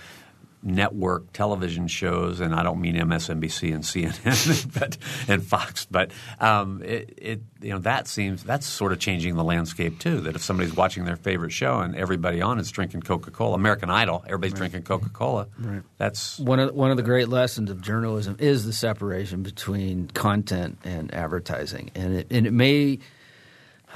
network 0.61 1.31
television 1.33 1.87
shows, 1.87 2.39
and 2.39 2.53
I 2.53 2.63
don't 2.63 2.81
mean 2.81 2.95
MSNBC 2.95 3.73
and 3.73 3.83
CNN, 3.83 4.73
but 4.79 4.97
and 5.27 5.43
Fox, 5.43 5.85
but 5.85 6.11
um, 6.39 6.81
it, 6.83 7.13
it, 7.17 7.41
you 7.61 7.71
know 7.71 7.79
that 7.79 8.07
seems 8.07 8.43
that's 8.43 8.65
sort 8.65 8.91
of 8.91 8.99
changing 8.99 9.35
the 9.35 9.43
landscape 9.43 9.99
too. 9.99 10.21
That 10.21 10.35
if 10.35 10.41
somebody's 10.41 10.75
watching 10.75 11.05
their 11.05 11.15
favorite 11.15 11.51
show 11.51 11.79
and 11.79 11.95
everybody 11.95 12.41
on 12.41 12.59
is 12.59 12.71
drinking 12.71 13.01
Coca 13.01 13.31
Cola, 13.31 13.55
American 13.55 13.89
Idol, 13.89 14.23
everybody's 14.25 14.53
right. 14.53 14.71
drinking 14.71 14.83
Coca 14.83 15.09
Cola. 15.09 15.47
Right. 15.57 15.81
That's 15.97 16.39
one 16.39 16.59
of 16.59 16.73
one 16.73 16.91
of 16.91 16.97
the 16.97 17.03
great 17.03 17.29
lessons 17.29 17.69
of 17.69 17.81
journalism 17.81 18.35
is 18.39 18.65
the 18.65 18.73
separation 18.73 19.43
between 19.43 20.07
content 20.07 20.77
and 20.83 21.13
advertising, 21.13 21.91
and 21.95 22.15
it 22.15 22.27
and 22.29 22.45
it 22.45 22.53
may. 22.53 22.99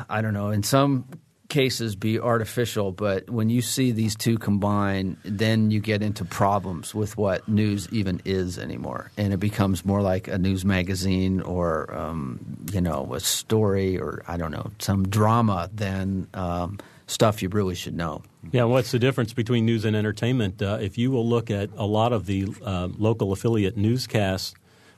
I 0.09 0.21
don't 0.21 0.33
know. 0.33 0.49
In 0.49 0.63
some 0.63 1.05
cases 1.53 1.95
be 1.95 2.19
artificial, 2.19 2.91
but 2.91 3.29
when 3.29 3.47
you 3.47 3.61
see 3.61 3.91
these 3.91 4.15
two 4.15 4.39
combine, 4.39 5.15
then 5.23 5.69
you 5.69 5.79
get 5.79 6.01
into 6.01 6.25
problems 6.25 6.95
with 6.95 7.15
what 7.15 7.47
news 7.47 7.87
even 7.91 8.19
is 8.25 8.57
anymore, 8.57 9.11
and 9.17 9.31
it 9.31 9.39
becomes 9.39 9.85
more 9.85 10.01
like 10.01 10.27
a 10.27 10.39
news 10.39 10.65
magazine 10.65 11.41
or 11.41 11.93
um, 11.95 12.39
you 12.71 12.81
know 12.81 13.13
a 13.13 13.19
story 13.19 13.99
or 13.99 14.23
I 14.27 14.35
don't 14.35 14.51
know 14.51 14.71
some 14.79 15.07
drama 15.07 15.69
than 15.71 16.27
um, 16.33 16.79
stuff 17.05 17.43
you 17.43 17.49
really 17.49 17.75
should 17.75 17.95
know. 17.95 18.23
Yeah, 18.51 18.63
what's 18.63 18.91
the 18.91 18.99
difference 18.99 19.31
between 19.31 19.63
news 19.63 19.85
and 19.85 19.95
entertainment? 19.95 20.59
Uh, 20.59 20.79
if 20.81 20.97
you 20.97 21.11
will 21.11 21.27
look 21.29 21.51
at 21.51 21.69
a 21.77 21.85
lot 21.85 22.13
of 22.13 22.25
the 22.25 22.47
uh, 22.65 22.89
local 22.97 23.31
affiliate 23.31 23.77
newscasts, 23.77 24.55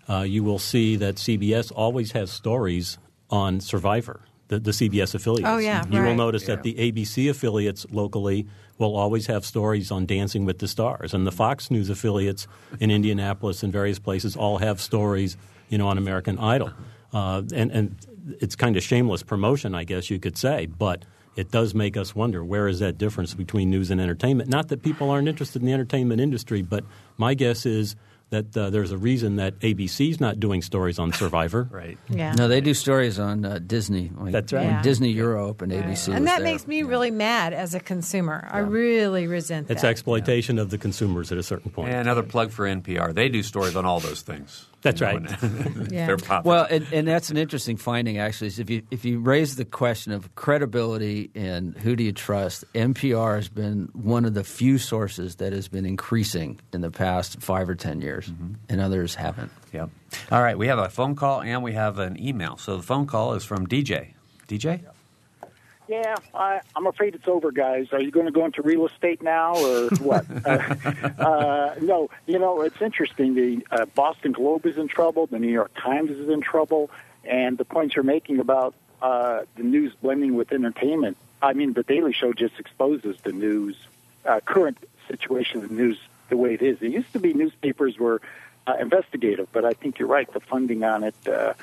uh, 0.09 0.21
you 0.21 0.41
will 0.41 0.59
see 0.59 0.95
that 0.95 1.15
CBS 1.15 1.73
always 1.75 2.13
has 2.13 2.31
stories 2.31 2.97
on 3.29 3.59
Survivor 3.59 4.21
the, 4.47 4.59
the 4.59 4.71
CBS 4.71 5.15
affiliates. 5.15 5.47
Oh, 5.49 5.57
yeah. 5.57 5.83
You 5.89 5.99
right. 5.99 6.07
will 6.07 6.15
notice 6.15 6.43
yeah. 6.43 6.55
that 6.55 6.63
the 6.63 6.73
ABC 6.75 7.29
affiliates 7.29 7.85
locally 7.91 8.47
will 8.77 8.95
always 8.95 9.27
have 9.27 9.45
stories 9.45 9.91
on 9.91 10.05
Dancing 10.05 10.45
with 10.45 10.59
the 10.59 10.67
Stars. 10.67 11.13
And 11.13 11.25
the 11.25 11.31
Fox 11.31 11.71
News 11.71 11.89
affiliates 11.89 12.47
in 12.79 12.91
Indianapolis 12.91 13.63
and 13.63 13.71
various 13.71 13.99
places 13.99 14.35
all 14.35 14.57
have 14.57 14.81
stories, 14.81 15.37
you 15.69 15.77
know, 15.77 15.87
on 15.87 15.97
American 15.97 16.37
Idol. 16.37 16.71
Uh, 17.13 17.43
and, 17.53 17.71
and 17.71 17.95
it's 18.39 18.55
kind 18.55 18.75
of 18.75 18.83
shameless 18.83 19.23
promotion, 19.23 19.73
I 19.73 19.83
guess 19.83 20.09
you 20.09 20.19
could 20.19 20.37
say, 20.37 20.65
but 20.65 21.05
it 21.35 21.51
does 21.51 21.73
make 21.73 21.97
us 21.97 22.15
wonder 22.15 22.43
where 22.43 22.67
is 22.67 22.79
that 22.79 22.97
difference 22.97 23.33
between 23.33 23.69
news 23.69 23.91
and 23.91 23.99
entertainment. 23.99 24.49
Not 24.49 24.69
that 24.69 24.83
people 24.83 25.09
aren't 25.09 25.27
interested 25.27 25.61
in 25.61 25.65
the 25.65 25.73
entertainment 25.73 26.21
industry, 26.21 26.61
but 26.61 26.83
my 27.17 27.33
guess 27.33 27.65
is 27.65 27.95
that 28.35 28.57
uh, 28.57 28.69
there's 28.69 28.91
a 28.91 28.97
reason 28.97 29.37
that 29.37 29.57
ABC's 29.59 30.19
not 30.19 30.39
doing 30.39 30.61
stories 30.61 30.99
on 30.99 31.13
Survivor. 31.13 31.67
right. 31.71 31.97
Yeah. 32.09 32.33
No, 32.33 32.47
they 32.47 32.61
do 32.61 32.73
stories 32.73 33.17
on 33.19 33.45
uh, 33.45 33.59
Disney. 33.65 34.11
Like 34.15 34.33
That's 34.33 34.51
right. 34.53 34.65
Yeah. 34.65 34.81
Disney 34.81 35.11
Europe 35.11 35.61
and 35.61 35.71
ABC. 35.71 35.89
was 35.89 36.07
and 36.09 36.27
that 36.27 36.39
there. 36.39 36.51
makes 36.51 36.67
me 36.67 36.83
really 36.83 37.11
mad 37.11 37.53
as 37.53 37.73
a 37.73 37.79
consumer. 37.79 38.47
I 38.51 38.59
really 38.59 39.27
resent 39.27 39.69
It's 39.69 39.81
that. 39.81 39.87
It's 39.87 39.91
exploitation 39.91 40.59
of 40.59 40.69
the 40.69 40.77
consumers 40.77 41.31
at 41.31 41.37
a 41.37 41.43
certain 41.43 41.71
point. 41.71 41.89
And 41.89 42.01
another 42.01 42.23
plug 42.23 42.51
for 42.51 42.65
NPR. 42.65 43.13
They 43.13 43.29
do 43.29 43.41
stories 43.41 43.75
on 43.75 43.85
all 43.85 43.99
those 43.99 44.21
things. 44.21 44.65
That's 44.85 45.01
right. 45.01 45.19
Yeah. 45.89 46.07
They're 46.07 46.17
popular. 46.17 46.41
Well, 46.43 46.67
and, 46.69 46.85
and 46.91 47.07
that's 47.07 47.29
an 47.29 47.37
interesting 47.37 47.77
finding, 47.77 48.17
actually. 48.17 48.47
Is 48.47 48.59
if 48.59 48.69
you 48.69 48.83
if 48.91 49.05
you 49.05 49.19
raise 49.19 49.55
the 49.55 49.65
question 49.65 50.11
of 50.11 50.33
credibility 50.35 51.29
and 51.35 51.75
who 51.77 51.95
do 51.95 52.03
you 52.03 52.11
trust, 52.11 52.65
NPR 52.73 53.35
has 53.35 53.49
been 53.49 53.89
one 53.93 54.25
of 54.25 54.33
the 54.33 54.43
few 54.43 54.77
sources 54.77 55.37
that 55.37 55.53
has 55.53 55.67
been 55.67 55.85
increasing 55.85 56.59
in 56.73 56.81
the 56.81 56.91
past 56.91 57.41
five 57.41 57.69
or 57.69 57.75
ten 57.75 58.01
years, 58.01 58.27
mm-hmm. 58.27 58.53
and 58.67 58.81
others 58.81 59.15
haven't. 59.15 59.51
Yep. 59.73 59.89
All 60.31 60.41
right, 60.41 60.57
we 60.57 60.67
have 60.67 60.79
a 60.79 60.89
phone 60.89 61.15
call 61.15 61.41
and 61.41 61.63
we 61.63 61.73
have 61.73 61.99
an 61.99 62.21
email. 62.21 62.57
So 62.57 62.77
the 62.77 62.83
phone 62.83 63.07
call 63.07 63.33
is 63.33 63.43
from 63.43 63.67
DJ. 63.67 64.13
DJ? 64.47 64.81
Yeah, 65.87 66.15
I, 66.33 66.61
I'm 66.75 66.87
afraid 66.87 67.15
it's 67.15 67.27
over, 67.27 67.51
guys. 67.51 67.87
Are 67.91 68.01
you 68.01 68.11
going 68.11 68.25
to 68.25 68.31
go 68.31 68.45
into 68.45 68.61
real 68.61 68.87
estate 68.87 69.21
now, 69.21 69.55
or 69.55 69.89
what? 69.99 70.25
uh, 70.45 70.73
uh, 71.19 71.75
no, 71.81 72.09
you 72.25 72.39
know 72.39 72.61
it's 72.61 72.81
interesting. 72.81 73.35
The 73.35 73.65
uh, 73.71 73.85
Boston 73.85 74.31
Globe 74.31 74.65
is 74.65 74.77
in 74.77 74.87
trouble. 74.87 75.27
The 75.27 75.39
New 75.39 75.51
York 75.51 75.71
Times 75.75 76.11
is 76.11 76.29
in 76.29 76.41
trouble, 76.41 76.89
and 77.23 77.57
the 77.57 77.65
points 77.65 77.95
you're 77.95 78.03
making 78.03 78.39
about 78.39 78.73
uh, 79.01 79.41
the 79.55 79.63
news 79.63 79.93
blending 80.01 80.35
with 80.35 80.51
entertainment. 80.51 81.17
I 81.41 81.53
mean, 81.53 81.73
the 81.73 81.83
Daily 81.83 82.13
Show 82.13 82.33
just 82.33 82.59
exposes 82.59 83.17
the 83.21 83.31
news 83.31 83.75
uh, 84.25 84.39
current 84.39 84.77
situation 85.07 85.63
of 85.63 85.69
the 85.69 85.75
news 85.75 85.99
the 86.29 86.37
way 86.37 86.55
it 86.55 86.61
is. 86.63 86.81
It 86.81 86.91
used 86.91 87.13
to 87.13 87.19
be 87.19 87.33
newspapers 87.33 87.99
were 87.99 88.21
uh, 88.65 88.77
investigative, 88.79 89.47
but 89.51 89.63
I 89.65 89.73
think 89.73 89.99
you're 89.99 90.07
right. 90.07 90.31
The 90.31 90.39
funding 90.39 90.83
on 90.83 91.03
it. 91.03 91.15
Uh, 91.27 91.53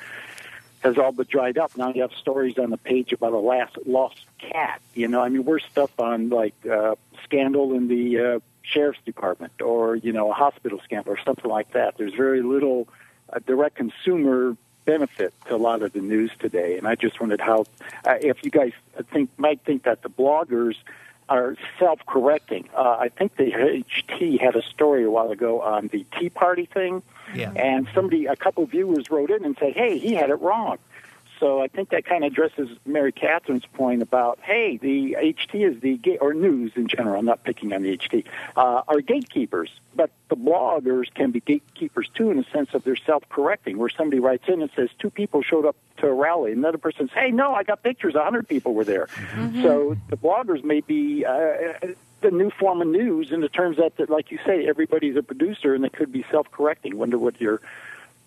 has 0.82 0.98
all 0.98 1.12
but 1.12 1.28
dried 1.28 1.58
up. 1.58 1.76
Now 1.76 1.92
you 1.92 2.02
have 2.02 2.12
stories 2.12 2.58
on 2.58 2.70
the 2.70 2.76
page 2.76 3.12
about 3.12 3.32
a 3.32 3.38
last 3.38 3.76
lost 3.86 4.20
cat. 4.38 4.80
You 4.94 5.08
know, 5.08 5.20
I 5.20 5.28
mean, 5.28 5.44
we're 5.44 5.60
stuff 5.60 5.90
on 5.98 6.28
like 6.28 6.54
uh, 6.66 6.96
scandal 7.24 7.74
in 7.74 7.88
the 7.88 8.18
uh, 8.18 8.38
sheriff's 8.62 9.00
department, 9.04 9.60
or 9.60 9.96
you 9.96 10.12
know, 10.12 10.30
a 10.30 10.34
hospital 10.34 10.80
scandal, 10.84 11.12
or 11.12 11.18
something 11.24 11.50
like 11.50 11.72
that. 11.72 11.96
There's 11.96 12.14
very 12.14 12.42
little 12.42 12.88
uh, 13.32 13.38
direct 13.46 13.76
consumer 13.76 14.56
benefit 14.84 15.32
to 15.46 15.54
a 15.54 15.56
lot 15.56 15.82
of 15.82 15.92
the 15.92 16.00
news 16.00 16.30
today. 16.38 16.76
And 16.76 16.88
I 16.88 16.96
just 16.96 17.20
wondered 17.20 17.40
how, 17.40 17.66
uh, 18.04 18.16
if 18.20 18.42
you 18.42 18.50
guys 18.50 18.72
think 19.12 19.30
might 19.38 19.60
think 19.60 19.84
that 19.84 20.02
the 20.02 20.10
bloggers 20.10 20.74
are 21.28 21.56
self-correcting. 21.78 22.68
Uh, 22.76 22.96
I 23.00 23.08
think 23.08 23.36
the 23.36 23.44
HT 23.52 24.40
had 24.40 24.56
a 24.56 24.62
story 24.62 25.04
a 25.04 25.10
while 25.10 25.30
ago 25.30 25.60
on 25.60 25.88
the 25.88 26.04
Tea 26.18 26.28
Party 26.30 26.66
thing, 26.66 27.02
Yeah. 27.34 27.52
and 27.56 27.86
somebody, 27.94 28.26
a 28.26 28.36
couple 28.36 28.64
viewers 28.66 29.10
wrote 29.10 29.30
in 29.30 29.44
and 29.44 29.56
said, 29.58 29.72
"Hey, 29.74 29.98
he 29.98 30.14
had 30.14 30.30
it 30.30 30.40
wrong." 30.40 30.78
So 31.42 31.60
I 31.60 31.66
think 31.66 31.88
that 31.88 32.04
kind 32.04 32.22
of 32.22 32.30
addresses 32.30 32.68
Mary 32.86 33.10
Catherine's 33.10 33.66
point 33.66 34.00
about, 34.00 34.38
hey, 34.42 34.76
the 34.76 35.16
HT 35.18 35.68
is 35.68 35.80
the 35.80 35.96
ga- 35.96 36.18
or 36.18 36.34
news 36.34 36.70
in 36.76 36.86
general. 36.86 37.18
I'm 37.18 37.24
not 37.24 37.42
picking 37.42 37.72
on 37.72 37.82
the 37.82 37.98
HT. 37.98 38.26
Uh, 38.56 38.82
are 38.86 39.00
gatekeepers, 39.00 39.68
but 39.96 40.12
the 40.28 40.36
bloggers 40.36 41.12
can 41.12 41.32
be 41.32 41.40
gatekeepers 41.40 42.08
too, 42.14 42.30
in 42.30 42.36
the 42.36 42.46
sense 42.52 42.74
of 42.74 42.84
they're 42.84 42.94
self-correcting. 42.94 43.76
Where 43.76 43.88
somebody 43.88 44.20
writes 44.20 44.44
in 44.46 44.62
and 44.62 44.70
says 44.76 44.88
two 45.00 45.10
people 45.10 45.42
showed 45.42 45.66
up 45.66 45.74
to 45.96 46.06
a 46.06 46.14
rally, 46.14 46.52
and 46.52 46.60
another 46.60 46.78
person 46.78 47.08
says, 47.08 47.16
hey, 47.18 47.32
no, 47.32 47.52
I 47.52 47.64
got 47.64 47.82
pictures. 47.82 48.14
A 48.14 48.22
hundred 48.22 48.46
people 48.46 48.72
were 48.74 48.84
there. 48.84 49.08
So 49.62 49.96
the 50.10 50.16
bloggers 50.16 50.62
may 50.62 50.80
be. 50.80 51.24
Uh, 51.26 51.74
the 52.20 52.30
new 52.30 52.50
form 52.50 52.80
of 52.80 52.86
news 52.86 53.32
in 53.32 53.40
the 53.40 53.48
terms 53.48 53.78
that, 53.78 53.96
that, 53.96 54.08
like 54.08 54.30
you 54.30 54.38
say, 54.46 54.68
everybody's 54.68 55.16
a 55.16 55.24
producer 55.24 55.74
and 55.74 55.82
they 55.82 55.88
could 55.88 56.12
be 56.12 56.24
self-correcting. 56.30 56.96
Wonder 56.96 57.18
what 57.18 57.40
your 57.40 57.60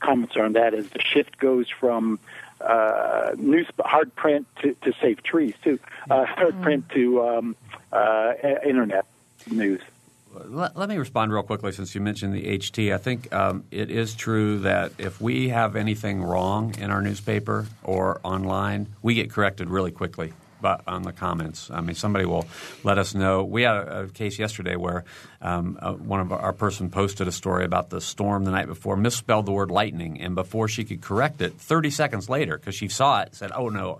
comments 0.02 0.36
are 0.36 0.44
on 0.44 0.52
that 0.52 0.74
as 0.74 0.90
the 0.90 1.00
shift 1.02 1.38
goes 1.38 1.70
from 1.70 2.20
uh, 2.66 3.36
news 3.38 3.68
hard 3.80 4.14
print 4.16 4.48
to, 4.62 4.76
to 4.84 4.94
save 5.02 5.24
trees 5.24 5.54
too, 5.64 5.80
uh, 6.10 6.26
hard 6.26 6.62
print 6.62 6.90
to 6.90 7.28
um, 7.28 7.56
uh, 7.92 8.34
internet 8.66 9.06
news. 9.50 9.82
Let, 10.34 10.76
let 10.76 10.90
me 10.90 10.98
respond 10.98 11.32
real 11.32 11.44
quickly 11.44 11.72
since 11.72 11.96
you 11.96 12.02
mentioned 12.02 12.34
the 12.34 12.44
HT. 12.44 12.94
I 12.94 12.98
think 12.98 13.34
um, 13.34 13.64
it 13.72 13.90
is 13.90 14.14
true 14.14 14.60
that 14.60 14.92
if 14.98 15.22
we 15.22 15.50
have 15.50 15.78
anything 15.78 16.22
wrong 16.22 16.76
in 16.78 16.92
our 16.92 17.02
newspaper 17.02 17.68
or 17.84 18.20
online, 18.24 18.88
we 19.02 19.14
get 19.14 19.32
corrected 19.32 19.70
really 19.70 19.92
quickly 19.92 20.34
but 20.66 20.82
on 20.88 21.04
the 21.04 21.14
comments. 21.14 21.70
I 21.70 21.80
mean, 21.82 21.96
somebody 21.96 22.26
will 22.26 22.48
let 22.84 22.98
us 22.98 23.14
know. 23.14 23.44
We 23.44 23.62
had 23.62 23.76
a, 23.76 24.00
a 24.02 24.08
case 24.08 24.40
yesterday 24.40 24.76
where 24.76 25.06
um, 25.44 25.78
uh, 25.80 25.94
one 25.94 26.22
of 26.22 26.32
our, 26.32 26.40
our 26.40 26.54
person 26.54 26.90
posted 26.90 27.28
a 27.28 27.32
story 27.32 27.66
about 27.66 27.92
the 27.92 28.02
storm 28.02 28.46
the 28.46 28.50
night 28.50 28.66
before, 28.66 28.98
misspelled 28.98 29.46
the 29.46 29.52
word 29.52 29.70
lightning, 29.70 30.20
and 30.20 30.34
before 30.34 30.68
she 30.68 30.84
could 30.84 31.02
correct 31.02 31.40
it, 31.40 31.54
30 31.54 31.92
seconds 31.92 32.30
later, 32.30 32.58
because 32.58 32.74
she 32.74 32.88
saw 32.88 33.22
it, 33.22 33.36
said, 33.36 33.52
oh, 33.54 33.70
no, 33.70 34.00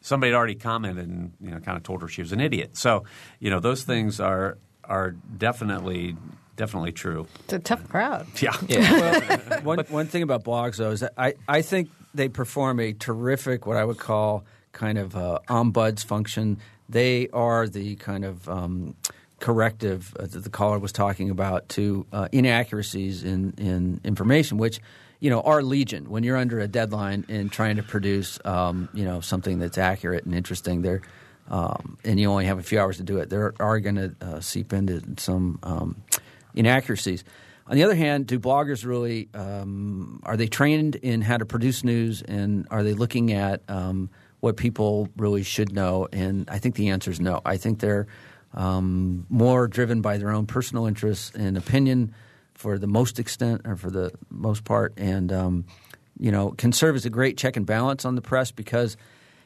somebody 0.00 0.32
had 0.32 0.36
already 0.36 0.56
commented 0.56 1.06
and 1.06 1.32
you 1.40 1.50
know 1.52 1.60
kind 1.60 1.76
of 1.76 1.84
told 1.84 2.02
her 2.02 2.08
she 2.08 2.22
was 2.22 2.32
an 2.32 2.40
idiot. 2.40 2.76
So 2.76 3.04
you 3.38 3.50
know 3.50 3.60
those 3.60 3.84
things 3.84 4.18
are 4.18 4.58
are 4.82 5.12
definitely 5.12 6.16
definitely 6.56 6.90
true. 6.90 7.28
It's 7.44 7.52
a 7.52 7.60
tough 7.60 7.88
crowd. 7.88 8.26
Yeah. 8.42 8.56
well, 9.62 9.62
one, 9.62 9.78
one 9.88 10.06
thing 10.08 10.24
about 10.24 10.42
blogs, 10.42 10.76
though, 10.76 10.90
is 10.90 11.00
that 11.00 11.12
I, 11.16 11.34
I 11.48 11.62
think 11.62 11.88
they 12.14 12.28
perform 12.28 12.80
a 12.80 12.92
terrific, 12.92 13.64
what 13.66 13.76
I 13.76 13.84
would 13.84 13.98
call 13.98 14.44
kind 14.80 14.96
of 14.96 15.14
uh, 15.14 15.38
ombuds 15.48 16.02
function. 16.02 16.58
They 16.88 17.28
are 17.34 17.68
the 17.68 17.96
kind 17.96 18.24
of 18.24 18.48
um, 18.48 18.96
corrective 19.38 20.16
uh, 20.18 20.26
that 20.26 20.42
the 20.42 20.50
caller 20.50 20.78
was 20.78 20.90
talking 20.90 21.28
about 21.28 21.68
to 21.70 22.06
uh, 22.12 22.28
inaccuracies 22.32 23.22
in, 23.22 23.52
in 23.58 24.00
information, 24.04 24.56
which 24.56 24.80
you 25.20 25.28
know 25.28 25.42
are 25.42 25.62
legion. 25.62 26.08
When 26.08 26.22
you're 26.22 26.38
under 26.38 26.58
a 26.60 26.66
deadline 26.66 27.26
and 27.28 27.52
trying 27.52 27.76
to 27.76 27.82
produce 27.82 28.38
um, 28.46 28.88
you 28.94 29.04
know 29.04 29.20
something 29.20 29.58
that's 29.58 29.76
accurate 29.78 30.24
and 30.24 30.34
interesting, 30.34 30.82
there. 30.82 31.02
Um, 31.48 31.98
and 32.04 32.20
you 32.20 32.30
only 32.30 32.46
have 32.46 32.60
a 32.60 32.62
few 32.62 32.78
hours 32.78 32.98
to 32.98 33.02
do 33.02 33.18
it. 33.18 33.28
There 33.28 33.54
are 33.58 33.80
going 33.80 33.96
to 33.96 34.14
uh, 34.20 34.40
seep 34.40 34.72
into 34.72 35.02
some 35.16 35.58
um, 35.64 35.96
inaccuracies. 36.54 37.24
On 37.66 37.74
the 37.74 37.82
other 37.82 37.96
hand, 37.96 38.28
do 38.28 38.38
bloggers 38.38 38.84
really 38.86 39.28
um, 39.34 40.20
are 40.22 40.36
they 40.36 40.46
trained 40.46 40.94
in 40.94 41.22
how 41.22 41.38
to 41.38 41.44
produce 41.44 41.82
news, 41.82 42.22
and 42.22 42.68
are 42.70 42.84
they 42.84 42.94
looking 42.94 43.32
at 43.32 43.62
um, 43.68 44.10
what 44.40 44.56
people 44.56 45.08
really 45.16 45.42
should 45.42 45.72
know? 45.72 46.08
And 46.12 46.48
I 46.50 46.58
think 46.58 46.74
the 46.74 46.88
answer 46.88 47.10
is 47.10 47.20
no. 47.20 47.40
I 47.44 47.56
think 47.56 47.80
they're 47.80 48.06
um, 48.54 49.26
more 49.28 49.68
driven 49.68 50.00
by 50.00 50.18
their 50.18 50.30
own 50.30 50.46
personal 50.46 50.86
interests 50.86 51.30
and 51.34 51.56
opinion 51.56 52.14
for 52.54 52.78
the 52.78 52.86
most 52.86 53.18
extent, 53.18 53.62
or 53.64 53.76
for 53.76 53.90
the 53.90 54.12
most 54.28 54.64
part, 54.64 54.92
and 54.98 55.32
um, 55.32 55.64
you 56.18 56.30
know 56.30 56.50
can 56.50 56.72
serve 56.72 56.94
as 56.94 57.06
a 57.06 57.10
great 57.10 57.38
check 57.38 57.56
and 57.56 57.64
balance 57.64 58.04
on 58.04 58.16
the 58.16 58.20
press 58.20 58.50
because 58.50 58.96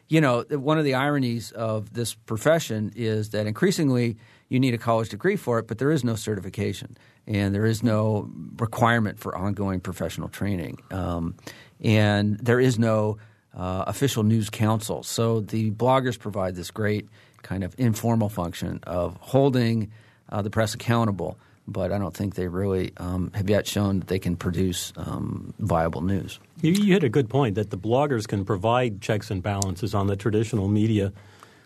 you 0.09 0.21
know 0.21 0.45
one 0.51 0.79
of 0.79 0.85
the 0.85 0.95
ironies 0.95 1.53
of 1.53 1.93
this 1.93 2.15
profession 2.15 2.93
is 2.97 3.31
that 3.31 3.47
increasingly 3.47 4.17
you 4.49 4.59
need 4.59 4.75
a 4.75 4.79
college 4.79 5.11
degree 5.11 5.37
for 5.37 5.59
it, 5.59 5.69
but 5.69 5.79
there 5.79 5.93
is 5.93 6.03
no 6.03 6.17
certification 6.17 6.97
and 7.27 7.55
there 7.55 7.65
is 7.65 7.83
no 7.83 8.29
requirement 8.59 9.19
for 9.19 9.37
ongoing 9.37 9.81
professional 9.81 10.29
training, 10.29 10.79
um, 10.91 11.37
and 11.81 12.39
there 12.39 12.59
is 12.59 12.79
no 12.79 13.17
uh, 13.57 13.85
official 13.87 14.23
news 14.23 14.51
council. 14.51 15.03
So 15.03 15.41
the 15.41 15.71
bloggers 15.71 16.19
provide 16.19 16.55
this 16.55 16.71
great 16.71 17.09
kind 17.43 17.63
of 17.63 17.75
informal 17.79 18.29
function 18.29 18.81
of 18.85 19.17
holding 19.21 19.91
uh, 20.31 20.43
the 20.43 20.51
press 20.51 20.75
accountable. 20.75 21.39
But 21.67 21.93
I 21.93 21.99
don't 21.99 22.15
think 22.15 22.35
they 22.35 22.49
really 22.49 22.93
um, 22.99 23.31
have 23.35 23.49
yet 23.49 23.67
shown 23.67 24.01
that 24.01 24.09
they 24.09 24.19
can 24.19 24.37
produce 24.37 24.93
um, 24.97 25.55
viable 25.59 26.03
news. 26.03 26.39
You, 26.61 26.73
you 26.73 26.93
hit 26.93 27.05
a 27.05 27.09
good 27.09 27.31
point 27.31 27.55
that 27.55 27.71
the 27.71 27.79
bloggers 27.79 28.29
can 28.29 28.45
provide 28.45 29.01
checks 29.01 29.31
and 29.31 29.43
balances 29.43 29.95
on 29.95 30.07
the 30.07 30.17
traditional 30.17 30.69
media. 30.69 31.13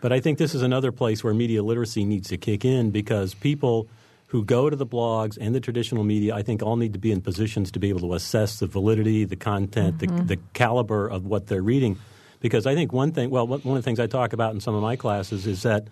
But 0.00 0.12
I 0.12 0.20
think 0.20 0.38
this 0.38 0.54
is 0.54 0.62
another 0.62 0.92
place 0.92 1.24
where 1.24 1.34
media 1.34 1.64
literacy 1.64 2.04
needs 2.04 2.28
to 2.28 2.36
kick 2.36 2.64
in 2.64 2.90
because 2.90 3.34
people 3.34 3.88
who 4.28 4.44
go 4.44 4.68
to 4.70 4.76
the 4.76 4.86
blogs 4.86 5.36
and 5.40 5.54
the 5.54 5.60
traditional 5.60 6.04
media, 6.04 6.34
I 6.34 6.42
think, 6.42 6.62
all 6.62 6.76
need 6.76 6.92
to 6.92 6.98
be 6.98 7.10
in 7.12 7.20
positions 7.20 7.70
to 7.72 7.78
be 7.78 7.88
able 7.88 8.00
to 8.00 8.14
assess 8.14 8.58
the 8.60 8.66
validity, 8.66 9.24
the 9.24 9.36
content, 9.36 9.98
Mm-hmm. 9.98 10.16
the, 10.26 10.36
the 10.36 10.42
caliber 10.54 11.08
of 11.08 11.24
what 11.26 11.46
they're 11.46 11.62
reading. 11.62 11.98
Because 12.40 12.66
I 12.66 12.74
think 12.74 12.92
one 12.92 13.12
thing, 13.12 13.30
well, 13.30 13.46
one 13.46 13.60
of 13.64 13.74
the 13.74 13.82
things 13.82 13.98
I 13.98 14.06
talk 14.06 14.32
about 14.32 14.54
in 14.54 14.60
some 14.60 14.74
of 14.74 14.82
my 14.82 14.96
classes 14.96 15.46
is 15.46 15.62
that 15.62 15.88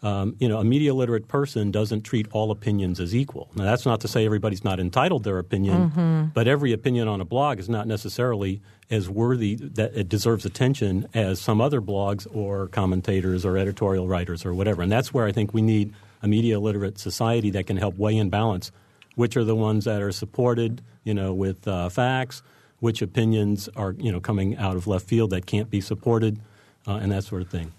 um, 0.00 0.36
you 0.38 0.46
know, 0.48 0.58
a 0.60 0.64
media 0.64 0.94
literate 0.94 1.26
person 1.26 1.72
doesn't 1.72 2.02
treat 2.02 2.28
all 2.30 2.52
opinions 2.52 3.00
as 3.00 3.16
equal. 3.16 3.48
Now, 3.56 3.64
that's 3.64 3.84
not 3.84 4.00
to 4.02 4.08
say 4.08 4.24
everybody's 4.24 4.62
not 4.62 4.78
entitled 4.78 5.24
their 5.24 5.38
opinion, 5.40 5.90
Mm-hmm. 5.90 6.24
but 6.34 6.46
every 6.46 6.72
opinion 6.72 7.08
on 7.08 7.20
a 7.20 7.24
blog 7.24 7.58
is 7.58 7.68
not 7.68 7.88
necessarily 7.88 8.60
as 8.90 9.10
worthy 9.10 9.56
that 9.56 9.96
it 9.96 10.08
deserves 10.08 10.46
attention 10.46 11.08
as 11.14 11.40
some 11.40 11.60
other 11.60 11.80
blogs 11.80 12.28
or 12.32 12.68
commentators 12.68 13.44
or 13.44 13.58
editorial 13.58 14.06
writers 14.06 14.46
or 14.46 14.54
whatever. 14.54 14.82
And 14.82 14.92
that's 14.92 15.12
where 15.12 15.26
I 15.26 15.32
think 15.32 15.52
we 15.52 15.62
need 15.62 15.92
a 16.22 16.28
media 16.28 16.58
literate 16.58 16.98
society 16.98 17.50
that 17.50 17.66
can 17.66 17.76
help 17.76 17.96
weigh 17.96 18.18
and 18.18 18.30
balance 18.30 18.72
which 19.18 19.36
are 19.36 19.42
the 19.42 19.56
ones 19.56 19.84
that 19.84 20.00
are 20.00 20.12
supported, 20.12 20.80
you 21.02 21.12
know, 21.12 21.34
with 21.34 21.66
uh, 21.66 21.88
facts, 21.88 22.40
which 22.78 23.02
opinions 23.02 23.68
are 23.74 23.96
you 23.98 24.12
know 24.12 24.20
coming 24.20 24.56
out 24.56 24.76
of 24.76 24.86
left 24.86 25.08
field 25.08 25.30
that 25.30 25.44
can't 25.44 25.68
be 25.68 25.80
supported, 25.80 26.38
uh, 26.86 27.00
and 27.02 27.10
that 27.10 27.24
sort 27.24 27.42
of 27.42 27.50
thing. 27.50 27.72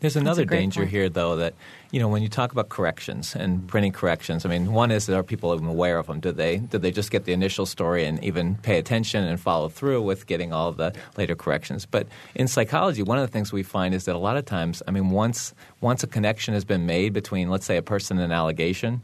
There's 0.00 0.16
another 0.16 0.46
danger 0.46 0.80
point. 0.80 0.90
here, 0.90 1.10
though, 1.10 1.36
that 1.36 1.52
you 1.96 2.02
know 2.02 2.08
when 2.08 2.22
you 2.22 2.28
talk 2.28 2.52
about 2.52 2.68
corrections 2.68 3.34
and 3.34 3.66
printing 3.68 3.90
corrections. 3.90 4.44
I 4.44 4.50
mean, 4.50 4.74
one 4.74 4.90
is 4.90 5.08
are 5.08 5.22
people 5.22 5.54
even 5.54 5.66
aware 5.66 5.96
of 5.96 6.08
them? 6.08 6.20
Did 6.20 6.36
they 6.36 6.58
did 6.58 6.82
they 6.82 6.90
just 6.90 7.10
get 7.10 7.24
the 7.24 7.32
initial 7.32 7.64
story 7.64 8.04
and 8.04 8.22
even 8.22 8.56
pay 8.56 8.76
attention 8.78 9.24
and 9.24 9.40
follow 9.40 9.70
through 9.70 10.02
with 10.02 10.26
getting 10.26 10.52
all 10.52 10.72
the 10.72 10.92
later 11.16 11.34
corrections? 11.34 11.86
But 11.86 12.06
in 12.34 12.48
psychology, 12.48 13.02
one 13.02 13.16
of 13.16 13.26
the 13.26 13.32
things 13.32 13.50
we 13.50 13.62
find 13.62 13.94
is 13.94 14.04
that 14.04 14.14
a 14.14 14.18
lot 14.18 14.36
of 14.36 14.44
times, 14.44 14.82
I 14.86 14.90
mean, 14.90 15.08
once 15.08 15.54
once 15.80 16.02
a 16.02 16.06
connection 16.06 16.52
has 16.52 16.66
been 16.66 16.84
made 16.84 17.14
between, 17.14 17.48
let's 17.48 17.64
say, 17.64 17.78
a 17.78 17.82
person 17.82 18.18
and 18.18 18.26
an 18.26 18.32
allegation. 18.32 19.00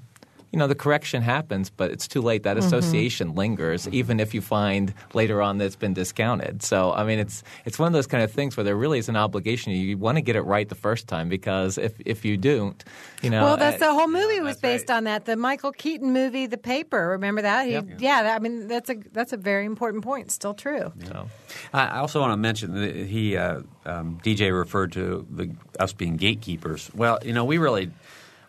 You 0.53 0.59
know 0.59 0.67
the 0.67 0.75
correction 0.75 1.23
happens, 1.23 1.71
but 1.71 1.91
it's 1.91 2.07
too 2.07 2.21
late. 2.21 2.43
That 2.43 2.59
association 2.59 3.35
lingers, 3.35 3.89
even 3.89 4.21
if 4.21 4.35
you 4.35 4.41
find 4.41 4.93
later 5.15 5.41
on 5.41 5.59
that 5.59 5.65
it's 5.65 5.77
been 5.77 5.95
discounted. 5.95 6.63
So, 6.63 6.93
I 6.93 7.05
mean, 7.05 7.19
it's 7.19 7.43
it's 7.65 7.79
one 7.79 7.87
of 7.87 7.93
those 7.95 8.07
kind 8.07 8.23
of 8.23 8.31
things 8.31 8.57
where 8.57 8.65
there 8.65 8.77
really 8.77 8.99
is 8.99 9.09
an 9.09 9.17
obligation. 9.17 9.73
You 9.73 9.97
want 9.97 10.17
to 10.19 10.23
get 10.23 10.37
it 10.37 10.43
right 10.43 10.69
the 10.69 10.75
first 10.75 11.09
time 11.09 11.29
because 11.29 11.79
if 11.79 11.95
if 12.05 12.25
you 12.25 12.37
don't, 12.37 12.85
you 13.23 13.31
know, 13.31 13.45
Well, 13.45 13.57
that's 13.57 13.81
uh, 13.83 13.87
the 13.87 13.95
whole 13.95 14.09
movie 14.09 14.41
was 14.41 14.59
based 14.59 14.89
right. 14.89 14.97
on 14.97 15.05
that. 15.05 15.25
The 15.25 15.37
Michael 15.37 15.73
Keaton 15.73 16.13
movie, 16.13 16.47
The 16.47 16.59
Paper. 16.59 17.09
Remember 17.09 17.43
that? 17.43 17.67
He, 17.67 17.73
Yep. 17.73 17.87
Yeah, 18.01 18.23
that, 18.25 18.37
I 18.37 18.39
mean 18.39 18.69
that's 18.69 18.91
a 18.91 18.97
that's 19.13 19.33
a 19.33 19.39
very 19.39 19.65
important 19.65 20.05
point. 20.05 20.31
Still 20.31 20.55
true. 20.55 20.93
so. 21.07 21.29
I 21.73 21.87
I 21.87 21.99
also 21.99 22.21
want 22.21 22.33
to 22.33 22.37
mention 22.37 22.75
that 22.75 22.95
he 22.95 23.37
uh, 23.37 23.61
um, 23.85 24.19
DJ 24.25 24.57
referred 24.57 24.93
to 24.93 25.27
the, 25.31 25.51
us 25.79 25.93
being 25.93 26.17
gatekeepers. 26.17 26.91
Well, 26.95 27.19
you 27.25 27.33
know, 27.33 27.45
we 27.45 27.59
really 27.59 27.91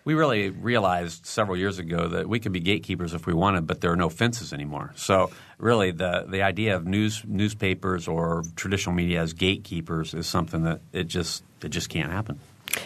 we 0.05 0.13
really 0.13 0.49
realized 0.49 1.25
several 1.25 1.57
years 1.57 1.79
ago 1.79 2.07
that 2.09 2.27
we 2.27 2.39
could 2.39 2.51
be 2.51 2.59
gatekeepers 2.59 3.13
if 3.13 3.25
we 3.25 3.33
wanted, 3.33 3.67
but 3.67 3.81
there 3.81 3.91
are 3.91 3.95
no 3.95 4.09
fences 4.09 4.53
anymore. 4.53 4.91
So 4.95 5.31
really, 5.57 5.91
the 5.91 6.25
the 6.27 6.41
idea 6.41 6.75
of 6.75 6.85
news 6.85 7.23
newspapers 7.25 8.07
or 8.07 8.43
traditional 8.55 8.95
media 8.95 9.21
as 9.21 9.33
gatekeepers 9.33 10.13
is 10.13 10.27
something 10.27 10.63
that 10.63 10.81
it 10.91 11.05
just 11.05 11.43
it 11.61 11.69
just 11.69 11.89
can't 11.89 12.11
happen. 12.11 12.39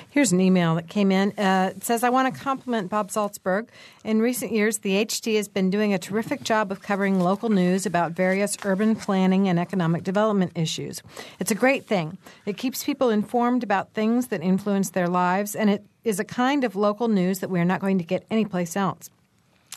Here's 0.10 0.32
an 0.32 0.40
email 0.40 0.76
that 0.76 0.88
came 0.88 1.12
in. 1.12 1.32
Uh, 1.38 1.74
it 1.76 1.84
says, 1.84 2.04
I 2.04 2.10
want 2.10 2.34
to 2.34 2.42
compliment 2.42 2.90
Bob 2.90 3.10
Zaltsberg. 3.10 3.68
In 4.04 4.22
recent 4.22 4.52
years, 4.52 4.80
the 4.80 5.06
HT 5.06 5.36
has 5.36 5.48
been 5.48 5.70
doing 5.70 5.94
a 5.94 6.00
terrific 6.00 6.44
job 6.44 6.72
of 6.72 6.82
covering 6.82 7.20
local 7.20 7.50
news 7.50 7.86
about 7.86 8.14
various 8.14 8.58
urban 8.64 8.96
planning 8.96 9.48
and 9.48 9.60
economic 9.60 10.04
development 10.04 10.54
issues. 10.56 11.04
It's 11.40 11.52
a 11.52 11.56
great 11.56 11.86
thing. 11.86 12.18
It 12.46 12.58
keeps 12.58 12.84
people 12.84 13.10
informed 13.10 13.64
about 13.64 13.94
things 13.94 14.28
that 14.28 14.42
influence 14.42 14.90
their 14.90 15.08
lives, 15.08 15.56
and 15.56 15.70
it 15.70 15.86
is 16.04 16.20
a 16.20 16.26
kind 16.26 16.64
of 16.64 16.76
local 16.76 17.08
news 17.08 17.40
that 17.40 17.50
we 17.50 17.60
are 17.60 17.66
not 17.66 17.82
going 17.82 17.98
to 17.98 18.04
get 18.04 18.26
anyplace 18.32 18.76
else. 18.76 19.10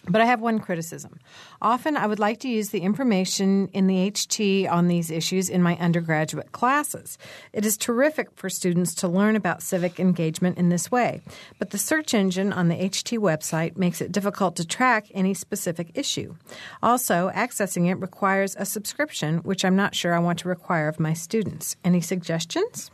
But 0.09 0.21
I 0.21 0.25
have 0.25 0.41
one 0.41 0.59
criticism. 0.59 1.19
Often 1.61 1.97
I 1.97 2.07
would 2.07 2.19
like 2.19 2.41
to 2.41 2.49
use 2.49 2.71
the 2.71 2.81
information 2.81 3.69
in 3.73 3.87
the 3.87 4.11
HT 4.11 4.71
on 4.71 4.89
these 4.89 5.11
issues 5.11 5.49
in 5.49 5.63
my 5.63 5.77
undergraduate 5.77 6.53
classes. 6.53 7.19
It 7.53 7.67
is 7.67 7.77
terrific 7.77 8.29
for 8.35 8.49
students 8.49 8.95
to 8.97 9.09
learn 9.09 9.37
about 9.37 9.63
civic 9.63 10.01
engagement 10.01 10.57
in 10.59 10.71
this 10.71 10.91
way, 10.91 11.21
but 11.59 11.71
the 11.71 11.79
search 11.79 12.15
engine 12.15 12.53
on 12.53 12.69
the 12.69 12.77
HT 12.77 13.19
website 13.19 13.77
makes 13.77 14.01
it 14.01 14.13
difficult 14.13 14.57
to 14.57 14.67
track 14.67 15.07
any 15.13 15.35
specific 15.35 15.91
issue. 15.95 16.35
Also, 16.83 17.31
accessing 17.35 17.91
it 17.91 18.01
requires 18.01 18.57
a 18.59 18.65
subscription, 18.65 19.39
which 19.39 19.65
I'm 19.65 19.77
not 19.77 19.95
sure 19.95 20.15
I 20.15 20.19
want 20.19 20.39
to 20.41 20.49
require 20.49 20.89
of 20.89 20.99
my 20.99 21.13
students. 21.13 21.77
Any 21.85 22.01
suggestions? 22.01 22.91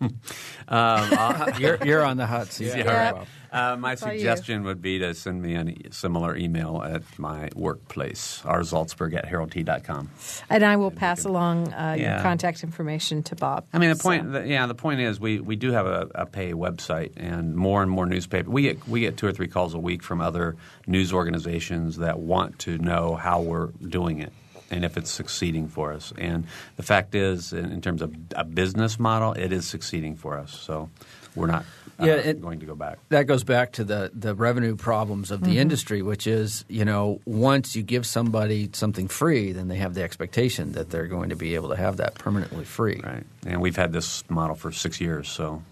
you're, 1.58 1.78
you're 1.84 2.04
on 2.04 2.16
the 2.16 2.26
hot 2.26 2.48
seat. 2.52 2.68
Yeah, 2.68 2.76
Yeah. 2.78 3.24
Uh, 3.52 3.76
my 3.76 3.96
all 3.96 4.12
you. 4.12 4.20
suggestion 4.20 4.62
would 4.62 4.80
be 4.80 5.00
to 5.00 5.12
send 5.12 5.42
me 5.42 5.56
a 5.56 5.64
e- 5.64 5.86
similar 5.90 6.36
email 6.36 6.82
at 6.84 7.02
my 7.18 7.48
workplace, 7.56 8.40
rzalzberg 8.44 9.12
at 9.16 9.26
heraldt.com. 9.26 10.08
And 10.48 10.64
I 10.64 10.76
will 10.76 10.92
pass 10.92 11.24
along 11.24 11.72
uh, 11.72 11.96
your 11.98 12.06
Yeah. 12.06 12.22
contact 12.22 12.62
information 12.62 13.24
to 13.24 13.34
Bob. 13.34 13.66
I 13.72 13.78
mean, 13.78 13.90
the 13.90 13.96
So- 13.96 14.02
point, 14.04 14.30
the, 14.32 14.46
yeah, 14.46 14.66
the 14.66 14.76
point 14.76 15.00
is 15.00 15.18
we, 15.18 15.40
we 15.40 15.56
do 15.56 15.72
have 15.72 15.86
a, 15.86 16.08
a 16.14 16.26
pay 16.26 16.52
website, 16.52 17.10
and 17.16 17.56
more 17.56 17.82
and 17.82 17.90
more 17.90 18.06
newspaper. 18.06 18.48
We 18.48 18.62
get 18.62 18.86
we 18.86 19.00
get 19.00 19.16
two 19.16 19.26
or 19.26 19.32
three 19.32 19.48
calls 19.48 19.74
a 19.74 19.78
week 19.80 20.04
from 20.04 20.20
other 20.20 20.54
news 20.86 21.12
organizations 21.12 21.96
that 21.96 22.20
want 22.20 22.60
to 22.60 22.78
know 22.78 23.16
how 23.16 23.40
we're 23.40 23.66
doing 23.88 24.20
it 24.20 24.32
and 24.70 24.84
if 24.84 24.96
it's 24.96 25.10
succeeding 25.10 25.68
for 25.68 25.92
us. 25.92 26.12
And 26.18 26.46
the 26.76 26.82
fact 26.82 27.14
is, 27.14 27.52
in, 27.52 27.72
in 27.72 27.80
terms 27.80 28.02
of 28.02 28.14
a 28.36 28.44
business 28.44 28.98
model, 28.98 29.32
it 29.32 29.52
is 29.52 29.66
succeeding 29.66 30.16
for 30.16 30.38
us. 30.38 30.52
So 30.52 30.88
we're 31.34 31.46
not 31.46 31.64
uh, 31.98 32.06
Yeah, 32.06 32.14
it- 32.14 32.40
going 32.40 32.60
to 32.60 32.66
go 32.66 32.74
back. 32.74 32.98
that 33.08 33.26
goes 33.26 33.44
back 33.44 33.72
to 33.72 33.84
the, 33.84 34.10
the 34.14 34.34
revenue 34.34 34.76
problems 34.76 35.30
of 35.30 35.42
the 35.42 35.58
industry, 35.58 36.02
which 36.02 36.26
is, 36.26 36.64
you 36.68 36.84
know, 36.84 37.20
once 37.24 37.74
you 37.76 37.82
give 37.82 38.06
somebody 38.06 38.70
something 38.72 39.08
free, 39.08 39.52
then 39.52 39.68
they 39.68 39.76
have 39.76 39.94
the 39.94 40.02
expectation 40.02 40.72
that 40.72 40.90
they're 40.90 41.06
going 41.08 41.30
to 41.30 41.36
be 41.36 41.54
able 41.56 41.68
to 41.70 41.76
have 41.76 41.96
that 41.98 42.14
permanently 42.14 42.64
free. 42.64 43.00
Right. 43.04 43.24
And 43.46 43.60
we've 43.60 43.76
had 43.76 43.92
this 43.92 44.22
model 44.30 44.56
for 44.56 44.72
six 44.72 45.00
years, 45.00 45.28
so 45.28 45.62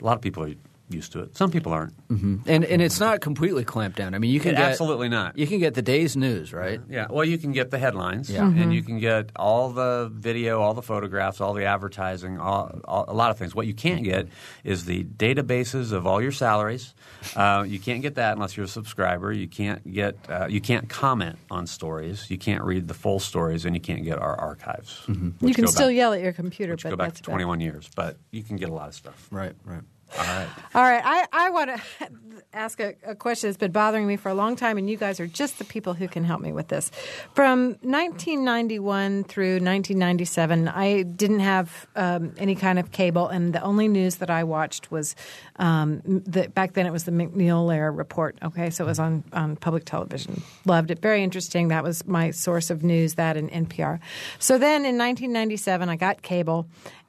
a 0.00 0.04
lot 0.04 0.16
of 0.16 0.22
people 0.22 0.44
are 0.44 0.52
used 0.88 1.12
to 1.12 1.20
it. 1.20 1.36
Some 1.36 1.50
people 1.50 1.72
aren't. 1.72 1.94
And 2.08 2.46
and 2.64 2.80
it's 2.82 3.00
not 3.00 3.20
completely 3.20 3.64
clamped 3.64 3.96
down. 3.98 4.14
I 4.14 4.18
mean, 4.18 4.30
you 4.30 4.40
can 4.40 4.52
It- 4.52 4.58
get, 4.58 4.68
absolutely 4.70 5.08
not. 5.08 5.36
You 5.36 5.46
can 5.46 5.58
get 5.58 5.74
the 5.74 5.82
day's 5.82 6.16
news, 6.16 6.52
right? 6.52 6.80
Yeah, 6.88 7.06
well, 7.10 7.24
you 7.24 7.38
can 7.38 7.52
get 7.52 7.70
the 7.70 7.78
headlines, 7.78 8.30
Yeah. 8.30 8.46
and 8.46 8.72
you 8.72 8.82
can 8.82 8.98
get 9.00 9.30
all 9.36 9.70
the 9.70 10.10
video, 10.12 10.60
all 10.60 10.74
the 10.74 10.82
photographs, 10.82 11.40
all 11.40 11.54
the 11.54 11.64
advertising, 11.64 12.38
all, 12.38 12.78
all, 12.84 13.04
a 13.08 13.14
lot 13.14 13.30
of 13.30 13.38
things. 13.38 13.54
What 13.54 13.66
you 13.66 13.74
can't 13.74 14.04
get 14.04 14.28
is 14.64 14.84
the 14.84 15.04
databases 15.04 15.92
of 15.92 16.06
all 16.06 16.22
your 16.22 16.32
salaries. 16.32 16.94
Uh, 17.34 17.64
you 17.66 17.80
can't 17.80 18.02
get 18.02 18.14
that 18.14 18.34
unless 18.34 18.56
you're 18.56 18.64
a 18.66 18.68
subscriber. 18.68 19.32
You 19.32 19.48
can't 19.48 19.92
get, 19.92 20.16
uh, 20.28 20.46
you 20.48 20.60
can't 20.60 20.88
comment 20.88 21.36
on 21.50 21.66
stories. 21.66 22.30
You 22.30 22.38
can't 22.38 22.62
read 22.62 22.86
the 22.86 22.94
full 22.94 23.18
stories, 23.18 23.64
and 23.64 23.74
you 23.74 23.80
can't 23.80 24.04
get 24.04 24.18
our 24.18 24.36
archives. 24.38 25.02
You 25.08 25.52
can 25.52 25.66
still 25.66 25.88
back, 25.88 25.96
yell 25.96 26.12
at 26.12 26.20
your 26.20 26.32
computer, 26.32 26.74
which 26.74 26.84
but 26.84 26.90
go 26.90 26.96
back 26.96 27.08
that's 27.08 27.20
to 27.22 27.30
about 27.30 27.40
it. 27.40 27.44
21 27.44 27.60
years, 27.60 27.90
but 27.96 28.16
you 28.30 28.44
can 28.44 28.56
get 28.56 28.68
a 28.68 28.72
lot 28.72 28.88
of 28.88 28.94
stuff. 28.94 29.26
Right, 29.32 29.54
right. 29.64 29.80
All 30.16 30.24
right. 30.24 30.48
All 30.76 30.82
right, 30.82 31.02
I, 31.02 31.26
I 31.32 31.50
want 31.50 31.70
to 31.74 32.08
ask 32.52 32.80
a, 32.80 32.94
a 33.04 33.14
question 33.14 33.48
that's 33.48 33.56
been 33.56 33.72
bothering 33.72 34.06
me 34.06 34.16
for 34.16 34.28
a 34.28 34.34
long 34.34 34.56
time, 34.56 34.76
and 34.76 34.90
you 34.90 34.98
guys 34.98 35.20
are 35.20 35.26
just 35.26 35.58
the 35.58 35.64
people 35.64 35.94
who 35.94 36.06
can 36.06 36.22
help 36.22 36.40
me 36.40 36.52
with 36.52 36.68
this. 36.68 36.90
From 37.34 37.68
1991 37.80 39.24
through 39.24 39.54
1997, 39.54 40.68
I 40.68 41.02
didn't 41.02 41.40
have 41.40 41.86
um, 41.96 42.34
any 42.36 42.54
kind 42.54 42.78
of 42.78 42.92
cable, 42.92 43.28
and 43.28 43.54
the 43.54 43.62
only 43.62 43.88
news 43.88 44.16
that 44.16 44.28
I 44.28 44.44
watched 44.44 44.90
was 44.90 45.16
um, 45.56 46.02
the, 46.04 46.48
back 46.48 46.74
then 46.74 46.86
it 46.86 46.92
was 46.92 47.04
the 47.04 47.12
MacNeil 47.12 47.66
Lehrer 47.66 47.96
report. 47.96 48.36
Okay, 48.42 48.68
so 48.68 48.84
it 48.84 48.88
was 48.88 48.98
on, 48.98 49.24
on 49.32 49.56
public 49.56 49.86
television. 49.86 50.42
Loved 50.66 50.90
it. 50.90 51.00
Very 51.00 51.22
interesting. 51.22 51.68
That 51.68 51.84
was 51.84 52.06
my 52.06 52.32
source 52.32 52.68
of 52.68 52.84
news, 52.84 53.14
that 53.14 53.38
and 53.38 53.50
NPR. 53.50 53.98
So 54.38 54.58
then 54.58 54.84
in 54.84 54.98
1997, 54.98 55.88
I 55.88 55.96
got 55.96 56.20
cable 56.20 56.66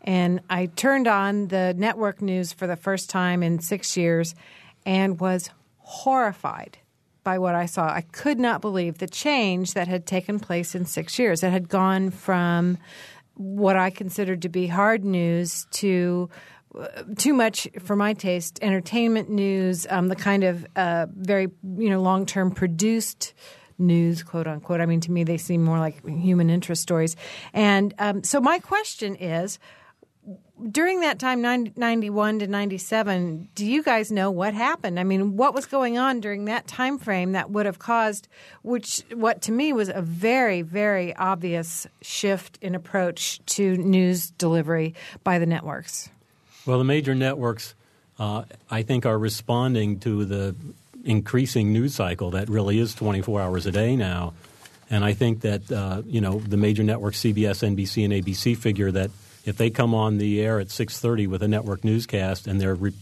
and 0.07 0.39
I 0.49 0.67
turned 0.67 1.05
on 1.05 1.49
the 1.49 1.75
network 1.77 2.21
news 2.21 2.53
for 2.53 2.65
the 2.65 2.77
first 2.77 3.09
time 3.09 3.43
in 3.43 3.59
six 3.59 3.97
years 3.97 4.35
and 4.85 5.19
was 5.19 5.49
horrified 5.79 6.77
by 7.25 7.37
what 7.39 7.55
I 7.55 7.65
saw. 7.65 7.89
I 7.89 8.01
could 8.13 8.39
not 8.39 8.61
believe 8.61 8.99
the 8.99 9.07
change 9.07 9.73
that 9.73 9.89
had 9.89 10.05
taken 10.05 10.39
place 10.39 10.75
in 10.75 10.85
six 10.85 11.19
years. 11.19 11.43
It 11.43 11.51
had 11.51 11.67
gone 11.67 12.11
from 12.11 12.77
what 13.33 13.75
I 13.75 13.89
considered 13.89 14.43
to 14.43 14.49
be 14.49 14.67
hard 14.67 15.03
news 15.03 15.67
to 15.71 16.29
uh, 16.73 16.87
too 17.17 17.33
much 17.33 17.67
for 17.83 17.97
my 17.97 18.13
taste 18.13 18.59
entertainment 18.61 19.29
news, 19.29 19.85
um, 19.89 20.07
the 20.07 20.15
kind 20.15 20.45
of 20.45 20.65
uh, 20.77 21.07
very 21.13 21.49
you 21.77 21.89
know 21.89 22.01
long 22.01 22.25
term 22.25 22.51
produced 22.51 23.33
news, 23.77 24.23
quote 24.23 24.47
unquote. 24.47 24.79
I 24.79 24.85
mean, 24.85 25.01
to 25.01 25.11
me, 25.11 25.25
they 25.25 25.37
seem 25.37 25.63
more 25.63 25.79
like 25.79 26.05
human 26.07 26.49
interest 26.49 26.81
stories. 26.81 27.17
And 27.53 27.93
um, 27.99 28.23
so, 28.23 28.39
my 28.39 28.59
question 28.59 29.15
is 29.15 29.59
during 30.71 31.01
that 31.01 31.19
time, 31.19 31.41
90, 31.41 31.73
91 31.75 32.39
to 32.39 32.47
97, 32.47 33.49
do 33.55 33.65
you 33.65 33.83
guys 33.83 34.11
know 34.11 34.31
what 34.31 34.53
happened? 34.53 34.99
I 34.99 35.03
mean, 35.03 35.37
what 35.37 35.53
was 35.53 35.65
going 35.65 35.97
on 35.97 36.19
during 36.19 36.45
that 36.45 36.67
time 36.67 36.97
frame 36.97 37.33
that 37.33 37.49
would 37.51 37.65
have 37.65 37.79
caused, 37.79 38.27
which, 38.63 39.03
what 39.13 39.41
to 39.43 39.51
me 39.51 39.73
was 39.73 39.89
a 39.89 40.01
very, 40.01 40.63
very 40.63 41.15
obvious 41.15 41.87
shift 42.01 42.57
in 42.61 42.75
approach 42.75 43.39
to 43.47 43.77
news 43.77 44.31
delivery 44.31 44.95
by 45.23 45.39
the 45.39 45.45
networks? 45.45 46.09
Well, 46.65 46.79
the 46.79 46.83
major 46.83 47.15
networks, 47.15 47.75
uh, 48.19 48.43
I 48.69 48.81
think, 48.81 49.05
are 49.05 49.17
responding 49.17 49.99
to 50.01 50.25
the 50.25 50.55
increasing 51.05 51.71
news 51.71 51.95
cycle 51.95 52.31
that 52.31 52.49
really 52.49 52.79
is 52.79 52.93
24 52.95 53.41
hours 53.41 53.65
a 53.65 53.71
day 53.71 53.95
now. 53.95 54.33
And 54.89 55.03
I 55.03 55.13
think 55.13 55.41
that, 55.41 55.71
uh, 55.71 56.01
you 56.05 56.21
know, 56.21 56.39
the 56.39 56.57
major 56.57 56.83
networks, 56.83 57.19
CBS, 57.19 57.63
NBC, 57.63 58.05
and 58.05 58.13
ABC, 58.13 58.57
figure 58.57 58.91
that 58.91 59.11
if 59.47 59.55
they 59.55 59.69
come 59.69 59.95
on 59.95 60.17
the 60.17 60.41
air 60.41 60.59
at 60.59 60.67
6.30 60.67 61.27
with 61.27 61.41
a 61.41 61.47
network 61.47 61.85
newscast 61.85 62.47
and 62.47 62.59
they're 62.59 62.75
re- 62.75 62.93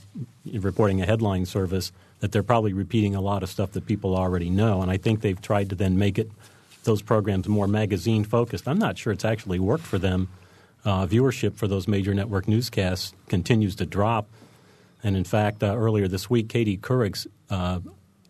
reporting 0.53 1.01
a 1.01 1.05
headline 1.05 1.47
service, 1.47 1.91
that 2.19 2.31
they're 2.31 2.43
probably 2.43 2.71
repeating 2.71 3.15
a 3.15 3.21
lot 3.21 3.41
of 3.41 3.49
stuff 3.49 3.71
that 3.71 3.87
people 3.87 4.15
already 4.15 4.51
know. 4.51 4.83
And 4.83 4.91
I 4.91 4.97
think 4.97 5.21
they've 5.21 5.41
tried 5.41 5.69
to 5.71 5.75
then 5.75 5.97
make 5.97 6.19
it 6.19 6.29
those 6.83 7.01
programs 7.01 7.47
more 7.47 7.67
magazine 7.67 8.23
focused. 8.23 8.67
I'm 8.67 8.77
not 8.77 8.95
sure 8.95 9.11
it's 9.11 9.25
actually 9.25 9.57
worked 9.57 9.85
for 9.85 9.97
them. 9.97 10.29
Uh, 10.85 11.07
viewership 11.07 11.55
for 11.55 11.67
those 11.67 11.87
major 11.87 12.13
network 12.13 12.47
newscasts 12.47 13.15
continues 13.27 13.75
to 13.77 13.87
drop. 13.87 14.27
And 15.03 15.17
in 15.17 15.23
fact, 15.23 15.63
uh, 15.63 15.75
earlier 15.75 16.07
this 16.07 16.29
week, 16.29 16.47
Katie 16.47 16.77
Couric's 16.77 17.25
uh, 17.49 17.79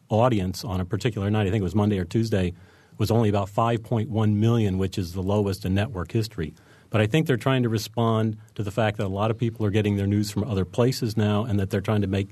audience 0.07 0.63
on 0.63 0.79
a 0.79 0.85
particular 0.85 1.29
night, 1.29 1.47
I 1.47 1.51
think 1.51 1.59
it 1.59 1.63
was 1.63 1.75
Monday 1.75 1.99
or 1.99 2.05
Tuesday, 2.05 2.53
was 2.97 3.11
only 3.11 3.27
about 3.27 3.49
5.1 3.49 4.35
million, 4.35 4.77
which 4.77 4.97
is 4.97 5.11
the 5.11 5.21
lowest 5.21 5.65
in 5.65 5.75
network 5.75 6.13
history. 6.13 6.53
But 6.95 7.01
I 7.01 7.07
think 7.07 7.27
they're 7.27 7.35
trying 7.35 7.63
to 7.63 7.67
respond 7.67 8.37
to 8.53 8.63
the 8.63 8.71
fact 8.71 8.95
that 8.99 9.05
a 9.05 9.09
lot 9.09 9.29
of 9.29 9.37
people 9.37 9.65
are 9.65 9.69
getting 9.69 9.97
their 9.97 10.07
news 10.07 10.31
from 10.31 10.45
other 10.45 10.63
places 10.63 11.17
now 11.17 11.43
and 11.43 11.59
that 11.59 11.69
they're 11.69 11.81
trying 11.81 12.03
to 12.03 12.07
make 12.07 12.29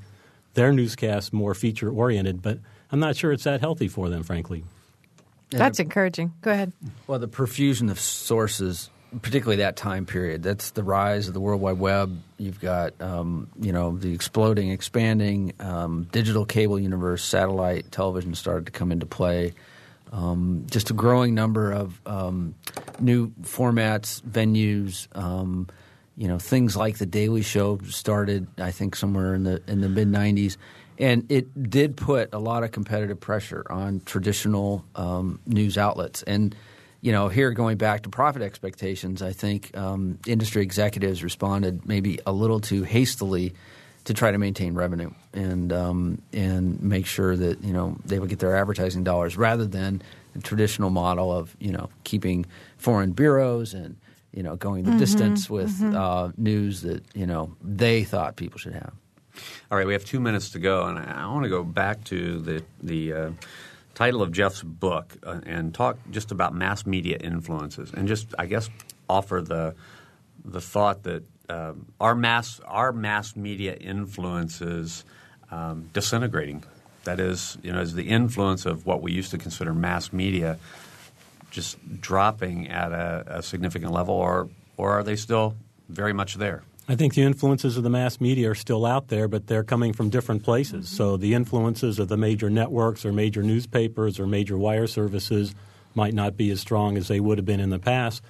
their 0.54 0.72
newscasts 0.72 1.34
more 1.34 1.54
feature 1.54 1.90
oriented. 1.92 2.42
But 2.42 2.60
I'm 2.90 3.02
not 3.02 3.18
sure 3.18 3.34
it's 3.34 3.44
that 3.44 3.60
healthy 3.60 3.90
for 3.90 4.08
them, 4.08 4.24
frankly. 4.24 4.64
That's 5.50 5.82
encouraging. 5.82 6.32
Go 6.40 6.52
ahead. 6.52 6.72
Well, 7.08 7.20
the 7.20 7.28
profusion 7.28 7.90
of 7.90 8.00
sources, 8.00 8.90
particularly 9.22 9.58
that 9.58 9.76
time 9.76 10.06
period, 10.06 10.44
that's 10.44 10.72
the 10.72 10.84
rise 10.84 11.28
of 11.28 11.34
the 11.34 11.42
World 11.42 11.60
Wide 11.60 11.78
Web. 11.78 12.22
You've 12.38 12.62
got, 12.62 12.94
um, 13.02 13.50
you 13.60 13.74
know, 13.74 13.98
the 13.98 14.14
exploding, 14.14 14.70
expanding 14.70 15.52
um, 15.60 16.08
digital 16.14 16.46
cable 16.46 16.80
universe, 16.80 17.22
satellite 17.22 17.92
television 17.92 18.34
started 18.34 18.68
to 18.68 18.72
come 18.72 18.94
into 18.94 19.08
play. 19.08 19.56
Um, 20.14 20.68
just 20.70 20.92
a 20.92 20.94
growing 20.94 21.34
number 21.34 21.72
of 21.72 22.00
um, 22.06 22.54
new 23.00 23.32
formats, 23.42 24.22
venues. 24.22 25.08
Um, 25.18 25.68
you 26.16 26.28
know, 26.28 26.38
things 26.38 26.78
like 26.78 27.00
the 27.00 27.08
Daily 27.08 27.42
Show 27.42 27.80
started, 27.90 28.48
I 28.60 28.70
think, 28.70 28.96
somewhere 28.96 29.34
in 29.34 29.44
the 29.44 29.64
in 29.68 29.82
the 29.82 29.90
mid 29.90 30.08
'90s, 30.08 30.58
and 31.00 31.30
it 31.32 31.70
did 31.70 31.98
put 31.98 32.32
a 32.32 32.38
lot 32.38 32.64
of 32.64 32.72
competitive 32.72 33.20
pressure 33.20 33.66
on 33.72 34.02
traditional 34.06 34.86
um, 34.96 35.40
news 35.48 35.80
outlets. 35.80 36.22
And 36.22 36.56
you 37.02 37.12
know, 37.12 37.28
here 37.28 37.52
going 37.52 37.78
back 37.78 38.04
to 38.04 38.10
profit 38.10 38.44
expectations, 38.44 39.24
I 39.24 39.34
think 39.34 39.76
um, 39.76 40.20
industry 40.28 40.62
executives 40.62 41.24
responded 41.24 41.88
maybe 41.88 42.20
a 42.28 42.32
little 42.32 42.60
too 42.60 42.84
hastily 42.84 43.56
to 44.06 44.14
try 44.14 44.32
to 44.32 44.38
maintain 44.38 44.74
revenue 44.74 45.12
and 45.34 45.72
um, 45.72 46.22
and 46.34 46.82
make 46.82 47.06
sure 47.06 47.36
that 47.38 47.64
you 47.64 47.74
know 47.74 47.96
they 48.06 48.20
would 48.20 48.30
get 48.30 48.40
their 48.40 48.56
advertising 48.56 49.04
dollars 49.04 49.38
rather 49.38 49.66
than 49.66 50.02
the 50.34 50.42
traditional 50.42 50.90
model 50.90 51.32
of 51.32 51.56
you 51.60 51.72
know 51.72 51.90
keeping 52.04 52.46
foreign 52.78 53.12
bureaus 53.12 53.74
and 53.74 53.96
you 54.34 54.44
know 54.44 54.56
going 54.56 54.84
the 54.86 54.92
Mm-hmm, 54.92 54.98
distance 55.00 55.50
with 55.50 55.82
uh, 55.94 56.32
news 56.38 56.82
that 56.82 57.04
you 57.16 57.26
know 57.26 57.56
they 57.62 58.04
thought 58.04 58.36
people 58.36 58.60
should 58.60 58.74
have. 58.74 58.94
All 59.72 59.78
right, 59.78 59.88
we 59.88 59.94
have 59.94 60.06
two 60.06 60.20
minutes 60.20 60.52
to 60.52 60.60
go, 60.60 60.86
and 60.86 61.00
I, 61.00 61.24
I 61.24 61.26
want 61.28 61.44
to 61.44 61.50
go 61.50 61.64
back 61.64 62.04
to 62.06 62.40
the 62.40 62.64
the 62.82 63.14
uh, 63.14 63.32
title 63.96 64.22
of 64.22 64.32
Jeff's 64.32 64.62
book 64.64 65.18
uh, 65.24 65.40
and 65.46 65.74
talk 65.74 65.98
just 66.12 66.32
about 66.32 66.54
mass 66.54 66.86
media 66.86 67.18
influences, 67.18 67.92
and 67.94 68.08
just 68.08 68.34
I 68.38 68.46
guess 68.48 68.70
offer 69.10 69.42
the 69.42 69.76
the 70.46 70.62
thought 70.62 71.04
that 71.04 71.24
um, 71.50 71.88
our 72.00 72.16
mass 72.16 72.60
our 72.66 72.92
mass 72.92 73.36
media 73.36 73.74
influences 73.74 75.06
um, 75.52 75.90
disintegrating. 75.94 76.64
That 77.04 77.20
is, 77.20 77.58
you 77.62 77.72
know, 77.74 77.82
is 77.82 77.96
the 77.96 78.08
influence 78.10 78.66
of 78.66 78.86
what 78.86 79.02
we 79.02 79.12
used 79.12 79.32
to 79.32 79.38
consider 79.38 79.74
mass 79.74 80.14
media 80.14 80.58
just 81.52 81.78
dropping 82.02 82.70
at 82.70 82.92
a, 82.92 83.24
a 83.28 83.44
significant 83.44 83.92
level, 83.92 84.16
or 84.16 84.50
or 84.78 84.92
are 84.92 85.04
they 85.04 85.16
still 85.16 85.56
very 85.90 86.14
much 86.14 86.36
there? 86.36 86.64
I 86.88 86.96
think 86.96 87.14
the 87.14 87.22
influences 87.22 87.78
of 87.78 87.84
the 87.84 87.90
mass 87.90 88.20
media 88.20 88.52
are 88.52 88.56
still 88.56 88.86
out 88.86 89.08
there, 89.08 89.30
but 89.30 89.48
they're 89.48 89.64
coming 89.64 89.94
from 89.94 90.10
different 90.10 90.44
places. 90.44 90.90
So 90.90 91.16
the 91.16 91.34
influences 91.34 91.98
of 91.98 92.10
the 92.10 92.18
major 92.18 92.50
networks 92.50 93.06
or 93.06 93.14
major 93.14 93.42
newspapers 93.42 94.20
or 94.20 94.28
major 94.28 94.58
wire 94.58 94.88
services 94.88 95.56
might 95.96 96.14
not 96.14 96.36
be 96.36 96.50
as 96.52 96.60
strong 96.60 96.98
as 96.98 97.08
they 97.08 97.22
would 97.22 97.38
have 97.38 97.46
been 97.46 97.62
in 97.62 97.70
the 97.70 97.80
past. 97.80 98.22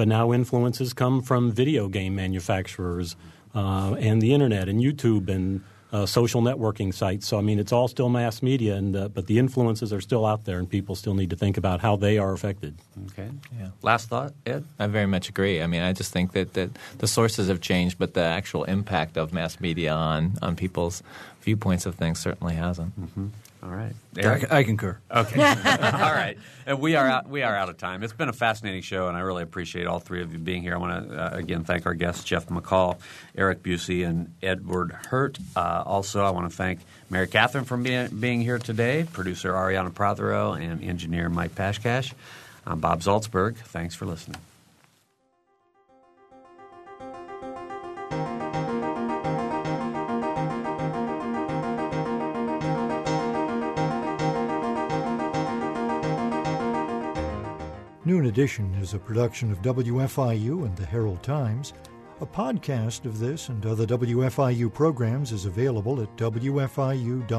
But 0.00 0.08
now 0.08 0.32
influences 0.32 0.94
come 0.94 1.20
from 1.20 1.52
video 1.52 1.86
game 1.86 2.14
manufacturers 2.14 3.16
uh, 3.54 3.96
and 3.98 4.22
the 4.22 4.32
internet 4.32 4.66
and 4.66 4.80
YouTube 4.80 5.28
and 5.28 5.62
uh, 5.92 6.06
social 6.06 6.40
networking 6.40 6.94
sites. 6.94 7.26
So 7.28 7.36
I 7.36 7.42
mean, 7.42 7.58
it's 7.58 7.70
all 7.70 7.86
still 7.86 8.08
mass 8.08 8.42
media, 8.42 8.76
and 8.76 8.96
uh, 8.96 9.08
but 9.08 9.26
the 9.26 9.38
influences 9.38 9.92
are 9.92 10.00
still 10.00 10.24
out 10.24 10.46
there, 10.46 10.58
and 10.58 10.66
people 10.70 10.94
still 10.94 11.12
need 11.12 11.28
to 11.28 11.36
think 11.36 11.58
about 11.58 11.82
how 11.82 11.96
they 11.96 12.16
are 12.16 12.32
affected. 12.32 12.78
Okay. 13.10 13.28
Yeah. 13.58 13.72
Last 13.82 14.08
thought, 14.08 14.32
Ed. 14.46 14.64
I 14.78 14.86
very 14.86 15.04
much 15.04 15.28
agree. 15.28 15.60
I 15.60 15.66
mean, 15.66 15.82
I 15.82 15.92
just 15.92 16.14
think 16.14 16.32
that, 16.32 16.54
that 16.54 16.70
the 16.96 17.06
sources 17.06 17.48
have 17.48 17.60
changed, 17.60 17.98
but 17.98 18.14
the 18.14 18.24
actual 18.24 18.64
impact 18.64 19.18
of 19.18 19.34
mass 19.34 19.60
media 19.60 19.92
on, 19.92 20.38
on 20.40 20.56
people's 20.56 21.02
viewpoints 21.42 21.84
of 21.84 21.96
things 21.96 22.18
certainly 22.20 22.54
hasn't. 22.54 22.94
All 23.62 23.68
right, 23.68 23.92
I, 24.16 24.20
Eric. 24.20 24.52
I 24.52 24.64
concur. 24.64 24.98
Okay. 25.10 25.42
all 25.44 25.54
right. 25.54 26.38
And 26.64 26.80
we 26.80 26.96
are 26.96 27.06
out, 27.06 27.28
we 27.28 27.42
are 27.42 27.54
out 27.54 27.68
of 27.68 27.76
time. 27.76 28.02
It's 28.02 28.14
been 28.14 28.30
a 28.30 28.32
fascinating 28.32 28.80
show, 28.80 29.08
and 29.08 29.16
I 29.16 29.20
really 29.20 29.42
appreciate 29.42 29.86
all 29.86 29.98
three 29.98 30.22
of 30.22 30.32
you 30.32 30.38
being 30.38 30.62
here. 30.62 30.74
I 30.74 30.78
want 30.78 31.10
to 31.10 31.14
uh, 31.14 31.36
again 31.36 31.64
thank 31.64 31.84
our 31.84 31.92
guests 31.92 32.24
Jeff 32.24 32.46
McCall, 32.46 32.98
Eric 33.36 33.62
Bucy, 33.62 34.06
and 34.06 34.32
Edward 34.42 34.92
Hirt. 34.92 35.38
Uh, 35.54 35.82
also, 35.84 36.24
I 36.24 36.30
want 36.30 36.50
to 36.50 36.56
thank 36.56 36.80
Mary 37.10 37.26
Catherine 37.26 37.64
for 37.64 37.76
being, 37.76 38.08
being 38.08 38.40
here 38.40 38.58
today, 38.58 39.06
producer 39.12 39.52
Arianna 39.52 39.92
Prothero, 39.92 40.54
and 40.54 40.82
engineer 40.82 41.28
Mike 41.28 41.54
Pashkash. 41.54 42.14
I'm 42.66 42.80
Bob 42.80 43.00
Zaltsberg. 43.00 43.56
Thanks 43.56 43.94
for 43.94 44.06
listening. 44.06 44.40
Noon 58.20 58.28
Edition 58.28 58.74
is 58.74 58.92
a 58.92 58.98
production 58.98 59.50
of 59.50 59.62
WFIU 59.62 60.66
and 60.66 60.76
the 60.76 60.84
Herald 60.84 61.22
Times. 61.22 61.72
A 62.20 62.26
podcast 62.26 63.06
of 63.06 63.18
this 63.18 63.48
and 63.48 63.64
other 63.64 63.86
WFIU 63.86 64.70
programs 64.70 65.32
is 65.32 65.46
available 65.46 66.02
at 66.02 66.14
WFIU.org. 66.18 67.30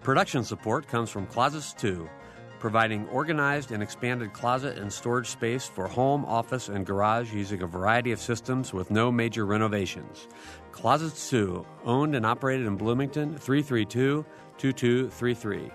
Production 0.00 0.42
support 0.42 0.88
comes 0.88 1.10
from 1.10 1.26
Closets 1.26 1.74
2, 1.74 2.08
providing 2.58 3.06
organized 3.08 3.72
and 3.72 3.82
expanded 3.82 4.32
closet 4.32 4.78
and 4.78 4.90
storage 4.90 5.28
space 5.28 5.66
for 5.66 5.86
home, 5.86 6.24
office, 6.24 6.70
and 6.70 6.86
garage 6.86 7.34
using 7.34 7.60
a 7.60 7.66
variety 7.66 8.10
of 8.10 8.18
systems 8.18 8.72
with 8.72 8.90
no 8.90 9.12
major 9.12 9.44
renovations. 9.44 10.28
Closets 10.72 11.28
2, 11.28 11.66
owned 11.84 12.14
and 12.14 12.24
operated 12.24 12.66
in 12.66 12.76
Bloomington, 12.76 13.36
332 13.36 14.24
2233. 14.56 15.70